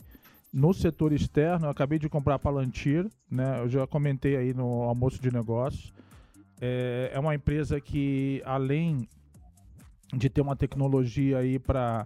No 0.53 0.73
setor 0.73 1.13
externo, 1.13 1.67
eu 1.67 1.69
acabei 1.69 1.97
de 1.97 2.09
comprar 2.09 2.35
a 2.35 2.39
Palantir, 2.39 3.09
né? 3.29 3.61
Eu 3.61 3.69
já 3.69 3.87
comentei 3.87 4.35
aí 4.35 4.53
no 4.53 4.83
almoço 4.83 5.21
de 5.21 5.31
negócios. 5.31 5.93
É, 6.59 7.11
é 7.13 7.19
uma 7.19 7.33
empresa 7.33 7.79
que, 7.79 8.41
além 8.45 9.07
de 10.13 10.29
ter 10.29 10.41
uma 10.41 10.55
tecnologia 10.55 11.37
aí 11.37 11.57
para 11.57 12.05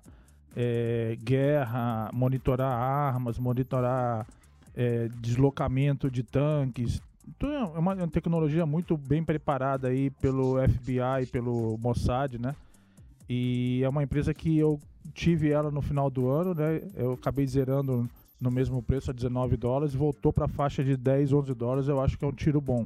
é, 0.56 1.18
guerra, 1.22 2.10
monitorar 2.14 2.72
armas, 2.72 3.40
monitorar 3.40 4.28
é, 4.76 5.10
deslocamento 5.20 6.10
de 6.10 6.24
tanques. 6.24 7.02
Então 7.28 7.52
é 7.52 7.80
uma, 7.80 7.94
é 7.94 7.96
uma, 7.96 8.08
tecnologia 8.08 8.66
muito 8.66 8.96
bem 8.96 9.24
preparada 9.24 9.88
aí 9.88 10.10
pelo 10.10 10.58
FBI 10.70 11.26
pelo 11.32 11.78
Mossad, 11.78 12.38
né? 12.38 12.56
E 13.28 13.82
é 13.84 13.90
uma 13.90 14.04
empresa 14.04 14.34
que 14.34 14.56
eu 14.58 14.80
tive 15.14 15.50
ela 15.50 15.72
no 15.72 15.82
final 15.82 16.10
do 16.10 16.30
ano, 16.30 16.54
né? 16.54 16.82
Eu 16.94 17.14
acabei 17.14 17.48
zerando 17.48 18.08
no 18.40 18.52
mesmo 18.52 18.82
preço 18.82 19.12
a 19.12 19.14
19 19.14 19.58
dólares, 19.58 19.94
voltou 19.94 20.32
para 20.32 20.46
a 20.46 20.50
faixa 20.50 20.84
de 20.84 20.96
10, 20.98 21.34
11 21.34 21.54
dólares. 21.54 21.88
Eu 21.88 22.02
acho 22.02 22.18
que 22.18 22.26
é 22.26 22.28
um 22.28 22.34
tiro 22.34 22.60
bom, 22.60 22.86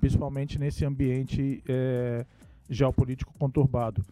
principalmente 0.00 0.58
nesse 0.58 0.84
ambiente 0.84 1.62
é, 1.68 2.24
geopolítico 2.68 3.32
conturbado. 3.38 4.04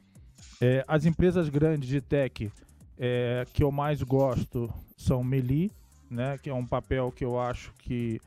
É, 0.60 0.84
as 0.86 1.04
empresas 1.04 1.48
grandes 1.48 1.88
de 1.88 2.00
tech 2.00 2.50
é, 2.98 3.46
que 3.52 3.62
eu 3.62 3.70
mais 3.70 4.02
gosto 4.02 4.72
são 4.96 5.22
Meli, 5.22 5.70
né? 6.10 6.38
Que 6.38 6.50
é 6.50 6.54
um 6.54 6.66
papel 6.66 7.12
que 7.12 7.24
eu 7.24 7.38
acho 7.38 7.72
que 7.78 8.20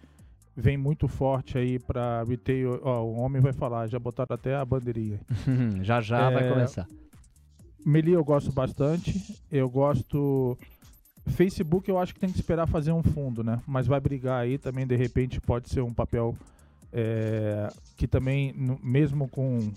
vem 0.55 0.77
muito 0.77 1.07
forte 1.07 1.57
aí 1.57 1.79
para 1.79 2.23
retail. 2.23 2.79
Ó, 2.83 3.03
o 3.03 3.15
homem 3.15 3.41
vai 3.41 3.53
falar, 3.53 3.87
já 3.87 3.97
botaram 3.97 4.35
até 4.35 4.55
a 4.55 4.65
bandeirinha. 4.65 5.19
já 5.81 6.01
já 6.01 6.29
é, 6.29 6.33
vai 6.33 6.49
começar. 6.49 6.87
Meli 7.85 8.11
eu 8.11 8.23
gosto 8.23 8.51
bastante. 8.51 9.39
Eu 9.51 9.69
gosto 9.69 10.57
Facebook 11.29 11.89
eu 11.89 11.97
acho 11.97 12.13
que 12.13 12.19
tem 12.19 12.31
que 12.31 12.37
esperar 12.37 12.67
fazer 12.67 12.91
um 12.91 13.03
fundo, 13.03 13.43
né? 13.43 13.61
Mas 13.67 13.87
vai 13.87 13.99
brigar 13.99 14.41
aí 14.41 14.57
também, 14.57 14.85
de 14.85 14.95
repente, 14.95 15.39
pode 15.39 15.69
ser 15.69 15.81
um 15.81 15.93
papel 15.93 16.35
é, 16.91 17.71
que 17.97 18.07
também, 18.07 18.53
no, 18.53 18.79
mesmo 18.83 19.27
com. 19.27 19.71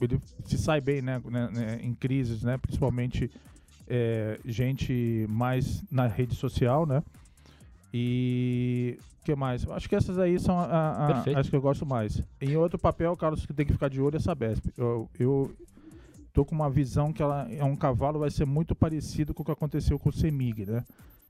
Ele 0.00 0.18
se 0.46 0.56
sai 0.56 0.80
bem 0.80 1.02
né, 1.02 1.20
né, 1.26 1.50
né 1.52 1.80
em 1.82 1.94
crises, 1.94 2.42
né? 2.42 2.56
Principalmente 2.58 3.30
é, 3.88 4.38
gente 4.44 5.26
mais 5.28 5.82
na 5.90 6.06
rede 6.06 6.34
social, 6.34 6.86
né? 6.86 7.02
E 7.92 8.98
o 9.20 9.24
que 9.24 9.34
mais? 9.34 9.68
Acho 9.68 9.88
que 9.88 9.96
essas 9.96 10.18
aí 10.18 10.38
são 10.38 10.58
a, 10.58 10.64
a, 10.64 11.38
as 11.38 11.50
que 11.50 11.56
eu 11.56 11.60
gosto 11.60 11.84
mais. 11.84 12.22
Em 12.40 12.56
outro 12.56 12.78
papel, 12.78 13.14
Carlos, 13.16 13.44
que 13.44 13.52
tem 13.52 13.66
que 13.66 13.72
ficar 13.72 13.88
de 13.88 14.00
olho 14.00 14.16
é 14.16 14.20
Sabesp. 14.20 14.64
Eu, 14.76 15.08
eu 15.18 15.54
tô 16.32 16.44
com 16.44 16.54
uma 16.54 16.70
visão 16.70 17.12
que 17.12 17.22
ela 17.22 17.48
é 17.50 17.64
um 17.64 17.76
cavalo 17.76 18.18
vai 18.18 18.30
ser 18.30 18.44
muito 18.44 18.74
parecido 18.74 19.34
com 19.34 19.42
o 19.42 19.46
que 19.46 19.52
aconteceu 19.52 19.98
com 19.98 20.08
o 20.08 20.12
Semig, 20.12 20.66
né? 20.66 20.84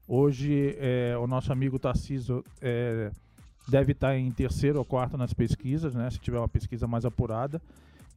Hoje 0.07 0.77
é, 0.79 1.17
o 1.19 1.27
nosso 1.27 1.53
amigo 1.53 1.79
Tarciso 1.79 2.45
é, 2.61 3.11
deve 3.69 3.93
estar 3.93 4.17
em 4.17 4.31
terceiro 4.31 4.79
ou 4.79 4.85
quarto 4.85 5.17
nas 5.17 5.33
pesquisas, 5.33 5.95
né? 5.95 6.11
Se 6.11 6.19
tiver 6.19 6.39
uma 6.39 6.49
pesquisa 6.49 6.87
mais 6.87 7.05
apurada. 7.05 7.61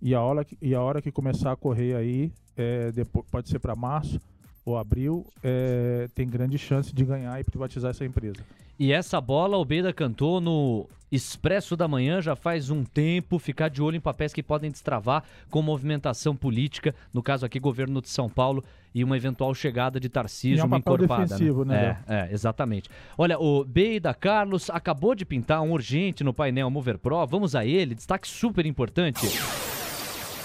E 0.01 0.13
a 0.13 0.21
hora 0.21 0.43
que, 0.43 0.57
e 0.61 0.75
a 0.75 0.81
hora 0.81 1.01
que 1.01 1.11
começar 1.11 1.51
a 1.51 1.55
correr 1.55 1.95
aí, 1.95 2.31
é, 2.57 2.91
depois, 2.91 3.25
pode 3.31 3.47
ser 3.47 3.59
para 3.59 3.75
março 3.75 4.19
ou 4.65 4.77
abril, 4.77 5.25
é, 5.43 6.09
tem 6.13 6.27
grande 6.27 6.57
chance 6.57 6.93
de 6.93 7.05
ganhar 7.05 7.39
e 7.39 7.43
privatizar 7.43 7.91
essa 7.91 8.03
empresa. 8.03 8.43
E 8.79 8.91
essa 8.91 9.21
bola 9.21 9.57
o 9.57 9.63
Beida 9.63 9.93
cantou 9.93 10.41
no 10.41 10.89
Expresso 11.14 11.78
da 11.78 11.88
Manhã 11.88 12.24
já 12.24 12.36
faz 12.36 12.72
um 12.72 12.84
tempo, 12.84 13.38
ficar 13.38 13.70
de 13.70 13.84
olho 13.84 13.97
em 13.97 13.99
papéis 13.99 14.34
que 14.34 14.41
podem 14.41 14.72
destravar 14.72 15.24
com 15.47 15.61
movimentação 15.61 16.36
política, 16.36 16.95
no 17.14 17.22
caso 17.22 17.45
aqui 17.45 17.59
governo 17.59 18.01
de 18.01 18.09
São 18.09 18.28
Paulo 18.28 18.64
e 18.95 19.03
uma 19.03 19.16
eventual 19.16 19.53
chegada 19.53 19.99
de 19.99 20.09
Tarcísio, 20.09 20.61
é 20.61 20.64
um 20.64 20.68
uma 20.68 20.80
encorpada. 20.80 21.26
Defensivo, 21.26 21.64
né? 21.64 21.76
né? 21.76 21.97
É, 22.07 22.16
é, 22.16 22.34
exatamente. 22.34 22.89
Olha, 23.16 23.39
o 23.39 23.64
Beida 23.64 24.11
Carlos 24.11 24.72
acabou 24.72 25.14
de 25.14 25.24
pintar 25.24 25.61
um 25.61 25.72
urgente 25.74 26.24
no 26.24 26.34
painel 26.34 26.72
Mover 26.72 26.97
Pro, 26.97 27.28
vamos 27.28 27.55
a 27.55 27.64
ele, 27.64 27.93
destaque 27.93 28.28
super 28.28 28.66
importante. 28.66 29.28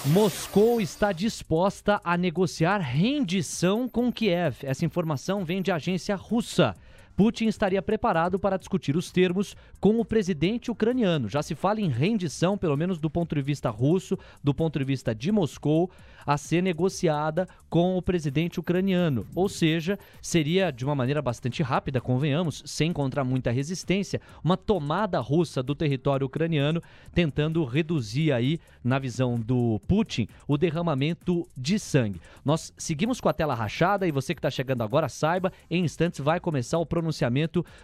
Moscou 0.05 0.83
está 0.83 1.13
disposta 1.13 1.99
a 2.05 2.15
negociar 2.15 2.77
rendição 2.77 3.89
com 3.89 4.13
Kiev. 4.13 4.59
Essa 4.65 4.85
informação 4.85 5.47
vem 5.47 5.63
de 5.63 5.73
agência 5.73 6.15
russa. 6.15 6.77
Putin 7.19 7.47
estaria 7.49 7.83
preparado 7.83 8.39
para 8.39 8.57
discutir 8.57 8.97
os 8.97 9.11
termos 9.11 9.57
com 9.81 9.99
o 9.99 10.05
presidente 10.05 10.71
ucraniano. 10.71 11.29
Já 11.29 11.43
se 11.43 11.57
fala 11.57 11.81
em 11.81 11.89
rendição, 11.89 12.57
pelo 12.57 12.77
menos 12.77 13.01
do 13.01 13.11
ponto 13.11 13.35
de 13.35 13.43
vista 13.43 13.69
russo, 13.71 14.17
do 14.41 14.55
ponto 14.55 14.79
de 14.79 14.85
vista 14.85 15.13
de 15.13 15.33
Moscou, 15.33 15.91
a 16.25 16.37
ser 16.37 16.63
negociada 16.63 17.49
com 17.69 17.97
o 17.97 18.03
presidente 18.03 18.61
ucraniano. 18.61 19.27
Ou 19.35 19.49
seja, 19.49 19.99
seria 20.23 20.71
de 20.71 20.85
uma 20.85 20.95
maneira 20.95 21.21
bastante 21.21 21.61
rápida, 21.61 22.01
convenhamos, 22.01 22.63
sem 22.67 22.91
encontrar 22.91 23.25
muita 23.25 23.51
resistência, 23.51 24.21
uma 24.45 24.57
tomada 24.57 25.19
russa 25.19 25.61
do 25.61 25.75
território 25.75 26.27
ucraniano, 26.27 26.81
tentando 27.13 27.65
reduzir 27.65 28.31
aí, 28.31 28.61
na 28.85 28.99
visão 28.99 29.41
do 29.41 29.81
Putin, 29.89 30.29
o 30.47 30.57
derramamento 30.57 31.49
de 31.57 31.79
sangue. 31.79 32.21
Nós 32.45 32.73
seguimos 32.79 33.21
com 33.21 33.29
a 33.29 33.33
tela 33.33 33.55
rachada 33.55 34.07
e 34.07 34.13
você 34.13 34.35
que 34.35 34.39
está 34.39 34.51
chegando 34.51 34.83
agora, 34.83 35.09
saiba, 35.09 35.53
em 35.69 35.85
instantes 35.85 36.21
vai 36.21 36.39
começar 36.39 36.79
o 36.79 36.87
pronunciamento 36.87 37.08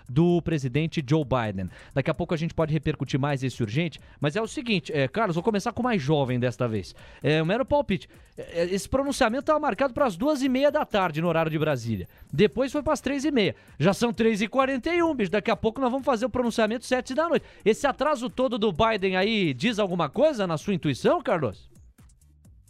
do 0.09 0.41
presidente 0.43 1.05
Joe 1.07 1.25
Biden. 1.25 1.70
Daqui 1.93 2.11
a 2.11 2.14
pouco 2.14 2.35
a 2.35 2.37
gente 2.37 2.55
pode 2.55 2.72
repercutir 2.72 3.18
mais 3.18 3.43
esse 3.43 3.62
urgente, 3.62 4.01
mas 4.20 4.37
é 4.37 4.43
o 4.43 4.47
seguinte, 4.47 4.93
é, 4.93 5.09
Carlos, 5.09 5.35
vou 5.35 5.43
começar 5.43 5.72
com 5.72 5.81
o 5.81 5.85
mais 5.85 6.01
jovem 6.01 6.39
desta 6.39 6.68
vez. 6.68 6.95
É, 7.22 7.43
um 7.43 7.47
mero 7.47 7.64
palpite. 7.64 8.09
É, 8.37 8.62
é, 8.62 8.75
esse 8.75 8.89
pronunciamento 8.89 9.43
estava 9.43 9.61
marcado 9.61 9.95
para 9.95 10.07
as 10.07 10.16
duas 10.16 10.43
e 10.43 10.49
meia 10.49 10.70
da 10.70 10.85
tarde 10.85 11.20
no 11.20 11.29
horário 11.29 11.51
de 11.51 11.59
Brasília. 11.59 12.09
Depois 12.33 12.72
foi 12.72 12.83
para 12.83 12.93
as 12.93 13.01
três 13.01 13.25
e 13.25 13.31
meia. 13.31 13.55
Já 13.79 13.93
são 13.93 14.12
três 14.12 14.43
e 14.43 14.49
quarenta 14.49 14.91
e 14.93 15.03
um, 15.03 15.14
bicho. 15.14 15.31
Daqui 15.31 15.51
a 15.51 15.57
pouco 15.57 15.81
nós 15.81 15.91
vamos 15.91 16.05
fazer 16.05 16.27
o 16.27 16.31
pronunciamento 16.31 16.85
sete 16.85 17.14
da 17.14 17.29
noite. 17.29 17.47
Esse 17.64 17.87
atraso 17.87 18.29
todo 18.29 18.59
do 18.59 18.72
Biden 18.72 19.16
aí 19.16 19.55
diz 19.55 19.79
alguma 19.79 20.09
coisa 20.09 20.47
na 20.47 20.59
sua 20.59 20.75
intuição, 20.75 21.22
Carlos? 21.22 21.70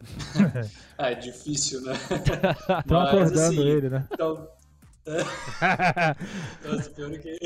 é 0.99 1.15
difícil, 1.15 1.81
né? 1.83 1.93
Estão 2.81 3.01
acordando 3.01 3.41
assim, 3.41 3.61
ele, 3.61 3.89
né? 3.89 4.07
Então, 4.13 4.49
Nossa, 6.65 6.91
pior 6.91 7.11
que 7.19 7.37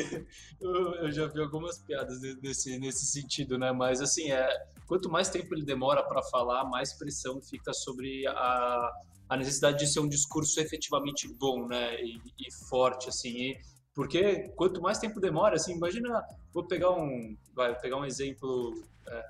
eu, 0.61 1.11
já 1.11 1.27
vi 1.27 1.41
algumas 1.41 1.79
piadas 1.79 2.21
nesse, 2.41 2.79
nesse 2.79 3.07
sentido, 3.07 3.59
né? 3.59 3.73
Mas 3.73 4.01
assim, 4.01 4.31
é, 4.31 4.49
quanto 4.87 5.11
mais 5.11 5.29
tempo 5.29 5.55
ele 5.55 5.65
demora 5.65 6.03
para 6.05 6.23
falar, 6.23 6.65
mais 6.65 6.93
pressão 6.95 7.43
fica 7.43 7.73
sobre 7.73 8.27
a, 8.29 8.93
a 9.29 9.37
necessidade 9.37 9.79
de 9.79 9.87
ser 9.89 10.01
um 10.01 10.09
discurso 10.09 10.61
efetivamente 10.61 11.27
bom, 11.35 11.67
né? 11.67 12.01
E, 12.01 12.21
e 12.39 12.53
forte, 12.69 13.09
assim. 13.09 13.31
E, 13.31 13.61
porque 13.93 14.51
quanto 14.51 14.81
mais 14.81 14.99
tempo 14.99 15.19
demora, 15.19 15.57
assim, 15.57 15.75
imagina, 15.75 16.25
vou 16.55 16.65
pegar 16.65 16.93
um, 16.93 17.37
vai 17.55 17.77
pegar 17.81 17.97
um 17.97 18.05
exemplo 18.05 18.73
é, 19.09 19.25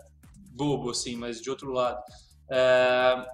bobo, 0.52 0.90
assim, 0.90 1.16
mas 1.16 1.40
de 1.40 1.48
outro 1.48 1.72
lado. 1.72 2.02
É, 2.50 3.26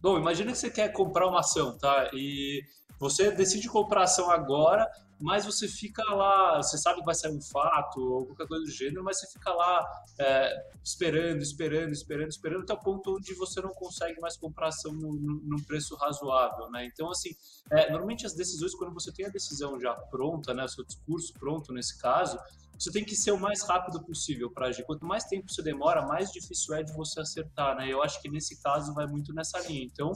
bom, 0.00 0.16
imagina 0.16 0.52
que 0.52 0.58
você 0.58 0.70
quer 0.70 0.90
comprar 0.92 1.26
uma 1.26 1.40
ação, 1.40 1.76
tá? 1.76 2.08
E 2.14 2.62
você 2.98 3.30
decide 3.30 3.68
comprar 3.68 4.04
ação 4.04 4.30
agora, 4.30 4.90
mas 5.20 5.44
você 5.44 5.66
fica 5.66 6.02
lá, 6.14 6.56
você 6.62 6.78
sabe 6.78 7.00
que 7.00 7.04
vai 7.04 7.14
sair 7.14 7.32
um 7.32 7.40
fato 7.40 8.00
ou 8.00 8.26
qualquer 8.26 8.46
coisa 8.46 8.64
do 8.64 8.70
gênero, 8.70 9.02
mas 9.02 9.18
você 9.18 9.26
fica 9.26 9.52
lá 9.52 9.84
é, 10.18 10.70
esperando, 10.82 11.42
esperando, 11.42 11.92
esperando, 11.92 12.28
esperando 12.28 12.62
até 12.62 12.72
o 12.72 12.78
ponto 12.78 13.16
onde 13.16 13.34
você 13.34 13.60
não 13.60 13.70
consegue 13.70 14.20
mais 14.20 14.36
comprar 14.36 14.68
ação 14.68 14.92
num 14.92 15.62
preço 15.66 15.96
razoável, 15.96 16.70
né? 16.70 16.86
Então, 16.86 17.10
assim, 17.10 17.30
é, 17.70 17.90
normalmente 17.90 18.26
as 18.26 18.34
decisões, 18.34 18.74
quando 18.74 18.94
você 18.94 19.12
tem 19.12 19.26
a 19.26 19.30
decisão 19.30 19.78
já 19.80 19.92
pronta, 19.92 20.54
né, 20.54 20.64
o 20.64 20.68
seu 20.68 20.84
discurso 20.84 21.32
pronto 21.34 21.72
nesse 21.72 21.98
caso, 21.98 22.38
você 22.78 22.92
tem 22.92 23.04
que 23.04 23.16
ser 23.16 23.32
o 23.32 23.40
mais 23.40 23.62
rápido 23.62 24.00
possível 24.04 24.52
para 24.52 24.68
agir. 24.68 24.84
Quanto 24.84 25.04
mais 25.04 25.24
tempo 25.24 25.50
você 25.50 25.62
demora, 25.62 26.06
mais 26.06 26.30
difícil 26.30 26.74
é 26.74 26.82
de 26.84 26.92
você 26.92 27.20
acertar, 27.20 27.76
né? 27.76 27.92
Eu 27.92 28.00
acho 28.00 28.22
que 28.22 28.30
nesse 28.30 28.62
caso 28.62 28.94
vai 28.94 29.04
muito 29.04 29.34
nessa 29.34 29.58
linha. 29.66 29.84
Então, 29.84 30.12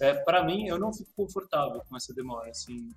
é, 0.00 0.14
para 0.14 0.44
mim, 0.44 0.66
eu 0.66 0.78
não 0.78 0.92
fico 0.92 1.10
confortável 1.16 1.82
com 1.88 1.96
essa 1.96 2.14
demora, 2.14 2.50
assim, 2.50 2.90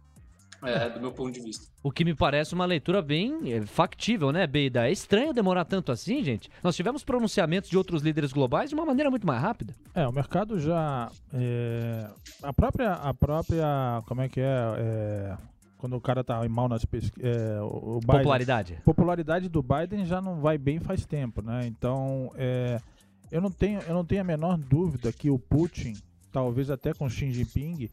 é, 0.63 0.89
do 0.89 0.99
meu 0.99 1.11
ponto 1.11 1.31
de 1.31 1.41
vista. 1.41 1.65
O 1.83 1.91
que 1.91 2.05
me 2.05 2.15
parece 2.15 2.53
uma 2.53 2.65
leitura 2.65 3.01
bem 3.01 3.51
é, 3.51 3.65
factível, 3.65 4.31
né, 4.31 4.47
Beida? 4.47 4.87
É 4.87 4.91
estranho 4.91 5.33
demorar 5.33 5.65
tanto 5.65 5.91
assim, 5.91 6.23
gente. 6.23 6.49
Nós 6.63 6.75
tivemos 6.75 7.03
pronunciamentos 7.03 7.69
de 7.69 7.77
outros 7.77 8.01
líderes 8.01 8.31
globais 8.31 8.69
de 8.69 8.75
uma 8.75 8.85
maneira 8.85 9.09
muito 9.09 9.27
mais 9.27 9.41
rápida. 9.41 9.75
É, 9.93 10.07
o 10.07 10.11
mercado 10.11 10.59
já. 10.59 11.11
É, 11.33 12.09
a 12.41 12.53
própria. 12.53 12.93
A 12.93 13.13
própria. 13.13 14.01
Como 14.07 14.21
é 14.21 14.29
que 14.29 14.39
é? 14.39 14.57
é 14.77 15.37
quando 15.83 15.97
o 15.97 16.01
cara 16.01 16.23
tá 16.23 16.47
mal 16.47 16.69
nas 16.69 16.85
pesquisas. 16.85 17.21
É, 17.21 17.59
popularidade. 18.05 18.79
Popularidade 18.85 19.49
do 19.49 19.61
Biden 19.61 20.05
já 20.05 20.21
não 20.21 20.39
vai 20.39 20.57
bem 20.57 20.79
faz 20.79 21.05
tempo, 21.05 21.41
né? 21.41 21.67
Então, 21.67 22.31
é, 22.35 22.79
eu, 23.29 23.41
não 23.41 23.51
tenho, 23.51 23.81
eu 23.81 23.93
não 23.93 24.05
tenho 24.05 24.21
a 24.21 24.23
menor 24.23 24.57
dúvida 24.57 25.11
que 25.11 25.29
o 25.29 25.37
Putin 25.37 25.93
talvez 26.33 26.69
até 26.71 26.93
com 26.93 27.07
Xi 27.07 27.31
Jinping, 27.31 27.89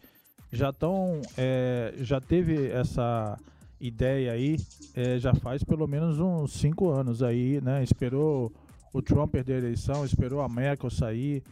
já 0.50 0.70
estão, 0.70 1.20
é, 1.36 1.94
já 1.98 2.20
teve 2.20 2.68
essa 2.70 3.38
ideia 3.80 4.32
aí, 4.32 4.56
é, 4.94 5.18
já 5.18 5.34
faz 5.34 5.62
pelo 5.62 5.86
menos 5.86 6.18
uns 6.18 6.54
cinco 6.54 6.90
anos 6.90 7.22
aí, 7.22 7.60
né? 7.60 7.84
Esperou 7.84 8.52
o 8.92 9.00
Trump 9.00 9.30
perder 9.30 9.54
a 9.54 9.58
eleição, 9.58 10.04
esperou 10.04 10.40
a 10.40 10.48
Merkel 10.48 10.90
sair, 10.90 11.42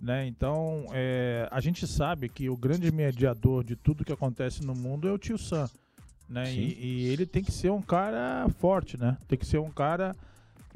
né? 0.00 0.26
Então, 0.26 0.86
é, 0.92 1.48
a 1.50 1.60
gente 1.60 1.86
sabe 1.86 2.28
que 2.28 2.48
o 2.48 2.56
grande 2.56 2.90
mediador 2.90 3.62
de 3.62 3.76
tudo 3.76 4.04
que 4.04 4.12
acontece 4.12 4.64
no 4.64 4.74
mundo 4.74 5.08
é 5.08 5.12
o 5.12 5.18
tio 5.18 5.36
Sam, 5.36 5.68
né? 6.28 6.50
E, 6.52 6.78
e, 6.80 7.06
ele 7.08 7.26
tem 7.26 7.44
que 7.44 7.52
ser 7.52 7.70
um 7.70 7.82
cara 7.82 8.48
forte, 8.58 8.96
né? 8.96 9.18
Tem 9.28 9.38
que 9.38 9.46
ser 9.46 9.58
um 9.58 9.70
cara 9.70 10.16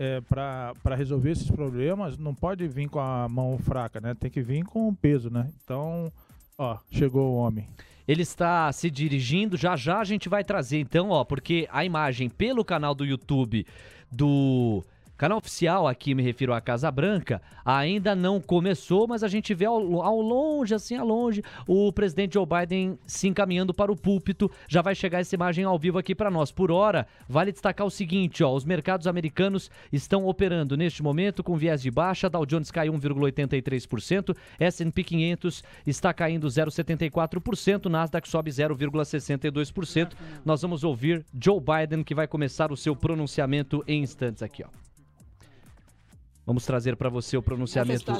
é, 0.01 0.19
para 0.23 0.97
resolver 0.97 1.33
esses 1.33 1.51
problemas, 1.51 2.17
não 2.17 2.35
pode 2.35 2.67
vir 2.67 2.89
com 2.89 2.99
a 2.99 3.29
mão 3.29 3.59
fraca, 3.59 4.01
né? 4.01 4.15
Tem 4.15 4.31
que 4.31 4.41
vir 4.41 4.65
com 4.65 4.95
peso, 4.95 5.29
né? 5.29 5.51
Então, 5.63 6.11
ó, 6.57 6.79
chegou 6.91 7.33
o 7.33 7.37
homem. 7.37 7.69
Ele 8.09 8.23
está 8.23 8.73
se 8.73 8.91
dirigindo, 8.91 9.59
já 9.59 9.77
já 9.77 10.01
a 10.01 10.05
gente 10.05 10.27
vai 10.27 10.43
trazer 10.43 10.79
então, 10.79 11.11
ó, 11.11 11.23
porque 11.23 11.69
a 11.71 11.85
imagem 11.85 12.31
pelo 12.31 12.65
canal 12.65 12.95
do 12.95 13.05
YouTube 13.05 13.67
do 14.11 14.83
Canal 15.21 15.37
oficial 15.37 15.87
aqui, 15.87 16.15
me 16.15 16.23
refiro 16.23 16.55
à 16.55 16.63
Casa 16.63 16.91
Branca, 16.91 17.43
ainda 17.63 18.15
não 18.15 18.41
começou, 18.41 19.07
mas 19.07 19.23
a 19.23 19.29
gente 19.29 19.53
vê 19.53 19.67
ao, 19.67 20.01
ao, 20.01 20.19
longe, 20.19 20.75
assim, 20.75 20.97
a 20.97 21.03
longe, 21.03 21.45
o 21.67 21.93
presidente 21.93 22.33
Joe 22.33 22.47
Biden 22.47 22.99
se 23.05 23.29
encaminhando 23.29 23.75
para 23.75 23.93
o 23.93 23.97
púlpito. 23.97 24.51
Já 24.67 24.81
vai 24.81 24.95
chegar 24.95 25.21
essa 25.21 25.35
imagem 25.35 25.63
ao 25.63 25.79
vivo 25.79 25.99
aqui 25.99 26.15
para 26.15 26.31
nós. 26.31 26.51
Por 26.51 26.73
hora, 26.73 27.07
vale 27.29 27.53
destacar 27.53 27.87
o 27.87 27.91
seguinte, 27.91 28.43
ó, 28.43 28.51
os 28.55 28.65
mercados 28.65 29.07
americanos 29.07 29.71
estão 29.93 30.27
operando 30.27 30.75
neste 30.75 31.03
momento 31.03 31.45
com 31.45 31.55
viés 31.55 31.83
de 31.83 31.91
baixa, 31.91 32.31
Dow 32.31 32.47
Jones 32.47 32.71
cai 32.71 32.89
1,83%, 32.89 34.35
S&P 34.59 35.05
500 35.05 35.63
está 35.87 36.15
caindo 36.15 36.47
0,74%, 36.47 37.91
Nasdaq 37.91 38.27
sobe 38.27 38.51
0,62%. 38.51 40.13
Nós 40.47 40.63
vamos 40.63 40.83
ouvir 40.83 41.27
Joe 41.39 41.61
Biden 41.61 42.03
que 42.03 42.15
vai 42.15 42.27
começar 42.27 42.73
o 42.73 42.77
seu 42.77 42.97
pronunciamento 42.97 43.85
em 43.87 44.03
instantes 44.03 44.43
aqui, 44.43 44.65
ó. 44.65 44.90
Vamos 46.51 46.67
trazer 46.67 46.97
para 46.97 47.09
você 47.09 47.37
o 47.37 47.43
pronunciamento 47.43 48.13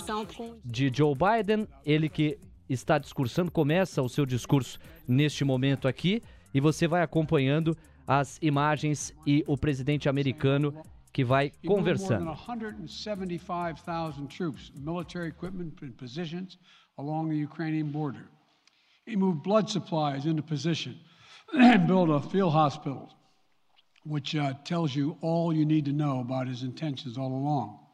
de 0.65 0.89
Joe 0.95 1.17
Biden, 1.17 1.67
ele 1.85 2.09
que 2.09 2.39
está 2.69 2.97
discursando, 2.97 3.51
começa 3.51 4.01
o 4.03 4.09
seu 4.09 4.25
discurso 4.25 4.79
neste 5.09 5.45
momento 5.45 5.89
aqui 5.89 6.23
e 6.55 6.61
você 6.61 6.87
vai 6.87 7.03
acompanhando 7.03 7.77
as 8.07 8.39
imagens 8.41 9.13
e 9.27 9.43
o 9.49 9.59
presidente 9.59 10.09
americano 10.09 10.73
que 11.13 11.25
vai 11.25 11.51
conversando. 11.67 12.25
More 12.27 12.37
than 12.37 12.87
175,000 12.87 14.29
troops, 14.29 14.71
military 14.79 15.27
equipment 15.27 15.83
and 15.83 15.91
positions 15.99 16.57
along 16.99 17.31
the 17.31 17.43
Ukrainian 17.43 17.91
border. 17.91 18.29
He 19.09 19.17
moved 19.17 19.43
blood 19.43 19.69
supplies 19.69 20.25
into 20.25 20.41
position 20.41 20.95
and 21.53 21.85
built 21.85 22.09
a 22.11 22.21
field 22.21 22.53
hospital, 22.53 23.09
which 24.07 24.37
uh, 24.37 24.55
tells 24.63 24.95
you 24.95 25.17
all 25.21 25.53
you 25.53 25.65
need 25.65 25.85
to 25.87 25.93
know 25.93 26.21
about 26.21 26.47
his 26.47 26.63
intentions 26.63 27.19
all 27.19 27.33
along. 27.33 27.90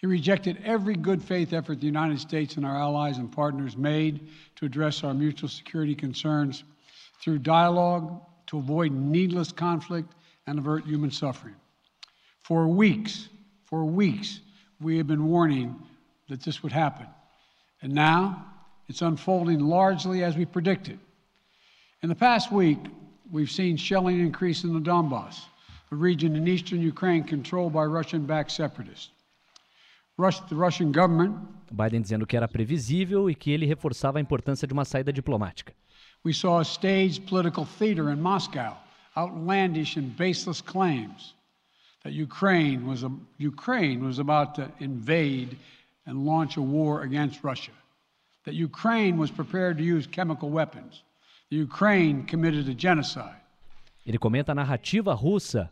He 0.00 0.06
rejected 0.06 0.58
every 0.64 0.94
good 0.94 1.22
faith 1.22 1.52
effort 1.52 1.80
the 1.80 1.86
United 1.86 2.20
States 2.20 2.56
and 2.56 2.64
our 2.64 2.76
allies 2.76 3.18
and 3.18 3.30
partners 3.30 3.76
made 3.76 4.26
to 4.56 4.64
address 4.64 5.04
our 5.04 5.12
mutual 5.12 5.48
security 5.48 5.94
concerns 5.94 6.64
through 7.20 7.40
dialogue 7.40 8.22
to 8.46 8.56
avoid 8.58 8.92
needless 8.92 9.52
conflict 9.52 10.14
and 10.46 10.58
avert 10.58 10.86
human 10.86 11.10
suffering. 11.10 11.54
For 12.42 12.66
weeks, 12.66 13.28
for 13.66 13.84
weeks, 13.84 14.40
we 14.80 14.96
have 14.96 15.06
been 15.06 15.26
warning 15.26 15.76
that 16.30 16.42
this 16.42 16.62
would 16.62 16.72
happen. 16.72 17.06
And 17.82 17.92
now 17.92 18.46
it's 18.88 19.02
unfolding 19.02 19.60
largely 19.60 20.24
as 20.24 20.34
we 20.34 20.46
predicted. 20.46 20.98
In 22.02 22.08
the 22.08 22.14
past 22.14 22.50
week, 22.50 22.78
we've 23.30 23.50
seen 23.50 23.76
shelling 23.76 24.18
increase 24.18 24.64
in 24.64 24.72
the 24.72 24.80
Donbass, 24.80 25.42
a 25.92 25.94
region 25.94 26.36
in 26.36 26.48
eastern 26.48 26.80
Ukraine 26.80 27.22
controlled 27.22 27.74
by 27.74 27.84
Russian 27.84 28.24
backed 28.24 28.52
separatists. 28.52 29.10
The 30.20 30.54
Russian 30.54 30.92
government 30.92 31.36
Biden 31.70 32.02
dizendo 32.02 32.26
que 32.26 32.36
era 32.36 32.48
previsível 32.48 33.30
e 33.30 33.34
que 33.34 33.50
ele 33.50 33.64
reforçava 33.64 34.18
a 34.18 34.20
importância 34.20 34.66
de 34.66 34.72
uma 34.72 34.84
saída 34.84 35.12
diplomática. 35.12 35.72
We 36.24 36.34
saw 36.34 36.58
a 36.58 36.64
staged 36.64 37.26
political 37.28 37.64
theater 37.64 38.10
in 38.10 38.20
Moscow, 38.20 38.76
outlandish 39.16 39.96
and 39.96 40.14
baseless 40.18 40.60
claims 40.60 41.34
that 42.02 42.12
Ukraine 42.12 42.86
was, 42.86 43.04
a, 43.04 43.10
Ukraine 43.38 44.04
was 44.04 44.18
about 44.18 44.54
to 44.56 44.70
invade 44.80 45.56
and 46.06 46.26
launch 46.26 46.56
a 46.56 46.62
war 46.62 47.02
against 47.02 47.42
Russia, 47.42 47.72
that 48.44 48.54
Ukraine 48.54 49.16
was 49.16 49.30
prepared 49.30 49.78
to 49.78 49.84
use 49.84 50.06
chemical 50.06 50.50
weapons, 50.50 51.02
that 51.48 51.56
Ukraine 51.56 52.24
committed 52.24 52.68
a 52.68 52.74
genocide. 52.74 53.40
Ele 54.06 54.18
comenta 54.18 54.52
a 54.52 54.54
narrativa 54.54 55.14
russa. 55.14 55.70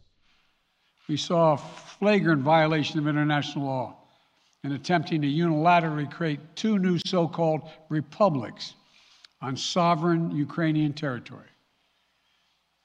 We 1.09 1.17
saw 1.17 1.55
a 1.55 1.59
flagrant 1.59 2.43
violation 2.43 2.99
of 2.99 3.07
international 3.07 3.65
law 3.67 3.98
in 4.65 4.73
attempting 4.73 5.23
to 5.23 5.29
unilaterally 5.29 6.11
create 6.11 6.41
two 6.57 6.79
new 6.79 6.99
so 7.07 7.29
called 7.29 7.63
republics 7.89 8.75
on 9.41 9.57
sovereign 9.57 10.31
Ukrainian 10.31 10.93
territory. 10.93 11.47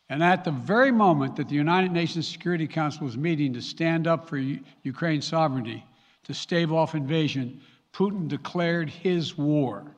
And 0.09 0.23
at 0.23 0.43
the 0.43 0.51
very 0.51 0.91
moment 0.91 1.35
that 1.37 1.49
the 1.49 1.55
United 1.55 1.91
Nations 1.91 2.27
Security 2.27 2.67
Council 2.67 3.05
was 3.05 3.17
meeting 3.17 3.53
to 3.53 3.61
stand 3.61 4.05
up 4.05 4.29
for 4.29 4.37
U- 4.37 4.59
Ukraine's 4.83 5.25
sovereignty, 5.25 5.83
to 6.25 6.33
stave 6.33 6.71
off 6.71 6.93
invasion, 6.93 7.61
Putin 7.93 8.27
declared 8.27 8.89
his 8.89 9.37
war. 9.37 9.95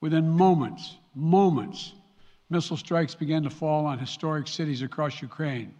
Within 0.00 0.28
moments, 0.28 0.96
moments, 1.14 1.92
missile 2.48 2.76
strikes 2.76 3.14
began 3.14 3.42
to 3.42 3.50
fall 3.50 3.86
on 3.86 3.98
historic 3.98 4.48
cities 4.48 4.82
across 4.82 5.20
Ukraine. 5.20 5.74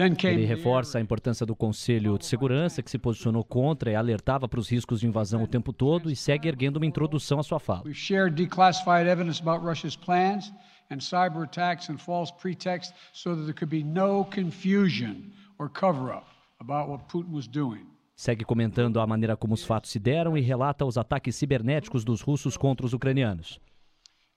Ele 0.00 0.46
reforça 0.46 0.98
a 0.98 1.00
importância 1.00 1.44
do 1.44 1.54
Conselho 1.54 2.16
de 2.16 2.24
Segurança, 2.24 2.82
que 2.82 2.90
se 2.90 2.98
posicionou 2.98 3.44
contra 3.44 3.90
e 3.90 3.94
alertava 3.94 4.48
para 4.48 4.58
os 4.58 4.68
riscos 4.68 5.00
de 5.00 5.06
invasão 5.06 5.42
o 5.42 5.46
tempo 5.46 5.72
todo 5.72 6.10
e 6.10 6.16
segue 6.16 6.48
erguendo 6.48 6.78
uma 6.78 6.86
introdução 6.86 7.38
à 7.38 7.42
sua 7.42 7.60
fala. 7.60 7.82
We've 7.84 7.94
shared 7.94 8.34
declassified 8.34 9.06
evidence 9.06 9.42
about 9.42 9.64
Russia's 9.64 9.96
plans 9.96 10.52
and 10.90 11.00
cyber 11.00 11.42
attacks 11.42 11.90
and 11.90 11.98
false 11.98 12.32
pretexts 12.32 12.94
so 13.12 13.34
that 13.34 13.44
there 13.44 13.54
could 13.54 13.70
be 13.70 13.84
no 13.84 14.24
confusion 14.24 15.32
or 15.58 15.68
cover 15.68 16.14
up 16.14 16.26
about 16.60 16.90
what 16.90 17.04
Putin 17.08 17.32
was 17.32 17.46
doing. 17.46 17.86
Segue 18.16 18.44
comentando 18.44 19.00
a 19.00 19.06
maneira 19.06 19.36
como 19.36 19.54
os 19.54 19.64
fatos 19.64 19.90
se 19.90 19.98
deram 19.98 20.36
e 20.36 20.40
relata 20.40 20.84
os 20.84 20.98
ataques 20.98 21.36
cibernéticos 21.36 22.04
dos 22.04 22.20
russos 22.20 22.56
contra 22.56 22.86
os 22.86 22.92
ucranianos. 22.92 23.58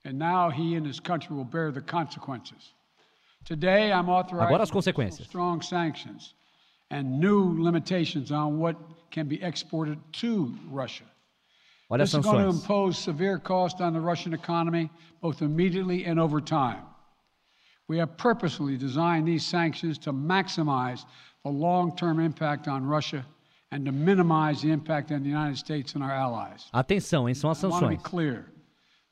And 0.06 0.14
now 0.14 0.50
he 0.50 0.76
and 0.76 0.86
his 0.86 1.00
country 1.00 1.34
will 1.34 1.46
bear 1.46 1.72
the 1.72 1.80
consequences. 1.80 2.74
Today, 3.44 3.92
I'm 3.92 4.08
authorizing 4.08 4.46
Agora 4.54 4.62
as 4.62 4.70
consequências. 4.70 5.24
strong 5.24 5.60
sanctions 5.60 6.34
and 6.90 7.20
new 7.20 7.62
limitations 7.62 8.32
on 8.32 8.58
what 8.58 8.76
can 9.10 9.26
be 9.28 9.42
exported 9.42 9.98
to 10.12 10.54
Russia. 10.70 11.04
Olha 11.90 12.02
as 12.02 12.12
This 12.12 12.20
is 12.20 12.24
going 12.24 12.44
to 12.46 12.50
sanções. 12.52 12.62
impose 12.62 12.98
severe 12.98 13.38
cost 13.38 13.80
on 13.80 13.92
the 13.92 14.00
Russian 14.00 14.32
economy, 14.32 14.90
both 15.20 15.42
immediately 15.42 16.04
and 16.06 16.18
over 16.18 16.40
time. 16.40 16.82
We 17.86 17.98
have 17.98 18.16
purposely 18.16 18.78
designed 18.78 19.28
these 19.28 19.44
sanctions 19.44 19.98
to 19.98 20.12
maximize 20.12 21.04
the 21.44 21.50
long-term 21.50 22.18
impact 22.20 22.66
on 22.66 22.86
Russia 22.86 23.26
and 23.70 23.84
to 23.84 23.92
minimize 23.92 24.62
the 24.62 24.70
impact 24.70 25.12
on 25.12 25.22
the 25.22 25.28
United 25.28 25.58
States 25.58 25.94
and 25.94 26.02
our 26.02 26.10
allies. 26.12 26.70
Atenção, 26.72 27.28
hein? 27.28 27.34
São 27.34 27.50
as 27.50 27.62
I 27.62 27.66
want 27.68 27.82
to 27.82 27.88
be 27.90 27.96
sanções. 27.96 28.02
clear. 28.02 28.46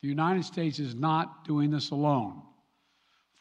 The 0.01 0.09
United 0.09 0.45
States 0.45 0.78
is 0.78 0.95
not 0.95 1.45
doing 1.45 1.70
this 1.70 1.91
alone. 1.91 2.41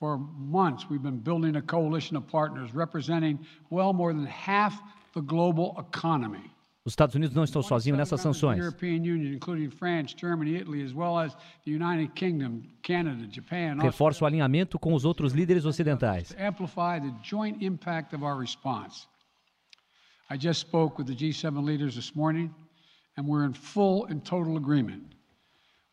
For 0.01 0.17
months, 0.17 0.89
we've 0.89 1.03
been 1.03 1.19
building 1.19 1.57
a 1.57 1.61
coalition 1.61 2.17
of 2.17 2.27
partners 2.27 2.73
representing 2.73 3.37
well 3.69 3.93
more 3.93 4.13
than 4.13 4.25
half 4.25 4.81
the 5.13 5.21
global 5.21 5.75
economy. 5.77 6.49
Os 6.83 6.93
Estados 6.93 7.13
Unidos 7.13 7.35
não 7.35 7.43
estão 7.43 7.61
sozinhos 7.61 7.99
nessas 7.99 8.19
sanções. 8.19 8.57
European 8.57 9.03
Union, 9.03 9.31
including 9.31 9.69
France, 9.69 10.15
Germany, 10.19 10.55
Italy, 10.55 10.83
as 10.83 10.91
well 10.91 11.19
as 11.19 11.35
the 11.65 11.71
United 11.71 12.13
Kingdom, 12.15 12.63
Canada, 12.81 13.27
Japan, 13.31 13.73
Australia, 13.73 13.91
Reforça 13.91 14.23
o 14.23 14.27
alinhamento 14.27 14.79
com 14.79 14.95
os 14.95 15.05
outros 15.05 15.33
líderes 15.33 15.65
ocidentais. 15.65 16.29
to 16.29 16.41
amplify 16.41 16.99
the 16.99 17.13
joint 17.21 17.63
impact 17.63 18.15
of 18.15 18.23
our 18.23 18.35
response. 18.35 19.07
I 20.31 20.35
just 20.35 20.61
spoke 20.61 20.99
with 20.99 21.05
the 21.05 21.15
G7 21.15 21.63
leaders 21.63 21.93
this 21.93 22.15
morning, 22.15 22.49
and 23.15 23.27
we're 23.27 23.45
in 23.45 23.53
full 23.53 24.07
and 24.09 24.19
total 24.25 24.57
agreement. 24.57 25.13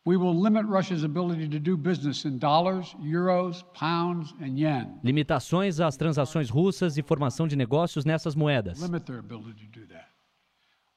We 0.09 0.17
will 0.17 0.33
limit 0.33 0.65
Russia's 0.65 1.03
ability 1.03 1.47
to 1.49 1.59
do 1.59 1.77
business 1.77 2.25
in 2.25 2.39
dollars, 2.39 2.95
euros, 2.99 3.63
pounds, 3.75 4.33
and 4.41 4.57
yen. 4.57 4.99
Limitações 5.03 5.79
às 5.79 5.95
transações 5.95 6.49
russas 6.49 6.97
e 6.97 7.03
formação 7.03 7.47
de 7.47 7.55
negócios 7.55 8.05
nessas 8.05 8.33
moedas. 8.33 8.81
limit 8.81 9.05
their 9.05 9.19
ability 9.19 9.67
to 9.67 9.79
do 9.81 9.85
that. 9.85 10.07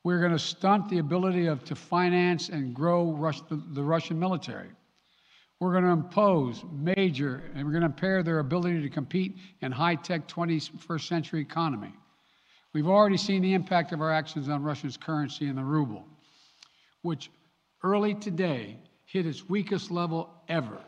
We're 0.03 0.19
going 0.19 0.33
to 0.33 0.39
stunt 0.39 0.89
the 0.89 0.99
ability 0.99 1.47
of 1.47 1.63
to 1.65 1.77
finance 1.77 2.49
and 2.49 2.73
grow 2.73 3.13
Rus- 3.13 3.43
the, 3.51 3.57
the 3.75 3.83
Russian 3.83 4.19
military. 4.19 4.71
We're 5.61 5.73
going 5.73 5.85
to 5.85 5.91
impose 5.91 6.65
major, 6.73 7.43
and 7.55 7.67
we're 7.67 7.73
going 7.73 7.83
to 7.83 7.93
impair 7.93 8.23
their 8.23 8.39
ability 8.39 8.81
to 8.81 8.89
compete 8.89 9.37
in 9.61 9.73
high-tech 9.73 10.27
21st 10.27 11.07
century 11.07 11.43
economy. 11.43 11.93
We've 12.73 12.89
already 12.89 13.19
seen 13.19 13.43
the 13.43 13.53
impact 13.53 13.93
of 13.93 14.01
our 14.01 14.11
actions 14.11 14.49
on 14.49 14.63
Russia's 14.63 14.97
currency 14.97 15.49
and 15.49 15.59
the 15.59 15.65
ruble, 15.65 16.07
which 17.03 17.31
early 17.85 18.15
today 18.15 18.79
hit 19.13 19.27
its 19.27 19.47
weakest 19.47 19.91
level 19.91 20.31
ever, 20.49 20.79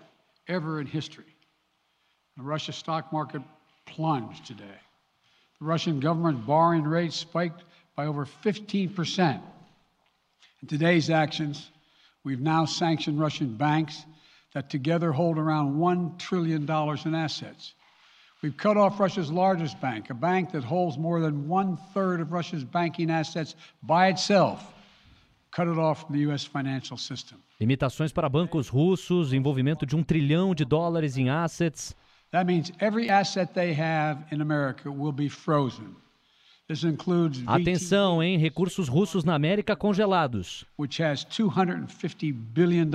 ever 0.49 0.81
in 0.81 0.87
history. 0.87 1.27
The 2.39 2.43
Russia 2.43 2.72
stock 2.72 3.12
market 3.12 3.43
plunged 3.85 4.47
today. 4.47 4.81
The 5.61 5.66
Russian 5.66 6.01
government 6.01 6.47
borrowing 6.47 6.85
rate 6.85 7.12
spiked 7.12 7.64
by 7.95 8.07
over 8.07 8.27
15%. 8.43 9.43
In 10.62 10.68
today's 10.68 11.11
actions, 11.11 11.70
we've 12.25 12.41
now 12.41 12.64
sanctioned 12.64 13.20
Russian 13.20 13.57
banks 13.57 14.03
that 14.55 14.70
together 14.70 15.12
hold 15.12 15.37
around 15.37 15.77
$1 15.77 16.18
trillion 16.18 16.62
in 16.62 17.14
assets. 17.14 17.75
We've 18.41 18.57
cut 18.57 18.79
off 18.79 18.99
Russia's 18.99 19.31
largest 19.31 19.79
bank, 19.83 20.09
a 20.09 20.14
bank 20.14 20.53
that 20.53 20.64
holds 20.64 20.97
more 20.97 21.20
than 21.20 21.47
one 21.47 21.77
third 21.93 22.22
of 22.22 22.33
Russia's 22.33 22.64
banking 22.64 23.11
assets 23.11 23.55
by 23.83 24.09
itself, 24.09 24.64
cut 25.51 25.68
it 25.68 25.77
off 25.77 26.07
from 26.07 26.14
the 26.14 26.22
U.S. 26.22 26.45
financial 26.45 26.97
system. 26.97 27.43
Limitações 27.61 28.13
para 28.13 28.29
bancos 28.29 28.69
russos, 28.69 29.33
envolvimento 29.33 29.87
de 29.87 29.95
um 29.95 30.03
trilhão 30.03 30.55
de 30.55 30.65
dólares 30.65 31.17
em 31.17 31.31
assets. 31.31 31.95
That 32.33 32.47
means 32.47 32.73
every 32.81 33.09
asset 33.09 33.53
they 33.55 33.73
have 33.73 34.25
in 34.33 34.41
America 34.41 34.91
will 34.91 35.13
be 35.13 35.29
frozen. 35.29 35.95
This 36.67 36.83
includes 36.83 37.39
VT, 37.41 37.49
Atenção, 37.49 38.23
hein? 38.23 38.39
Recursos 38.39 38.89
russos 38.89 39.23
na 39.23 39.35
América 39.35 39.77
congelados. 39.77 40.65
which 40.77 41.01
has 41.01 41.25
$250 41.27 42.33
billion 42.55 42.91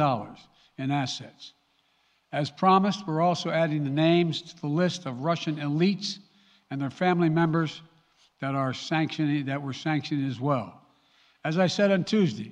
in 0.77 0.91
assets. 0.91 1.53
As 2.31 2.51
promised, 2.51 3.07
we're 3.07 3.21
also 3.21 3.49
adding 3.49 3.83
the 3.83 3.89
names 3.89 4.41
to 4.41 4.61
the 4.61 4.67
list 4.67 5.05
of 5.05 5.21
Russian 5.21 5.55
elites 5.57 6.19
and 6.69 6.81
their 6.81 6.91
family 6.91 7.29
members 7.29 7.81
that 8.41 8.55
are 8.55 8.73
sanctioning 8.73 9.45
that 9.45 9.61
were 9.61 9.73
sanctioned 9.73 10.27
as 10.29 10.39
well. 10.39 10.81
As 11.45 11.57
I 11.57 11.67
said 11.67 11.91
on 11.91 12.03
Tuesday, 12.03 12.51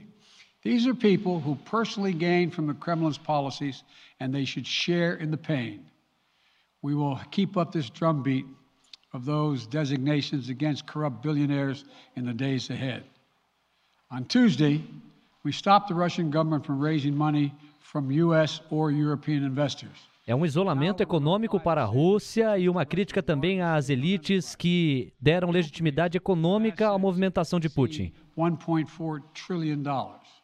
these 0.68 0.86
are 0.86 0.94
people 0.94 1.40
who 1.40 1.56
personally 1.64 2.12
gain 2.12 2.52
from 2.52 2.68
the 2.68 2.74
Kremlin's 2.74 3.18
policies 3.18 3.84
and 4.20 4.36
they 4.36 4.44
should 4.44 4.68
share 4.68 5.16
in 5.16 5.32
the 5.32 5.38
pain. 5.38 5.86
We 6.82 6.94
will 6.94 7.18
keep 7.32 7.56
up 7.56 7.72
this 7.72 7.90
drumbeat 7.90 8.46
of 9.14 9.24
those 9.24 9.66
designations 9.66 10.50
against 10.50 10.86
corrupt 10.86 11.24
billionaires 11.24 11.86
in 12.18 12.26
the 12.26 12.34
days 12.34 12.70
ahead. 12.70 13.04
On 14.12 14.26
Tuesday, 14.26 14.84
we 15.46 15.54
stopped 15.54 15.88
the 15.88 15.96
Russian 15.96 16.30
government 16.30 16.66
from 16.66 16.82
raising 16.82 17.16
money 17.16 17.54
from 17.80 18.12
U.S. 18.12 18.60
or 18.70 18.92
European 18.92 19.46
investors. 19.46 19.98
É 20.28 20.36
um 20.36 20.46
isolamento 20.46 21.02
econômico 21.02 21.58
para 21.58 21.84
a 21.84 21.86
Rússia 21.86 22.58
e 22.58 22.68
uma 22.68 22.86
crítica 22.86 23.24
também 23.24 23.62
às 23.62 23.90
elites 23.90 24.54
que 24.54 25.14
deram 25.22 25.50
legitimidade 25.50 26.18
econômica 26.18 26.90
à 26.90 26.98
movimentação 26.98 27.58
de 27.58 27.70
Putin. 27.70 28.12
1.4 28.38 29.24
trillion 29.34 29.82
dollars. 29.82 30.37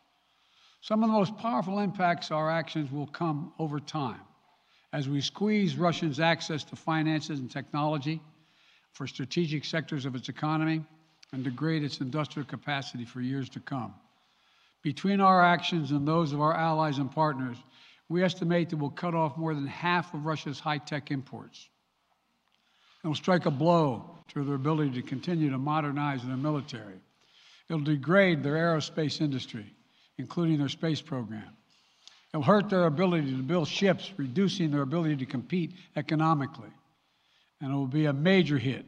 Some 0.84 1.02
of 1.02 1.10
the 1.10 1.14
most 1.14 1.38
powerful 1.38 1.80
impacts 1.80 2.30
our 2.30 2.52
actions 2.52 2.92
will 2.92 3.08
come 3.08 3.54
over 3.58 3.80
time 3.80 4.20
as 4.92 5.08
we 5.08 5.22
squeeze 5.22 5.78
Russia's 5.78 6.20
access 6.20 6.66
to 6.66 6.76
finances 6.76 7.40
and 7.40 7.50
technology 7.50 8.22
for 8.92 9.08
strategic 9.08 9.64
sectors 9.64 10.06
of 10.06 10.14
its 10.14 10.28
economy 10.28 10.84
and 11.32 11.42
degrade 11.42 11.86
its 11.86 12.02
industrial 12.02 12.46
capacity 12.46 13.06
for 13.06 13.22
years 13.22 13.48
to 13.52 13.62
come. 13.62 13.94
Between 14.82 15.22
our 15.22 15.42
actions 15.42 15.92
and 15.92 16.06
those 16.06 16.34
of 16.34 16.42
our 16.42 16.54
allies 16.54 16.98
and 16.98 17.10
partners, 17.10 17.56
we 18.10 18.22
estimate 18.22 18.70
that 18.70 18.76
we'll 18.76 18.90
cut 18.90 19.16
off 19.16 19.38
more 19.38 19.56
than 19.56 19.66
half 19.66 20.14
of 20.14 20.26
Russia's 20.26 20.60
high 20.60 20.80
tech 20.80 21.12
imports. 21.12 21.70
It 23.06 23.08
will 23.08 23.16
strike 23.16 23.46
a 23.46 23.52
blow 23.52 24.18
to 24.34 24.44
their 24.44 24.56
ability 24.56 25.02
to 25.02 25.02
continue 25.02 25.50
to 25.50 25.58
modernize 25.58 26.24
their 26.24 26.36
military. 26.36 27.00
It'll 27.70 27.82
degrade 27.82 28.44
their 28.44 28.56
aerospace 28.56 29.22
industry, 29.22 29.74
including 30.18 30.58
their 30.58 30.70
space 30.70 31.02
program. 31.02 31.56
It'll 32.34 32.44
hurt 32.44 32.70
their 32.70 32.86
ability 32.86 33.36
to 33.36 33.44
build 33.44 33.68
ships, 33.68 34.12
reducing 34.18 34.72
their 34.72 34.82
ability 34.82 35.18
to 35.18 35.26
compete 35.26 35.74
economically. 35.96 36.72
And 37.62 37.72
it 37.72 37.76
will 37.76 37.88
be 37.88 38.08
a 38.08 38.14
major 38.14 38.58
hit 38.58 38.86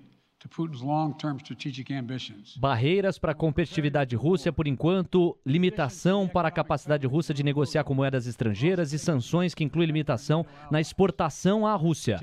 Barreiras 2.58 3.18
para 3.18 3.32
a 3.32 3.36
competitividade 3.36 4.16
russa, 4.16 4.54
por 4.54 4.68
enquanto, 4.68 5.36
limitação 5.46 6.28
para 6.28 6.50
a 6.50 6.52
capacidade 6.52 7.08
russa 7.08 7.34
de 7.34 7.44
negociar 7.44 7.84
com 7.84 7.94
moedas 7.96 8.28
estrangeiras 8.28 8.94
e 8.94 9.00
sanções 9.00 9.56
que 9.56 9.64
incluem 9.64 9.88
limitação 9.88 10.46
na 10.70 10.80
exportação 10.80 11.66
à 11.66 11.74
Rússia. 11.76 12.20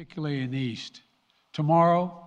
Tomorrow, 1.53 2.23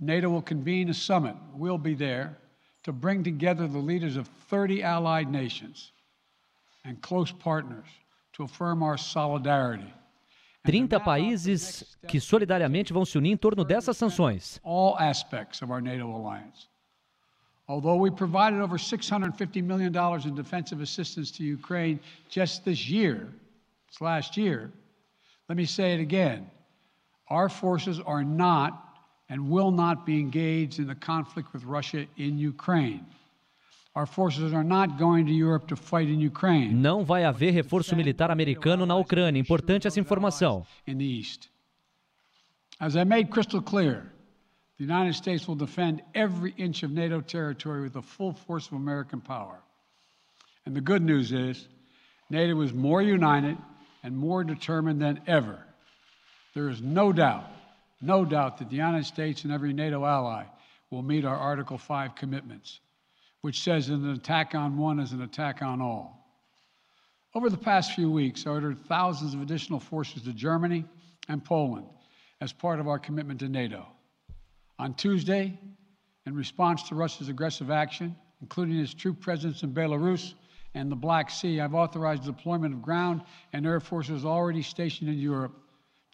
NATO 0.00 0.28
will 0.28 0.42
convene 0.42 0.90
a 0.90 0.94
summit. 0.94 1.36
We'll 1.54 1.78
be 1.78 1.94
there 1.94 2.36
to 2.82 2.92
bring 2.92 3.22
together 3.22 3.68
the 3.68 3.78
leaders 3.78 4.16
of 4.16 4.28
30 4.50 4.82
allied 4.82 5.30
nations 5.30 5.92
and 6.86 7.00
close 7.02 7.32
partners 7.32 7.86
to 8.34 8.44
affirm 8.44 8.82
our 8.82 8.96
solidarity 8.96 9.92
30 10.66 10.98
países 11.00 11.96
que 12.08 12.20
solidariamente 12.20 12.92
vão 12.92 13.04
se 13.04 13.16
unir 13.16 13.32
em 13.32 13.36
torno 13.36 13.64
dessas 13.64 13.96
sanções. 13.96 14.60
All 14.64 14.98
aspects 14.98 15.62
of 15.62 15.70
our 15.70 15.80
NATO 15.80 16.10
alliance. 16.10 16.68
Although 17.68 17.96
we 17.96 18.10
provided 18.10 18.60
over 18.60 18.76
$650 18.76 19.62
million 19.62 19.94
in 20.24 20.34
defensive 20.34 20.80
assistance 20.80 21.30
to 21.32 21.44
Ukraine 21.44 21.98
just 22.28 22.64
this 22.64 22.88
year, 22.88 23.28
this 23.88 24.00
last 24.00 24.36
year, 24.36 24.72
let 25.48 25.56
me 25.56 25.64
say 25.64 25.94
it 25.94 26.00
again. 26.00 26.48
Our 27.28 27.48
forces 27.48 28.00
are 28.00 28.22
not 28.22 28.82
and 29.28 29.48
will 29.50 29.72
not 29.72 30.06
be 30.06 30.20
engaged 30.20 30.78
in 30.78 30.86
the 30.86 30.94
conflict 30.94 31.52
with 31.52 31.64
Russia 31.64 32.06
in 32.16 32.38
Ukraine. 32.38 33.04
Não 36.70 37.02
vai 37.02 37.24
haver 37.24 37.50
reforço 37.50 37.96
militar 37.96 38.30
americano 38.30 38.84
na 38.84 38.94
Ucrânia. 38.94 39.40
Importante 39.40 39.86
essa 39.86 39.98
informação. 39.98 40.66
As 42.78 42.94
I 42.94 43.06
made 43.06 43.30
crystal 43.30 43.62
clear, 43.62 44.12
the 44.76 44.84
United 44.84 45.14
States 45.14 45.48
will 45.48 45.56
defend 45.56 46.02
every 46.12 46.52
inch 46.58 46.84
of 46.84 46.92
NATO 46.92 47.22
territory 47.22 47.80
with 47.80 47.94
the 47.94 48.02
full 48.02 48.34
force 48.34 48.66
of 48.66 48.74
American 48.74 49.18
power. 49.18 49.62
And 50.66 50.74
the 50.74 50.82
good 50.82 51.02
news 51.02 51.32
is, 51.32 51.66
NATO 52.28 52.60
is 52.60 52.74
more 52.74 53.00
united 53.00 53.56
and 54.02 54.14
more 54.14 54.44
determined 54.44 55.00
than 55.00 55.22
ever. 55.26 55.64
There 56.52 56.68
is 56.68 56.82
no 56.82 57.14
doubt, 57.14 57.46
no 58.02 58.26
doubt 58.26 58.58
that 58.58 58.68
the 58.68 58.76
United 58.76 59.06
States 59.06 59.44
and 59.44 59.52
every 59.54 59.72
NATO 59.72 60.04
ally 60.04 60.44
will 60.90 61.02
meet 61.02 61.24
our 61.24 61.38
Article 61.38 61.78
5 61.78 62.14
commitments 62.14 62.80
which 63.46 63.62
says 63.62 63.90
an 63.90 64.10
attack 64.10 64.56
on 64.56 64.76
one 64.76 64.98
is 64.98 65.12
an 65.12 65.22
attack 65.22 65.62
on 65.62 65.80
all. 65.80 66.34
Over 67.32 67.48
the 67.48 67.56
past 67.56 67.92
few 67.92 68.10
weeks, 68.10 68.44
I 68.44 68.50
ordered 68.50 68.76
thousands 68.76 69.34
of 69.34 69.40
additional 69.40 69.78
forces 69.78 70.24
to 70.24 70.32
Germany 70.32 70.84
and 71.28 71.44
Poland 71.44 71.86
as 72.40 72.52
part 72.52 72.80
of 72.80 72.88
our 72.88 72.98
commitment 72.98 73.38
to 73.38 73.48
NATO. 73.48 73.86
On 74.80 74.94
Tuesday, 74.94 75.56
in 76.26 76.34
response 76.34 76.88
to 76.88 76.96
Russia's 76.96 77.28
aggressive 77.28 77.70
action, 77.70 78.16
including 78.40 78.80
its 78.80 78.92
troop 78.92 79.20
presence 79.20 79.62
in 79.62 79.72
Belarus 79.72 80.34
and 80.74 80.90
the 80.90 80.96
Black 80.96 81.30
Sea, 81.30 81.60
I've 81.60 81.72
authorized 81.72 82.24
deployment 82.24 82.74
of 82.74 82.82
ground 82.82 83.22
and 83.52 83.64
air 83.64 83.78
forces 83.78 84.24
already 84.24 84.62
stationed 84.62 85.08
in 85.08 85.20
Europe 85.20 85.56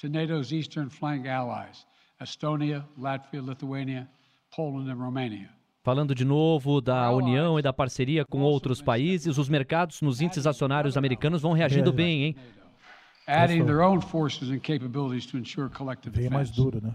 to 0.00 0.10
NATO's 0.10 0.52
eastern 0.52 0.90
flank 0.90 1.26
allies 1.26 1.86
Estonia, 2.20 2.84
Latvia, 3.00 3.42
Lithuania, 3.42 4.06
Poland, 4.52 4.90
and 4.90 5.00
Romania. 5.00 5.48
Falando 5.82 6.14
de 6.14 6.24
novo 6.24 6.80
da 6.80 7.10
união 7.10 7.58
e 7.58 7.62
da 7.62 7.72
parceria 7.72 8.24
com 8.24 8.40
outros 8.40 8.80
países, 8.80 9.36
os 9.36 9.48
mercados 9.48 10.00
nos 10.00 10.20
índices 10.20 10.46
acionários 10.46 10.96
americanos 10.96 11.42
vão 11.42 11.52
reagindo 11.52 11.92
bem, 11.92 12.22
hein? 12.22 12.36
Adding 13.26 13.64
their 13.64 13.80
own 13.80 14.00
forces 14.00 14.50
and 14.50 14.60
capabilities 14.60 15.26
to 15.26 15.36
ensure 15.36 15.68
collective 15.68 16.16
Bem 16.16 16.30
mais 16.30 16.52
duro, 16.52 16.80
né? 16.80 16.92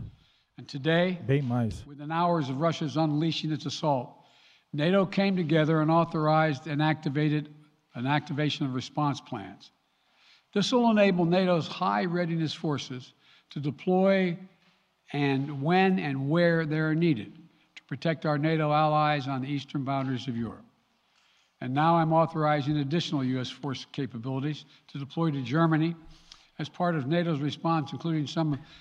And 0.57 0.63
today, 0.63 1.19
bem 1.25 1.41
mais. 1.41 1.85
within 1.85 2.11
hours 2.11 2.49
of 2.49 2.61
Russia's 2.61 2.95
unleashing 2.95 3.51
its 3.51 3.65
assault, 3.65 4.09
NATO 4.71 5.05
came 5.05 5.35
together 5.35 5.81
and 5.81 5.91
authorized 5.91 6.67
and 6.67 6.81
activated 6.81 7.49
an 7.95 8.07
activation 8.07 8.65
of 8.65 8.73
response 8.73 9.19
plans. 9.19 9.73
This 10.53 10.71
will 10.71 10.89
enable 10.89 11.25
NATO's 11.25 11.67
high 11.67 12.05
readiness 12.05 12.53
forces 12.53 13.13
to 13.49 13.59
deploy 13.59 14.38
and 15.11 15.61
when 15.61 15.99
and 15.99 16.29
where 16.29 16.65
they 16.65 16.79
are 16.79 16.95
needed 16.95 17.46
protect 17.88 18.25
our 18.25 18.38
NATO 18.38 18.71
allies 18.71 19.27
on 19.27 19.41
the 19.41 19.47
eastern 19.47 19.83
boundaries 19.83 20.27
of 20.27 20.35
Europe. 20.35 20.65
And 21.59 21.73
now 21.73 21.95
I'm 21.95 22.13
authorizing 22.13 22.77
additional 22.77 23.23
U.S. 23.23 23.49
force 23.49 23.85
capabilities 23.91 24.65
to 24.89 24.99
deploy 24.99 25.31
to 25.31 25.41
Germany 25.41 25.95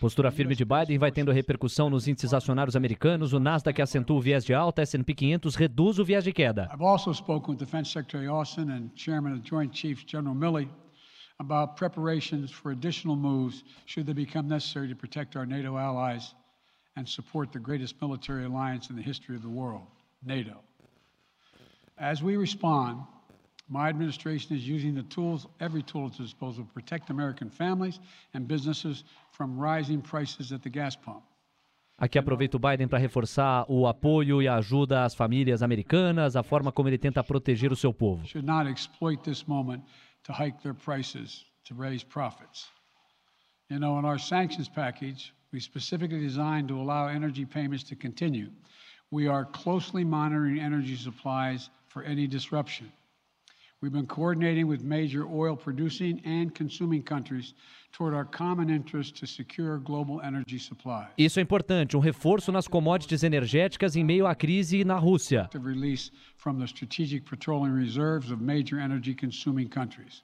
Postura 0.01 0.31
firme 0.31 0.55
de 0.55 0.65
Biden 0.65 0.99
vai 0.99 1.13
tendo 1.13 1.31
repercussão 1.31 1.91
nos 1.91 2.09
índices 2.09 2.33
acionários 2.33 2.75
americanos. 2.75 3.35
O 3.35 3.39
Nasdaq 3.39 3.83
acentua 3.83 4.17
o 4.17 4.21
viés 4.21 4.45
de 4.47 4.55
alta, 4.55 4.81
S&P 4.81 5.15
500 5.15 5.55
reduz 5.55 5.99
o 5.99 6.05
viés 6.05 6.25
de 6.25 6.33
queda. 6.33 6.71
I've 6.73 6.83
also 6.83 7.13
spoken 7.13 7.51
with 7.51 7.59
Defense 7.59 7.91
Secretary 7.91 8.27
Austin 8.29 8.71
and 8.71 8.89
Chairman 8.95 9.35
of 9.35 9.43
the 9.43 9.47
Joint 9.47 9.75
Chiefs 9.75 10.05
General 10.07 10.35
Milley 10.35 10.71
about 11.39 11.77
preparations 11.77 12.51
for 12.51 12.73
additional 12.73 13.15
moves 13.15 13.63
should 13.85 14.07
they 14.07 14.15
become 14.15 14.49
necessary 14.49 14.89
to 14.89 14.97
protect 14.97 15.37
our 15.37 15.45
NATO 15.45 15.77
allies 15.77 16.35
and 16.97 17.09
support 17.09 17.53
the 17.53 17.59
greatest 17.59 17.95
military 18.01 18.45
alliance 18.45 18.91
in 18.91 18.97
the 18.97 19.03
history 19.03 19.37
of 19.37 19.43
the 19.43 19.49
world, 19.49 19.87
NATO. 20.25 20.57
As 21.99 22.23
we 22.23 22.37
respond, 22.37 23.03
my 23.69 23.89
administration 23.89 24.57
is 24.57 24.67
using 24.67 24.95
the 24.95 25.03
tools, 25.05 25.47
every 25.61 25.83
tool 25.83 26.07
at 26.07 26.13
its 26.13 26.19
disposal, 26.19 26.65
to 26.65 26.73
protect 26.73 27.11
American 27.11 27.51
families 27.51 28.01
and 28.35 28.47
businesses 28.47 29.05
from 29.33 29.59
rising 29.59 30.01
prices 30.01 30.53
at 30.53 30.63
the 30.63 30.71
gas 30.71 30.97
pump. 30.97 31.23
Aqui 31.99 32.19
aproveita 32.19 32.59
o 32.59 32.61
Biden 32.61 32.87
para 32.87 32.99
reforçar 32.99 33.65
o 33.69 33.87
apoio 33.87 34.43
e 34.43 34.47
a 34.47 34.57
ajuda 34.57 35.05
às 35.05 35.15
famílias 35.15 35.63
americanas, 35.63 36.37
a 36.37 36.43
forma 36.43 36.71
como 36.71 36.91
ele 36.91 36.99
tenta 36.99 37.25
proteger 37.25 37.73
o 37.73 37.77
seu 37.77 37.93
povo. 37.93 38.27
Should 38.27 38.47
not 38.47 38.71
exploit 38.71 39.23
this 39.23 39.45
moment 39.45 39.83
to 40.25 40.33
hike 40.33 40.61
their 40.63 40.75
prices 40.75 41.47
to 41.65 41.75
raise 41.75 42.05
profits. 42.05 42.69
You 43.71 43.79
know, 43.79 43.99
in 43.99 44.05
our 44.05 44.19
sanctions 44.19 44.69
package, 44.69 45.33
we 45.53 45.61
specifically 45.61 46.21
designed 46.21 46.69
to 46.69 46.81
allow 46.81 47.09
energy 47.09 47.45
payments 47.45 47.85
to 47.85 47.97
continue. 47.97 48.49
We 49.11 49.29
are 49.29 49.45
closely 49.45 50.05
monitoring 50.05 50.59
energy 50.59 50.97
supplies 50.97 51.71
for 51.89 52.03
any 52.03 52.27
disruption. 52.27 52.91
We've 53.83 53.93
been 53.93 54.07
coordinating 54.07 54.67
with 54.67 54.83
major 54.83 55.27
oil 55.27 55.55
producing 55.55 56.21
and 56.25 56.55
consuming 56.55 57.03
countries 57.03 57.53
toward 57.93 58.15
our 58.15 58.25
common 58.25 58.71
interest 58.71 59.17
to 59.17 59.27
secure 59.27 59.79
global 59.79 60.21
energy 60.23 60.59
supply. 60.59 61.09
Isso 61.19 61.39
é 61.39 61.43
importante, 61.43 61.97
um 61.97 62.01
reforço 62.01 62.51
nas 62.51 62.67
commodities 62.67 63.23
energéticas 63.23 63.95
em 63.95 64.03
meio 64.03 64.27
à 64.27 64.35
crise 64.35 64.83
na 64.83 64.99
Rússia. 64.99 65.49
Release 65.55 66.11
from 66.37 66.59
the 66.59 66.67
strategic 66.67 67.29
petroleum 67.29 67.75
reserves 67.75 68.31
of 68.31 68.43
major 68.43 68.79
energy 68.81 69.15
consuming 69.15 69.69
countries. 69.69 70.23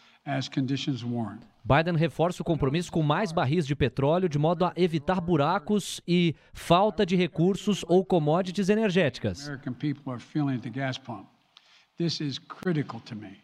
Biden 1.63 1.95
reforça 1.95 2.41
o 2.41 2.45
compromisso 2.45 2.91
com 2.91 3.01
mais 3.03 3.31
barris 3.31 3.65
de 3.65 3.75
petróleo 3.75 4.29
de 4.29 4.37
modo 4.37 4.65
a 4.65 4.73
evitar 4.75 5.19
buracos 5.19 6.01
e 6.07 6.35
falta 6.53 7.05
de 7.05 7.15
recursos 7.15 7.83
ou 7.87 8.05
commodities 8.05 8.69
energéticas. 8.69 9.47
American 9.47 9.73
people 9.73 10.11
are 10.11 10.21
feeling 10.21 10.55
at 10.55 10.61
the 10.61 10.69
gas 10.69 10.97
pump. 10.97 11.27
This 11.97 12.21
is 12.21 12.39
critical 12.39 12.99
to 13.01 13.15
me. 13.15 13.37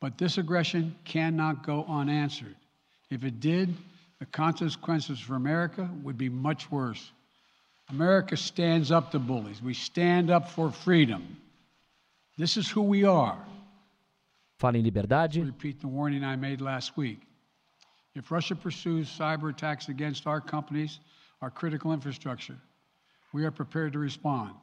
But 0.00 0.16
this 0.16 0.38
aggression 0.38 0.94
cannot 1.04 1.66
go 1.66 1.84
unanswered. 1.88 2.56
If 3.10 3.24
it 3.24 3.40
did, 3.40 3.74
the 4.18 4.26
consequences 4.26 5.20
for 5.20 5.34
America 5.34 5.88
would 6.02 6.16
be 6.16 6.28
much 6.28 6.70
worse. 6.70 7.12
America 7.90 8.36
stands 8.36 8.90
up 8.90 9.10
to 9.12 9.18
bullies. 9.18 9.62
We 9.62 9.74
stand 9.74 10.30
up 10.30 10.50
for 10.50 10.70
freedom. 10.70 11.36
This 12.36 12.56
is 12.56 12.68
who 12.68 12.82
we 12.82 13.04
are. 13.04 13.38
Fala 14.58 14.76
em 14.76 14.82
liberdade. 14.82 15.44
Repeat 15.44 15.80
the 15.80 15.86
warning 15.86 16.24
I 16.24 16.34
made 16.34 16.60
last 16.60 16.96
week. 16.96 17.20
If 18.16 18.32
Russia 18.32 18.56
pursues 18.56 19.08
cyber 19.08 19.50
attacks 19.50 19.88
against 19.88 20.26
our 20.26 20.40
companies, 20.40 20.98
our 21.40 21.50
critical 21.50 21.92
infrastructure, 21.92 22.56
we 23.32 23.44
are 23.44 23.52
prepared 23.52 23.92
to 23.92 24.00
respond. 24.00 24.54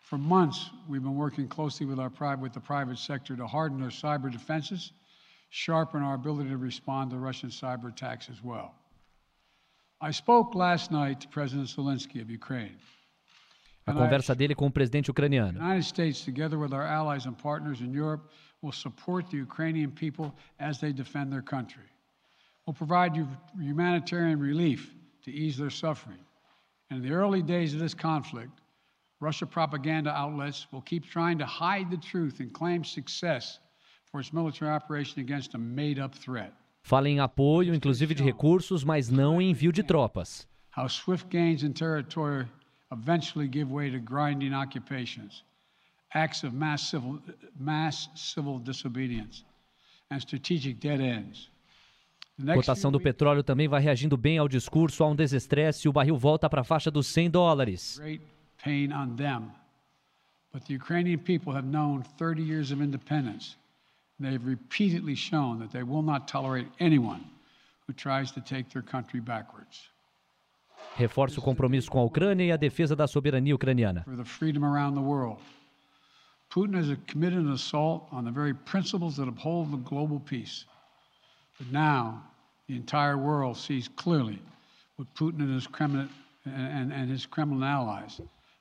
For 0.00 0.16
months, 0.16 0.70
we've 0.88 1.02
been 1.02 1.16
working 1.16 1.46
closely 1.46 1.84
with, 1.84 1.98
our 1.98 2.36
with 2.36 2.54
the 2.54 2.60
private 2.60 2.96
sector 2.96 3.36
to 3.36 3.46
harden 3.46 3.82
our 3.82 3.90
cyber 3.90 4.32
defenses, 4.32 4.92
sharpen 5.50 6.02
our 6.02 6.14
ability 6.14 6.48
to 6.48 6.56
respond 6.56 7.10
to 7.10 7.18
Russian 7.18 7.50
cyber 7.50 7.88
attacks 7.92 8.30
as 8.30 8.42
well. 8.42 8.74
I 10.00 10.12
spoke 10.12 10.54
last 10.54 10.90
night 10.90 11.20
to 11.20 11.28
President 11.28 11.68
Zelensky 11.68 12.22
of 12.22 12.30
Ukraine. 12.30 12.78
A 13.90 13.94
conversa 13.94 14.34
dele 14.34 14.54
com 14.54 14.66
o 14.66 14.70
presidente 14.70 15.10
ucraniano. 15.10 15.60
Will 18.60 18.72
support 18.72 19.30
the 19.30 19.36
Ukrainian 19.36 19.90
people 19.92 20.32
as 20.58 20.78
they 20.80 20.92
defend 20.92 21.30
their 21.30 21.44
country. 21.44 21.84
We'll 22.66 22.74
provide 22.74 23.14
humanitarian 23.56 24.40
relief 24.40 24.92
to 25.22 25.30
ease 25.30 25.56
their 25.56 25.70
suffering. 25.70 26.18
And 26.90 26.98
in 26.98 27.08
the 27.08 27.14
early 27.14 27.40
days 27.40 27.72
of 27.72 27.80
this 27.80 27.94
conflict, 27.94 28.50
Russia 29.20 29.46
propaganda 29.46 30.10
outlets 30.10 30.66
will 30.72 30.82
keep 30.82 31.04
trying 31.06 31.38
to 31.38 31.46
hide 31.46 31.88
the 31.88 31.96
truth 31.96 32.40
and 32.40 32.52
claim 32.52 32.82
success 32.82 33.60
for 34.10 34.20
its 34.20 34.32
military 34.32 34.70
operation 34.70 35.20
against 35.20 35.54
a 35.54 35.58
made-up 35.58 36.14
threat. 36.14 36.52
Fala 36.82 37.08
em 37.08 37.20
apoio, 37.20 37.74
inclusive 37.74 38.14
de 38.14 38.24
recursos, 38.24 38.82
mas 38.82 39.08
não 39.08 39.40
em 39.40 39.50
envio 39.50 39.70
de 39.70 39.82
tropas. 39.82 40.48
How 40.76 40.88
swift 40.88 41.28
gains 41.28 41.62
in 41.62 41.72
territory 41.72 42.46
eventually 42.90 43.48
give 43.48 43.70
way 43.70 43.90
to 43.90 43.98
grinding 43.98 44.54
occupations, 44.54 45.42
acts 46.14 46.44
of 46.44 46.52
mass 46.54 46.90
civil, 46.90 47.18
mass 47.58 48.08
civil 48.14 48.58
disobedience, 48.58 49.44
and 50.10 50.20
strategic 50.20 50.80
dead 50.80 51.00
ends. 51.00 51.50
A 52.46 52.54
cotação 52.54 52.92
do 52.92 53.00
petróleo 53.00 53.42
também 53.42 53.66
vai 53.66 53.80
reagindo 53.80 54.16
bem 54.16 54.38
ao 54.38 54.48
discurso, 54.48 55.02
há 55.02 55.08
um 55.08 55.16
desestresse 55.16 55.86
e 55.86 55.88
o 55.88 55.92
barril 55.92 56.16
volta 56.16 56.48
para 56.48 56.60
a 56.60 56.64
faixa 56.64 56.88
dos 56.88 57.08
100 57.08 57.30
dólares. 57.30 58.00
Pain 58.62 58.92
on 58.92 59.16
them. 59.16 59.50
But 60.52 60.64
the 60.66 60.74
Ukrainian 60.74 61.18
people 61.18 61.52
have 61.52 61.66
known 61.66 62.02
30 62.16 62.42
years 62.42 62.70
of 62.70 62.80
independence. 62.80 63.56
They've 64.20 64.44
repeatedly 64.44 65.14
shown 65.14 65.58
that 65.60 65.70
they 65.70 65.82
will 65.82 66.02
not 66.02 66.26
tolerate 66.26 66.68
anyone 66.80 67.24
who 67.86 67.92
tries 67.92 68.32
to 68.32 68.40
take 68.40 68.70
their 68.70 68.82
country 68.82 69.20
backwards. 69.20 69.88
Reforça 70.98 71.38
o 71.38 71.42
compromisso 71.42 71.88
com 71.88 72.00
a 72.00 72.04
Ucrânia 72.04 72.44
e 72.44 72.50
a 72.50 72.56
defesa 72.56 72.96
da 72.96 73.06
soberania 73.06 73.54
ucraniana. 73.54 74.04
Putin 76.50 76.74
has 76.74 76.96
committed 77.06 77.38
an 77.38 77.52
assault 77.52 78.08
on 78.10 78.24
the 78.24 78.32
very 78.32 78.54
principles 78.54 79.16
that 79.16 79.28
uphold 79.28 79.70
the 79.70 79.76
global 79.76 80.18
peace. 80.18 80.64
But 81.58 81.70
now, 81.70 82.22
the 82.66 82.74
entire 82.74 83.16
world 83.16 83.56
sees 83.58 83.86
clearly 83.86 84.40
what 84.96 85.06
Putin 85.14 85.40
and 85.40 85.54
his 85.54 85.68
Kremlin, 85.68 86.08
and, 86.46 86.90
and 86.90 87.08
his 87.10 87.26
Kremlin 87.26 87.62
allies 87.62 88.20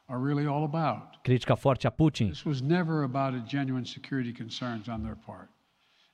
are 0.09 0.19
really 0.19 0.45
all 0.45 0.65
about. 0.65 1.23
Crítica 1.23 1.57
forte 1.57 1.87
a 1.87 1.91
Putin. 1.91 2.29
This 2.29 2.45
was 2.45 2.61
never 2.61 3.03
about 3.03 3.33
genuine 3.47 3.85
security 3.85 4.33
concerns 4.33 4.89
on 4.89 5.01
their 5.01 5.15
part. 5.15 5.49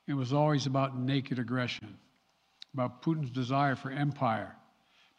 It 0.07 0.13
was 0.13 0.32
always 0.32 0.67
about 0.67 0.95
naked 0.95 1.39
aggression, 1.39 1.97
about 2.74 3.01
Putin's 3.01 3.32
desire 3.32 3.76
for 3.76 3.91
empire 3.91 4.55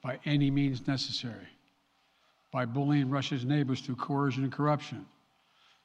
by 0.04 0.20
any 0.26 0.50
means 0.50 0.86
necessary, 0.86 1.48
by 2.52 2.66
bullying 2.66 3.08
Russia's 3.08 3.42
neighbors 3.42 3.80
through 3.80 3.96
coercion 3.96 4.44
and 4.44 4.52
corruption, 4.52 5.06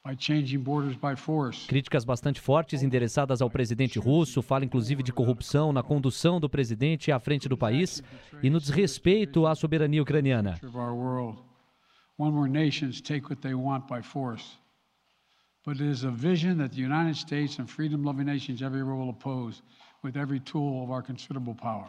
by 0.03 0.13
changing 0.13 0.61
borders 0.61 0.97
by 0.97 1.15
force. 1.15 1.65
Críticas 1.67 2.03
bastante 2.03 2.41
fortes 2.41 2.83
endereçadas 2.83 3.41
ao 3.41 3.49
presidente 3.49 3.97
russo, 3.97 4.41
fala 4.41 4.65
inclusive 4.65 5.01
de 5.01 5.13
corrupção 5.13 5.71
na 5.71 5.81
condução 5.81 6.37
do 6.37 6.49
presidente 6.49 7.13
à 7.13 7.19
frente 7.19 7.47
do 7.47 7.57
país 7.57 8.03
e 8.43 8.49
no 8.49 8.59
desrespeito 8.59 9.47
à 9.47 9.55
soberania 9.55 10.01
ucraniana. 10.01 10.59
of 10.63 10.77
our 10.77 10.93
world, 10.93 11.39
one 12.17 12.37
where 12.37 12.51
nations 12.51 12.99
take 12.99 13.29
what 13.29 13.41
they 13.41 13.53
want 13.53 13.87
by 13.87 14.01
force. 14.01 14.57
But 15.65 15.79
it 15.79 15.89
is 15.89 16.03
a 16.03 16.11
vision 16.11 16.57
that 16.57 16.71
the 16.71 16.81
United 16.81 17.15
States 17.15 17.57
and 17.59 17.69
freedom 17.69 18.03
loving 18.03 18.25
nations 18.25 18.61
everywhere 18.61 18.95
will 18.95 19.09
oppose 19.09 19.61
with 20.03 20.17
every 20.17 20.41
tool 20.41 20.83
of 20.83 20.91
our 20.91 21.01
considerable 21.01 21.53
power. 21.53 21.87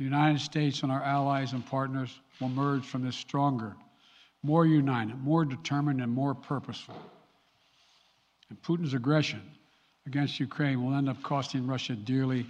The 0.00 0.04
United 0.04 0.40
States 0.40 0.82
and 0.82 0.90
our 0.90 1.02
allies 1.02 1.52
and 1.52 1.64
partners 1.66 2.20
will 2.40 2.46
emerge 2.46 2.86
from 2.86 3.04
this 3.04 3.16
stronger, 3.16 3.76
more 4.42 4.64
united, 4.64 5.22
more 5.22 5.44
determined, 5.44 6.00
and 6.00 6.10
more 6.10 6.34
purposeful. 6.34 6.96
And 8.48 8.62
Putin's 8.62 8.94
aggression 8.94 9.42
against 10.06 10.40
Ukraine 10.40 10.82
will 10.82 10.94
end 10.94 11.10
up 11.10 11.22
costing 11.22 11.66
Russia 11.66 11.92
dearly, 11.96 12.46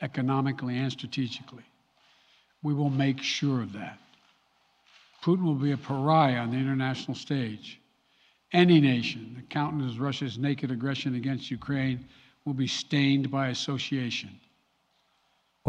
economically 0.00 0.78
and 0.78 0.90
strategically. 0.90 1.64
We 2.62 2.72
will 2.72 2.88
make 2.88 3.20
sure 3.20 3.60
of 3.60 3.74
that. 3.74 3.98
Putin 5.22 5.44
will 5.44 5.56
be 5.56 5.72
a 5.72 5.76
pariah 5.76 6.38
on 6.38 6.50
the 6.50 6.56
international 6.56 7.14
stage. 7.14 7.78
Any 8.54 8.80
nation 8.80 9.34
that 9.36 9.50
countenances 9.50 9.98
Russia's 9.98 10.38
naked 10.38 10.70
aggression 10.70 11.14
against 11.14 11.50
Ukraine 11.50 12.06
will 12.46 12.54
be 12.54 12.66
stained 12.66 13.30
by 13.30 13.48
association. 13.48 14.30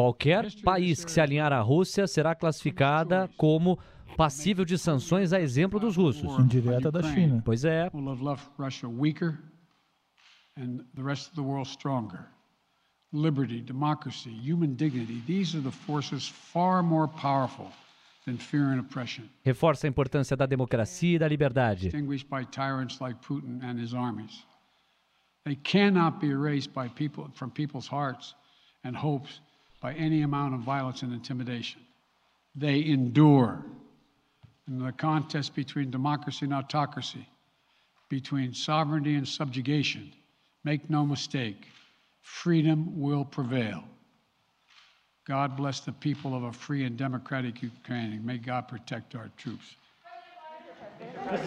Qualquer 0.01 0.51
país 0.63 1.05
que 1.05 1.11
se 1.11 1.21
alinhar 1.21 1.53
à 1.53 1.61
Rússia 1.61 2.07
será 2.07 2.33
classificada 2.33 3.29
como 3.37 3.77
passível 4.17 4.65
de 4.65 4.75
sanções, 4.75 5.31
a 5.31 5.39
exemplo 5.39 5.79
dos 5.79 5.95
russos. 5.95 6.39
Indireta 6.39 6.91
da 6.91 7.03
China. 7.03 7.39
Pois 7.45 7.63
é. 7.63 7.87
Will 7.93 8.09
have 8.09 8.23
left 8.23 8.49
Russia 8.57 8.89
weaker 8.89 9.37
and 10.57 10.79
the 10.95 11.03
rest 11.03 11.29
of 11.29 11.35
the 11.35 11.41
world 11.41 11.67
stronger. 11.67 12.25
Liberty, 13.13 13.61
democracy, 13.61 14.31
human 14.31 14.73
dignity, 14.73 15.21
these 15.27 15.55
are 15.55 15.61
the 15.61 15.69
forces 15.85 16.27
far 16.27 16.81
more 16.81 17.07
powerful 17.07 17.67
than 18.25 18.37
fear 18.37 18.71
and 18.73 18.79
oppression. 18.79 19.29
Reforça 19.45 19.85
a 19.85 19.89
importância 19.89 20.35
da 20.35 20.47
democracia 20.47 21.17
e 21.17 21.19
da 21.19 21.27
liberdade. 21.27 21.89
Distinguished 21.89 22.27
by 22.27 22.43
tyrants 22.45 22.99
like 22.99 23.19
Putin 23.21 23.61
and 23.61 23.79
his 23.79 23.93
armies. 23.93 24.43
They 25.45 25.57
cannot 25.57 26.19
be 26.19 26.31
erased 26.31 26.73
by 26.73 26.89
people 26.89 27.29
from 27.35 27.51
people's 27.51 27.87
hearts 27.87 28.33
and 28.83 28.97
hopes 28.97 29.41
by 29.81 29.93
any 29.93 30.21
amount 30.21 30.53
of 30.53 30.61
violence 30.61 31.01
and 31.01 31.11
intimidation. 31.11 31.81
They 32.55 32.85
endure. 32.85 33.65
In 34.67 34.79
the 34.79 34.91
contest 34.91 35.55
between 35.55 35.91
democracy 35.91 36.45
and 36.45 36.53
autocracy, 36.53 37.27
between 38.09 38.53
sovereignty 38.53 39.15
and 39.15 39.27
subjugation, 39.27 40.13
make 40.63 40.89
no 40.89 41.05
mistake, 41.05 41.67
freedom 42.21 43.01
will 43.01 43.25
prevail. 43.25 43.83
God 45.25 45.57
bless 45.57 45.79
the 45.81 45.91
people 45.91 46.35
of 46.35 46.43
a 46.43 46.53
free 46.53 46.85
and 46.85 46.95
democratic 46.95 47.61
Ukraine. 47.61 48.25
May 48.25 48.37
God 48.37 48.67
protect 48.67 49.15
our 49.15 49.29
troops. 49.37 49.75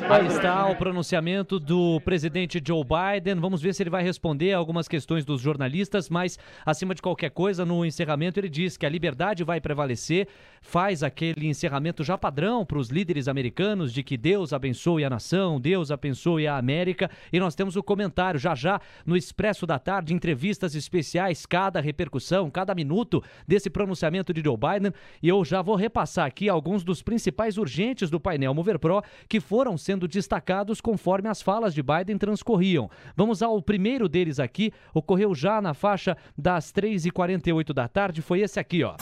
Aí 0.09 0.27
está 0.29 0.67
o 0.67 0.77
pronunciamento 0.77 1.61
do 1.61 2.01
presidente 2.01 2.63
Joe 2.65 2.83
Biden. 2.83 3.35
Vamos 3.35 3.61
ver 3.61 3.75
se 3.75 3.83
ele 3.83 3.91
vai 3.91 4.03
responder 4.03 4.55
a 4.55 4.57
algumas 4.57 4.89
questões 4.89 5.27
dos 5.27 5.43
jornalistas, 5.43 6.09
mas 6.09 6.39
acima 6.65 6.95
de 6.95 7.03
qualquer 7.03 7.31
coisa, 7.31 7.67
no 7.67 7.85
encerramento 7.85 8.41
ele 8.41 8.49
diz 8.49 8.79
que 8.79 8.87
a 8.87 8.89
liberdade 8.89 9.45
vai 9.45 9.61
prevalecer, 9.61 10.27
faz 10.63 11.03
aquele 11.03 11.47
encerramento 11.47 12.03
já 12.03 12.17
padrão 12.17 12.65
para 12.65 12.79
os 12.79 12.89
líderes 12.89 13.29
americanos 13.29 13.93
de 13.93 14.03
que 14.03 14.17
Deus 14.17 14.55
abençoe 14.55 15.05
a 15.05 15.11
nação, 15.11 15.61
Deus 15.61 15.91
abençoe 15.91 16.47
a 16.47 16.57
América. 16.57 17.11
E 17.31 17.39
nós 17.39 17.55
temos 17.55 17.77
o 17.77 17.83
comentário 17.83 18.41
já 18.41 18.55
já 18.55 18.81
no 19.05 19.15
Expresso 19.15 19.67
da 19.67 19.79
Tarde, 19.79 20.15
entrevistas 20.15 20.75
especiais, 20.75 21.45
cada 21.45 21.81
repercussão, 21.81 22.51
cada 22.51 22.75
minuto 22.75 23.23
desse 23.47 23.69
pronunciamento 23.69 24.33
de 24.33 24.43
Joe 24.43 24.57
Biden. 24.57 24.93
E 25.23 25.29
eu 25.29 25.45
já 25.45 25.61
vou 25.61 25.77
repassar 25.77 26.25
aqui 26.25 26.49
alguns 26.49 26.83
dos 26.83 27.03
principais 27.03 27.59
urgentes 27.59 28.09
do 28.09 28.19
painel 28.19 28.55
Mover 28.55 28.79
Pro 28.79 29.03
que 29.29 29.41
foram 29.45 29.77
sendo 29.77 30.09
destacados 30.09 30.81
conforme 30.81 31.29
as 31.29 31.43
falas 31.43 31.75
de 31.75 31.83
Biden 31.83 32.19
transcorriam. 32.19 32.91
Vamos 33.15 33.43
ao 33.43 33.61
primeiro 33.63 34.09
deles 34.09 34.41
aqui, 34.41 34.73
ocorreu 34.93 35.35
já 35.35 35.61
na 35.61 35.75
faixa 35.75 36.17
das 36.37 36.73
3h48 36.73 37.73
da 37.73 37.87
tarde, 37.87 38.23
foi 38.23 38.41
esse 38.41 38.59
aqui, 38.59 38.83
ó. 38.83 38.97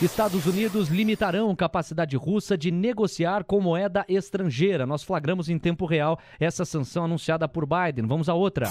Estados 0.00 0.46
Unidos 0.46 0.88
limitarão 0.88 1.54
capacidade 1.54 2.16
russa 2.16 2.58
de 2.58 2.72
negociar 2.72 3.44
com 3.44 3.60
moeda 3.60 4.04
estrangeira. 4.08 4.84
Nós 4.84 5.04
flagramos 5.04 5.48
em 5.48 5.58
tempo 5.58 5.86
real 5.86 6.18
essa 6.40 6.64
sanção 6.64 7.04
anunciada 7.04 7.48
por 7.48 7.64
Biden. 7.66 8.06
Vamos 8.06 8.28
a 8.28 8.34
outra. 8.34 8.68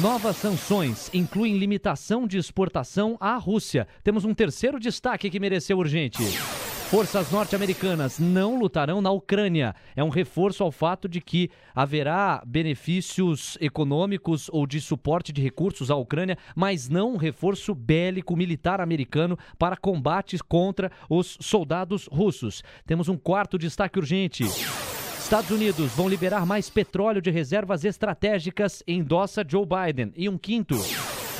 Novas 0.00 0.36
sanções 0.36 1.10
incluem 1.12 1.58
limitação 1.58 2.26
de 2.26 2.38
exportação 2.38 3.16
à 3.20 3.36
Rússia. 3.36 3.86
Temos 4.04 4.24
um 4.24 4.32
terceiro 4.32 4.78
destaque 4.78 5.28
que 5.28 5.40
mereceu 5.40 5.76
urgente. 5.76 6.22
Forças 6.94 7.32
norte-americanas 7.32 8.20
não 8.20 8.56
lutarão 8.56 9.02
na 9.02 9.10
Ucrânia. 9.10 9.74
É 9.96 10.04
um 10.04 10.10
reforço 10.10 10.62
ao 10.62 10.70
fato 10.70 11.08
de 11.08 11.20
que 11.20 11.50
haverá 11.74 12.40
benefícios 12.46 13.58
econômicos 13.60 14.48
ou 14.52 14.64
de 14.64 14.80
suporte 14.80 15.32
de 15.32 15.42
recursos 15.42 15.90
à 15.90 15.96
Ucrânia, 15.96 16.38
mas 16.54 16.88
não 16.88 17.14
um 17.14 17.16
reforço 17.16 17.74
bélico 17.74 18.36
militar 18.36 18.80
americano 18.80 19.36
para 19.58 19.76
combates 19.76 20.40
contra 20.40 20.88
os 21.10 21.36
soldados 21.40 22.06
russos. 22.06 22.62
Temos 22.86 23.08
um 23.08 23.16
quarto 23.16 23.58
destaque 23.58 23.98
urgente. 23.98 24.44
Estados 24.44 25.50
Unidos 25.50 25.90
vão 25.96 26.08
liberar 26.08 26.46
mais 26.46 26.70
petróleo 26.70 27.20
de 27.20 27.32
reservas 27.32 27.84
estratégicas, 27.84 28.84
endossa 28.86 29.44
Joe 29.44 29.66
Biden. 29.66 30.12
E 30.14 30.28
um 30.28 30.38
quinto. 30.38 30.76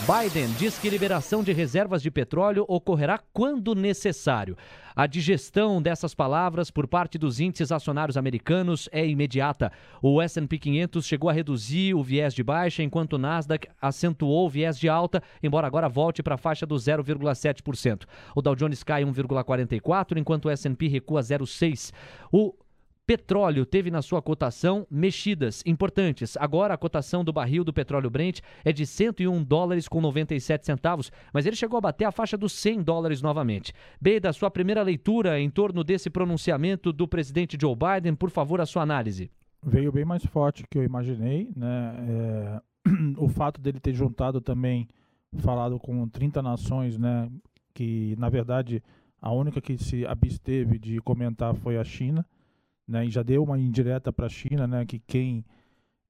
Biden 0.04 0.52
diz 0.58 0.78
que 0.78 0.90
liberação 0.90 1.42
de 1.42 1.50
reservas 1.50 2.02
de 2.02 2.10
petróleo 2.10 2.66
ocorrerá 2.68 3.18
quando 3.32 3.74
necessário. 3.74 4.54
A 4.94 5.06
digestão 5.06 5.80
dessas 5.80 6.14
palavras 6.14 6.70
por 6.70 6.86
parte 6.86 7.16
dos 7.16 7.40
índices 7.40 7.72
acionários 7.72 8.18
americanos 8.18 8.86
é 8.92 9.06
imediata. 9.06 9.72
O 10.02 10.20
S&P 10.20 10.58
500 10.58 11.06
chegou 11.06 11.30
a 11.30 11.32
reduzir 11.32 11.94
o 11.94 12.02
viés 12.02 12.34
de 12.34 12.42
baixa, 12.42 12.82
enquanto 12.82 13.14
o 13.14 13.18
Nasdaq 13.18 13.66
acentuou 13.80 14.44
o 14.44 14.50
viés 14.50 14.78
de 14.78 14.90
alta, 14.90 15.22
embora 15.42 15.66
agora 15.66 15.88
volte 15.88 16.22
para 16.22 16.34
a 16.34 16.38
faixa 16.38 16.66
do 16.66 16.74
0,7%. 16.74 18.02
O 18.36 18.42
Dow 18.42 18.54
Jones 18.54 18.82
cai 18.82 19.04
1,44, 19.04 20.18
enquanto 20.18 20.46
o 20.46 20.50
S&P 20.50 20.86
recua 20.86 21.22
0,6. 21.22 21.92
O 22.30 22.52
Petróleo 23.06 23.66
teve 23.66 23.90
na 23.90 24.00
sua 24.00 24.22
cotação 24.22 24.86
mexidas 24.90 25.62
importantes. 25.66 26.38
Agora 26.38 26.72
a 26.72 26.78
cotação 26.78 27.22
do 27.22 27.34
barril 27.34 27.62
do 27.62 27.72
petróleo 27.72 28.08
Brent 28.08 28.40
é 28.64 28.72
de 28.72 28.86
101 28.86 29.44
dólares 29.44 29.86
com 29.86 30.00
97 30.00 30.64
centavos, 30.64 31.12
mas 31.30 31.44
ele 31.44 31.54
chegou 31.54 31.76
a 31.76 31.82
bater 31.82 32.06
a 32.06 32.12
faixa 32.12 32.38
dos 32.38 32.52
100 32.54 32.82
dólares 32.82 33.20
novamente. 33.20 33.74
B, 34.00 34.18
da 34.18 34.32
sua 34.32 34.50
primeira 34.50 34.82
leitura 34.82 35.38
em 35.38 35.50
torno 35.50 35.84
desse 35.84 36.08
pronunciamento 36.08 36.94
do 36.94 37.06
presidente 37.06 37.58
Joe 37.60 37.76
Biden, 37.76 38.14
por 38.14 38.30
favor, 38.30 38.58
a 38.58 38.66
sua 38.66 38.82
análise. 38.82 39.30
Veio 39.62 39.92
bem 39.92 40.06
mais 40.06 40.24
forte 40.24 40.64
que 40.70 40.78
eu 40.78 40.82
imaginei, 40.82 41.50
né? 41.54 41.94
É... 42.08 42.60
o 43.18 43.28
fato 43.28 43.60
dele 43.60 43.80
ter 43.80 43.92
juntado 43.92 44.40
também, 44.40 44.88
falado 45.40 45.78
com 45.78 46.08
30 46.08 46.40
nações, 46.40 46.96
né? 46.96 47.30
Que 47.74 48.14
na 48.18 48.30
verdade 48.30 48.82
a 49.20 49.30
única 49.30 49.60
que 49.60 49.76
se 49.76 50.06
absteve 50.06 50.78
de 50.78 50.98
comentar 51.00 51.54
foi 51.54 51.76
a 51.76 51.84
China 51.84 52.24
né, 52.86 53.06
e 53.06 53.10
já 53.10 53.22
deu 53.22 53.42
uma 53.42 53.58
indireta 53.58 54.12
para 54.12 54.26
a 54.26 54.28
China, 54.28 54.66
né, 54.66 54.84
que 54.84 54.98
quem 54.98 55.44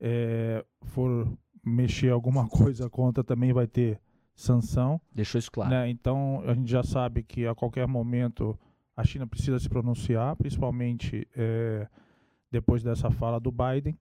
é, 0.00 0.64
for 0.82 1.28
mexer 1.64 2.10
alguma 2.10 2.46
coisa 2.48 2.88
contra 2.90 3.22
também 3.22 3.52
vai 3.52 3.66
ter 3.66 4.00
sanção. 4.34 5.00
Deixou 5.12 5.38
isso 5.38 5.50
claro. 5.50 5.70
Né, 5.70 5.88
então 5.90 6.42
a 6.46 6.54
gente 6.54 6.70
já 6.70 6.82
sabe 6.82 7.22
que 7.22 7.46
a 7.46 7.54
qualquer 7.54 7.86
momento 7.86 8.58
a 8.96 9.04
China 9.04 9.26
precisa 9.26 9.58
se 9.58 9.68
pronunciar, 9.68 10.36
principalmente 10.36 11.26
é, 11.36 11.86
depois 12.50 12.82
dessa 12.82 13.10
fala 13.10 13.40
do 13.40 13.50
Biden. 13.50 13.98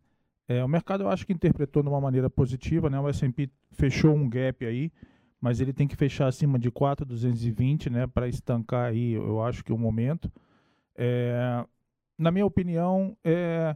É, 0.48 0.64
o 0.64 0.68
mercado 0.68 1.04
eu 1.04 1.10
acho 1.10 1.26
que 1.26 1.34
interpretou 1.34 1.82
de 1.82 1.90
uma 1.90 2.02
maneira 2.02 2.30
positiva, 2.30 2.90
né? 2.90 3.00
O 3.00 3.08
S&P 3.08 3.50
fechou 3.72 4.14
um 4.14 4.30
gap 4.30 4.66
aí, 4.66 4.92
mas 5.40 5.60
ele 5.60 5.74
tem 5.74 5.88
que 5.88 5.96
fechar 5.96 6.28
acima 6.28 6.60
de 6.60 6.70
4,220, 6.70 7.90
né, 7.90 8.08
para 8.08 8.28
estancar 8.28 8.92
aí, 8.92 9.14
eu 9.14 9.42
acho 9.42 9.64
que 9.64 9.74
o 9.74 9.78
momento. 9.78 10.32
É, 10.96 11.66
na 12.18 12.32
minha 12.32 12.46
opinião, 12.46 13.16
é, 13.24 13.76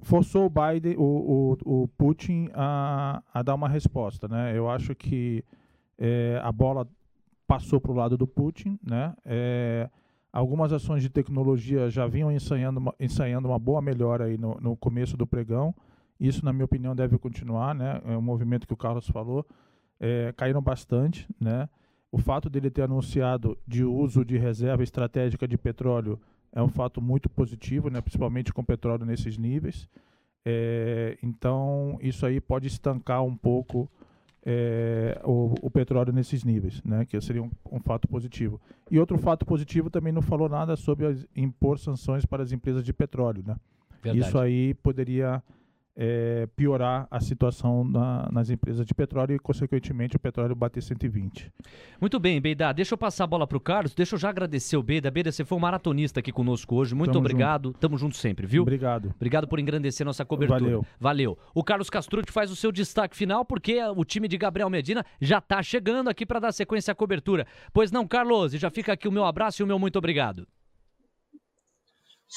forçou 0.00 0.46
o 0.46 0.50
Biden, 0.50 0.96
o, 0.96 1.56
o, 1.64 1.82
o 1.82 1.88
Putin 1.88 2.48
a, 2.54 3.22
a, 3.32 3.42
dar 3.42 3.54
uma 3.54 3.68
resposta, 3.68 4.28
né? 4.28 4.56
Eu 4.56 4.68
acho 4.68 4.94
que 4.94 5.44
é, 5.98 6.40
a 6.42 6.52
bola 6.52 6.88
passou 7.46 7.80
para 7.80 7.92
o 7.92 7.94
lado 7.94 8.16
do 8.16 8.26
Putin, 8.26 8.78
né? 8.82 9.14
É, 9.24 9.88
algumas 10.32 10.72
ações 10.72 11.02
de 11.02 11.08
tecnologia 11.08 11.90
já 11.90 12.06
vinham 12.06 12.30
ensaiando 12.30 12.80
uma, 12.80 12.94
ensaiando 12.98 13.48
uma 13.48 13.58
boa 13.58 13.80
melhora 13.80 14.24
aí 14.24 14.36
no, 14.36 14.56
no 14.60 14.76
começo 14.76 15.16
do 15.16 15.26
pregão. 15.26 15.74
Isso, 16.18 16.44
na 16.44 16.52
minha 16.52 16.64
opinião, 16.64 16.94
deve 16.94 17.18
continuar, 17.18 17.74
né? 17.74 18.00
É 18.04 18.16
um 18.16 18.22
movimento 18.22 18.66
que 18.66 18.74
o 18.74 18.76
Carlos 18.76 19.08
falou. 19.08 19.46
É, 19.98 20.32
caíram 20.36 20.62
bastante, 20.62 21.28
né? 21.40 21.68
O 22.10 22.18
fato 22.18 22.48
dele 22.48 22.70
ter 22.70 22.82
anunciado 22.82 23.58
de 23.66 23.84
uso 23.84 24.24
de 24.24 24.38
reserva 24.38 24.82
estratégica 24.82 25.48
de 25.48 25.58
petróleo 25.58 26.20
é 26.54 26.62
um 26.62 26.68
fato 26.68 27.02
muito 27.02 27.28
positivo, 27.28 27.90
né, 27.90 28.00
principalmente 28.00 28.52
com 28.52 28.62
petróleo 28.64 29.04
nesses 29.04 29.36
níveis. 29.36 29.88
É, 30.44 31.18
então, 31.22 31.98
isso 32.00 32.24
aí 32.24 32.40
pode 32.40 32.68
estancar 32.68 33.24
um 33.24 33.36
pouco 33.36 33.90
é, 34.46 35.20
o, 35.24 35.54
o, 35.62 35.70
petróleo 35.70 36.12
nesses 36.12 36.44
níveis, 36.44 36.80
né, 36.84 37.04
que 37.04 37.20
seria 37.20 37.42
um, 37.42 37.50
um, 37.72 37.80
fato 37.80 38.06
positivo. 38.06 38.60
E 38.90 39.00
outro 39.00 39.18
fato 39.18 39.44
positivo 39.44 39.90
também 39.90 40.12
não 40.12 40.22
falou 40.22 40.48
nada 40.48 40.76
sobre 40.76 41.06
as, 41.06 41.26
impor 41.34 41.78
sanções 41.78 42.24
para 42.24 42.42
as 42.42 42.52
empresas 42.52 42.84
de 42.84 42.92
petróleo. 42.92 43.42
Né? 43.44 43.56
Isso 44.14 44.38
aí 44.38 44.74
poderia 44.74 45.42
é, 45.96 46.48
piorar 46.56 47.06
a 47.10 47.20
situação 47.20 47.84
na, 47.84 48.28
nas 48.32 48.50
empresas 48.50 48.84
de 48.84 48.94
petróleo 48.94 49.34
e, 49.34 49.38
consequentemente, 49.38 50.16
o 50.16 50.18
petróleo 50.18 50.54
bater 50.54 50.82
120. 50.82 51.52
Muito 52.00 52.18
bem, 52.18 52.40
Beida. 52.40 52.72
Deixa 52.72 52.94
eu 52.94 52.98
passar 52.98 53.24
a 53.24 53.26
bola 53.26 53.46
para 53.46 53.56
o 53.56 53.60
Carlos. 53.60 53.94
Deixa 53.94 54.14
eu 54.14 54.18
já 54.18 54.28
agradecer 54.28 54.76
o 54.76 54.82
Beida. 54.82 55.10
Beida, 55.10 55.30
você 55.30 55.44
foi 55.44 55.56
um 55.56 55.60
maratonista 55.60 56.20
aqui 56.20 56.32
conosco 56.32 56.74
hoje. 56.74 56.94
Muito 56.94 57.12
Tamo 57.12 57.20
obrigado. 57.20 57.68
Junto. 57.68 57.78
Tamo 57.78 57.96
junto 57.96 58.16
sempre, 58.16 58.46
viu? 58.46 58.62
Obrigado. 58.62 59.12
Obrigado 59.14 59.46
por 59.46 59.58
engrandecer 59.58 60.04
nossa 60.04 60.24
cobertura. 60.24 60.60
Valeu. 60.60 60.86
Valeu. 60.98 61.38
O 61.54 61.62
Carlos 61.62 61.88
Castrucci 61.88 62.32
faz 62.32 62.50
o 62.50 62.56
seu 62.56 62.72
destaque 62.72 63.16
final 63.16 63.44
porque 63.44 63.80
o 63.96 64.04
time 64.04 64.26
de 64.26 64.36
Gabriel 64.36 64.68
Medina 64.68 65.04
já 65.20 65.38
está 65.38 65.62
chegando 65.62 66.08
aqui 66.08 66.26
para 66.26 66.40
dar 66.40 66.52
sequência 66.52 66.92
à 66.92 66.94
cobertura. 66.94 67.46
Pois 67.72 67.92
não, 67.92 68.06
Carlos? 68.06 68.54
E 68.54 68.58
já 68.58 68.70
fica 68.70 68.92
aqui 68.92 69.06
o 69.06 69.12
meu 69.12 69.24
abraço 69.24 69.62
e 69.62 69.64
o 69.64 69.66
meu 69.66 69.78
muito 69.78 69.96
obrigado. 69.96 70.46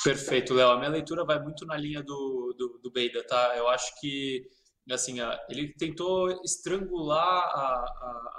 Perfeito, 0.04 0.54
Léo. 0.54 0.72
A 0.72 0.78
minha 0.78 0.90
leitura 0.90 1.26
vai 1.26 1.42
muito 1.42 1.66
na 1.66 1.76
linha 1.76 2.04
do, 2.04 2.54
do, 2.58 2.80
do 2.84 2.92
Beida, 2.92 3.24
tá? 3.26 3.54
Eu 3.56 3.68
acho 3.68 4.00
que 4.00 4.48
assim, 4.94 5.18
ele 5.50 5.74
tentou 5.74 6.30
estrangular 6.44 7.20
a, 7.20 7.86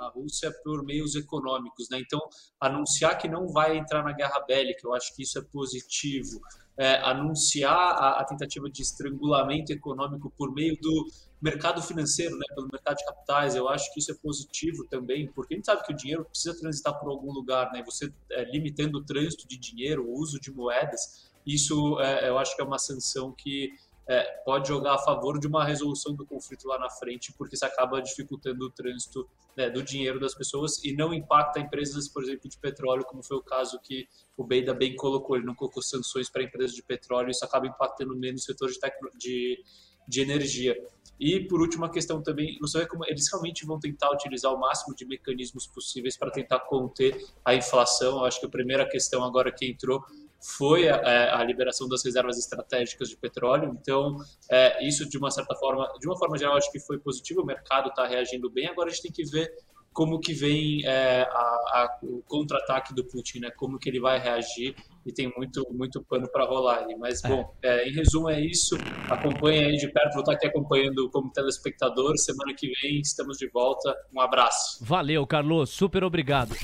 a, 0.00 0.06
a, 0.06 0.12
Rússia 0.14 0.52
por 0.64 0.82
meios 0.84 1.14
econômicos, 1.14 1.88
né? 1.90 2.00
Então, 2.00 2.20
anunciar 2.60 3.18
que 3.18 3.28
não 3.28 3.48
vai 3.48 3.76
entrar 3.76 4.02
na 4.02 4.12
guerra 4.12 4.40
bélica, 4.40 4.80
eu 4.84 4.94
acho 4.94 5.14
que 5.14 5.22
isso 5.22 5.38
é 5.38 5.42
positivo. 5.42 6.40
É, 6.76 6.94
anunciar 7.02 7.74
a, 7.74 8.20
a, 8.20 8.24
tentativa 8.24 8.70
de 8.70 8.82
estrangulamento 8.82 9.72
econômico 9.72 10.32
por 10.38 10.54
meio 10.54 10.78
do 10.80 11.06
mercado 11.42 11.82
financeiro, 11.82 12.36
né? 12.38 12.46
Pelo 12.54 12.68
mercado 12.72 12.96
de 12.96 13.04
capitais, 13.04 13.54
eu 13.54 13.68
acho 13.68 13.92
que 13.92 14.00
isso 14.00 14.12
é 14.12 14.14
positivo 14.14 14.86
também, 14.88 15.30
porque 15.32 15.54
a 15.54 15.56
gente 15.56 15.66
sabe 15.66 15.84
que 15.84 15.92
o 15.92 15.96
dinheiro 15.96 16.24
precisa 16.24 16.58
transitar 16.58 16.98
por 16.98 17.10
algum 17.10 17.32
lugar, 17.32 17.70
né? 17.72 17.82
Você 17.84 18.12
é, 18.30 18.44
limitando 18.44 18.98
o 18.98 19.04
trânsito 19.04 19.46
de 19.46 19.58
dinheiro, 19.58 20.06
o 20.06 20.12
uso 20.18 20.40
de 20.40 20.50
moedas, 20.52 21.27
isso 21.54 21.98
é, 22.00 22.28
eu 22.28 22.38
acho 22.38 22.54
que 22.54 22.62
é 22.62 22.64
uma 22.64 22.78
sanção 22.78 23.32
que 23.32 23.70
é, 24.08 24.22
pode 24.42 24.68
jogar 24.68 24.94
a 24.94 24.98
favor 24.98 25.38
de 25.38 25.46
uma 25.46 25.64
resolução 25.64 26.14
do 26.14 26.24
conflito 26.24 26.66
lá 26.66 26.78
na 26.78 26.88
frente, 26.88 27.32
porque 27.36 27.54
isso 27.54 27.66
acaba 27.66 28.00
dificultando 28.00 28.64
o 28.64 28.70
trânsito 28.70 29.28
né, 29.54 29.68
do 29.68 29.82
dinheiro 29.82 30.18
das 30.18 30.34
pessoas 30.34 30.82
e 30.82 30.94
não 30.94 31.12
impacta 31.12 31.60
empresas, 31.60 32.08
por 32.08 32.22
exemplo, 32.22 32.48
de 32.48 32.56
petróleo, 32.58 33.04
como 33.04 33.22
foi 33.22 33.36
o 33.36 33.42
caso 33.42 33.78
que 33.82 34.08
o 34.34 34.44
Beida 34.44 34.72
bem 34.72 34.96
colocou. 34.96 35.36
Ele 35.36 35.44
não 35.44 35.54
colocou 35.54 35.82
sanções 35.82 36.30
para 36.30 36.42
empresas 36.42 36.74
de 36.74 36.82
petróleo, 36.82 37.30
isso 37.30 37.44
acaba 37.44 37.66
impactando 37.66 38.16
menos 38.16 38.42
o 38.42 38.44
setor 38.46 38.70
de, 38.70 38.78
de, 39.18 39.62
de 40.08 40.20
energia. 40.22 40.74
E, 41.20 41.40
por 41.40 41.60
último, 41.60 41.84
a 41.84 41.90
questão 41.90 42.22
também, 42.22 42.56
você 42.60 42.78
vê 42.78 42.86
como 42.86 43.04
eles 43.04 43.28
realmente 43.30 43.66
vão 43.66 43.78
tentar 43.78 44.10
utilizar 44.12 44.54
o 44.54 44.58
máximo 44.58 44.94
de 44.94 45.04
mecanismos 45.04 45.66
possíveis 45.66 46.16
para 46.16 46.30
tentar 46.30 46.60
conter 46.60 47.26
a 47.44 47.54
inflação. 47.54 48.18
Eu 48.18 48.24
acho 48.24 48.40
que 48.40 48.46
a 48.46 48.48
primeira 48.50 48.88
questão 48.88 49.24
agora 49.24 49.52
que 49.52 49.66
entrou 49.66 50.02
foi 50.40 50.88
a, 50.88 50.96
é, 50.96 51.30
a, 51.30 51.42
liberação 51.42 51.88
das 51.88 52.04
reservas 52.04 52.38
estratégicas 52.38 53.08
de 53.08 53.16
petróleo. 53.16 53.76
Então, 53.80 54.16
é, 54.50 54.86
isso 54.86 55.08
de 55.08 55.18
uma 55.18 55.30
certa 55.30 55.54
forma, 55.56 55.88
de 55.98 56.06
uma 56.06 56.16
forma 56.16 56.38
geral, 56.38 56.56
acho 56.56 56.70
que 56.70 56.80
foi 56.80 56.98
positivo. 56.98 57.42
O 57.42 57.46
mercado 57.46 57.88
está 57.88 58.06
reagindo 58.06 58.48
bem. 58.50 58.68
Agora 58.68 58.88
a 58.88 58.92
gente 58.92 59.02
tem 59.02 59.12
que 59.12 59.24
ver 59.24 59.52
como 59.92 60.20
que 60.20 60.32
vem 60.32 60.86
é, 60.86 61.22
a, 61.22 61.26
a, 61.26 61.98
o 62.02 62.22
contra-ataque 62.22 62.94
do 62.94 63.04
Putin, 63.04 63.40
né? 63.40 63.50
Como 63.50 63.78
que 63.80 63.88
ele 63.88 63.98
vai 63.98 64.20
reagir 64.20 64.76
e 65.04 65.12
tem 65.12 65.32
muito 65.36 65.66
muito 65.72 66.00
pano 66.04 66.28
para 66.30 66.44
rolar 66.44 66.84
aí. 66.84 66.94
Mas 66.96 67.20
bom, 67.20 67.52
é, 67.60 67.88
em 67.88 67.92
resumo 67.92 68.30
é 68.30 68.40
isso. 68.40 68.76
Acompanhe 69.10 69.64
aí 69.64 69.76
de 69.76 69.88
perto. 69.88 70.12
Vou 70.12 70.20
estar 70.20 70.34
aqui 70.34 70.46
acompanhando 70.46 71.10
como 71.10 71.32
telespectador. 71.32 72.16
Semana 72.16 72.54
que 72.54 72.70
vem 72.80 73.00
estamos 73.00 73.38
de 73.38 73.48
volta. 73.48 73.92
Um 74.14 74.20
abraço. 74.20 74.84
Valeu, 74.84 75.26
Carlos. 75.26 75.70
Super 75.70 76.04
obrigado. 76.04 76.54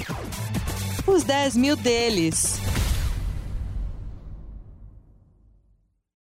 Os 1.08 1.24
10 1.24 1.56
mil 1.56 1.76
deles. 1.76 2.73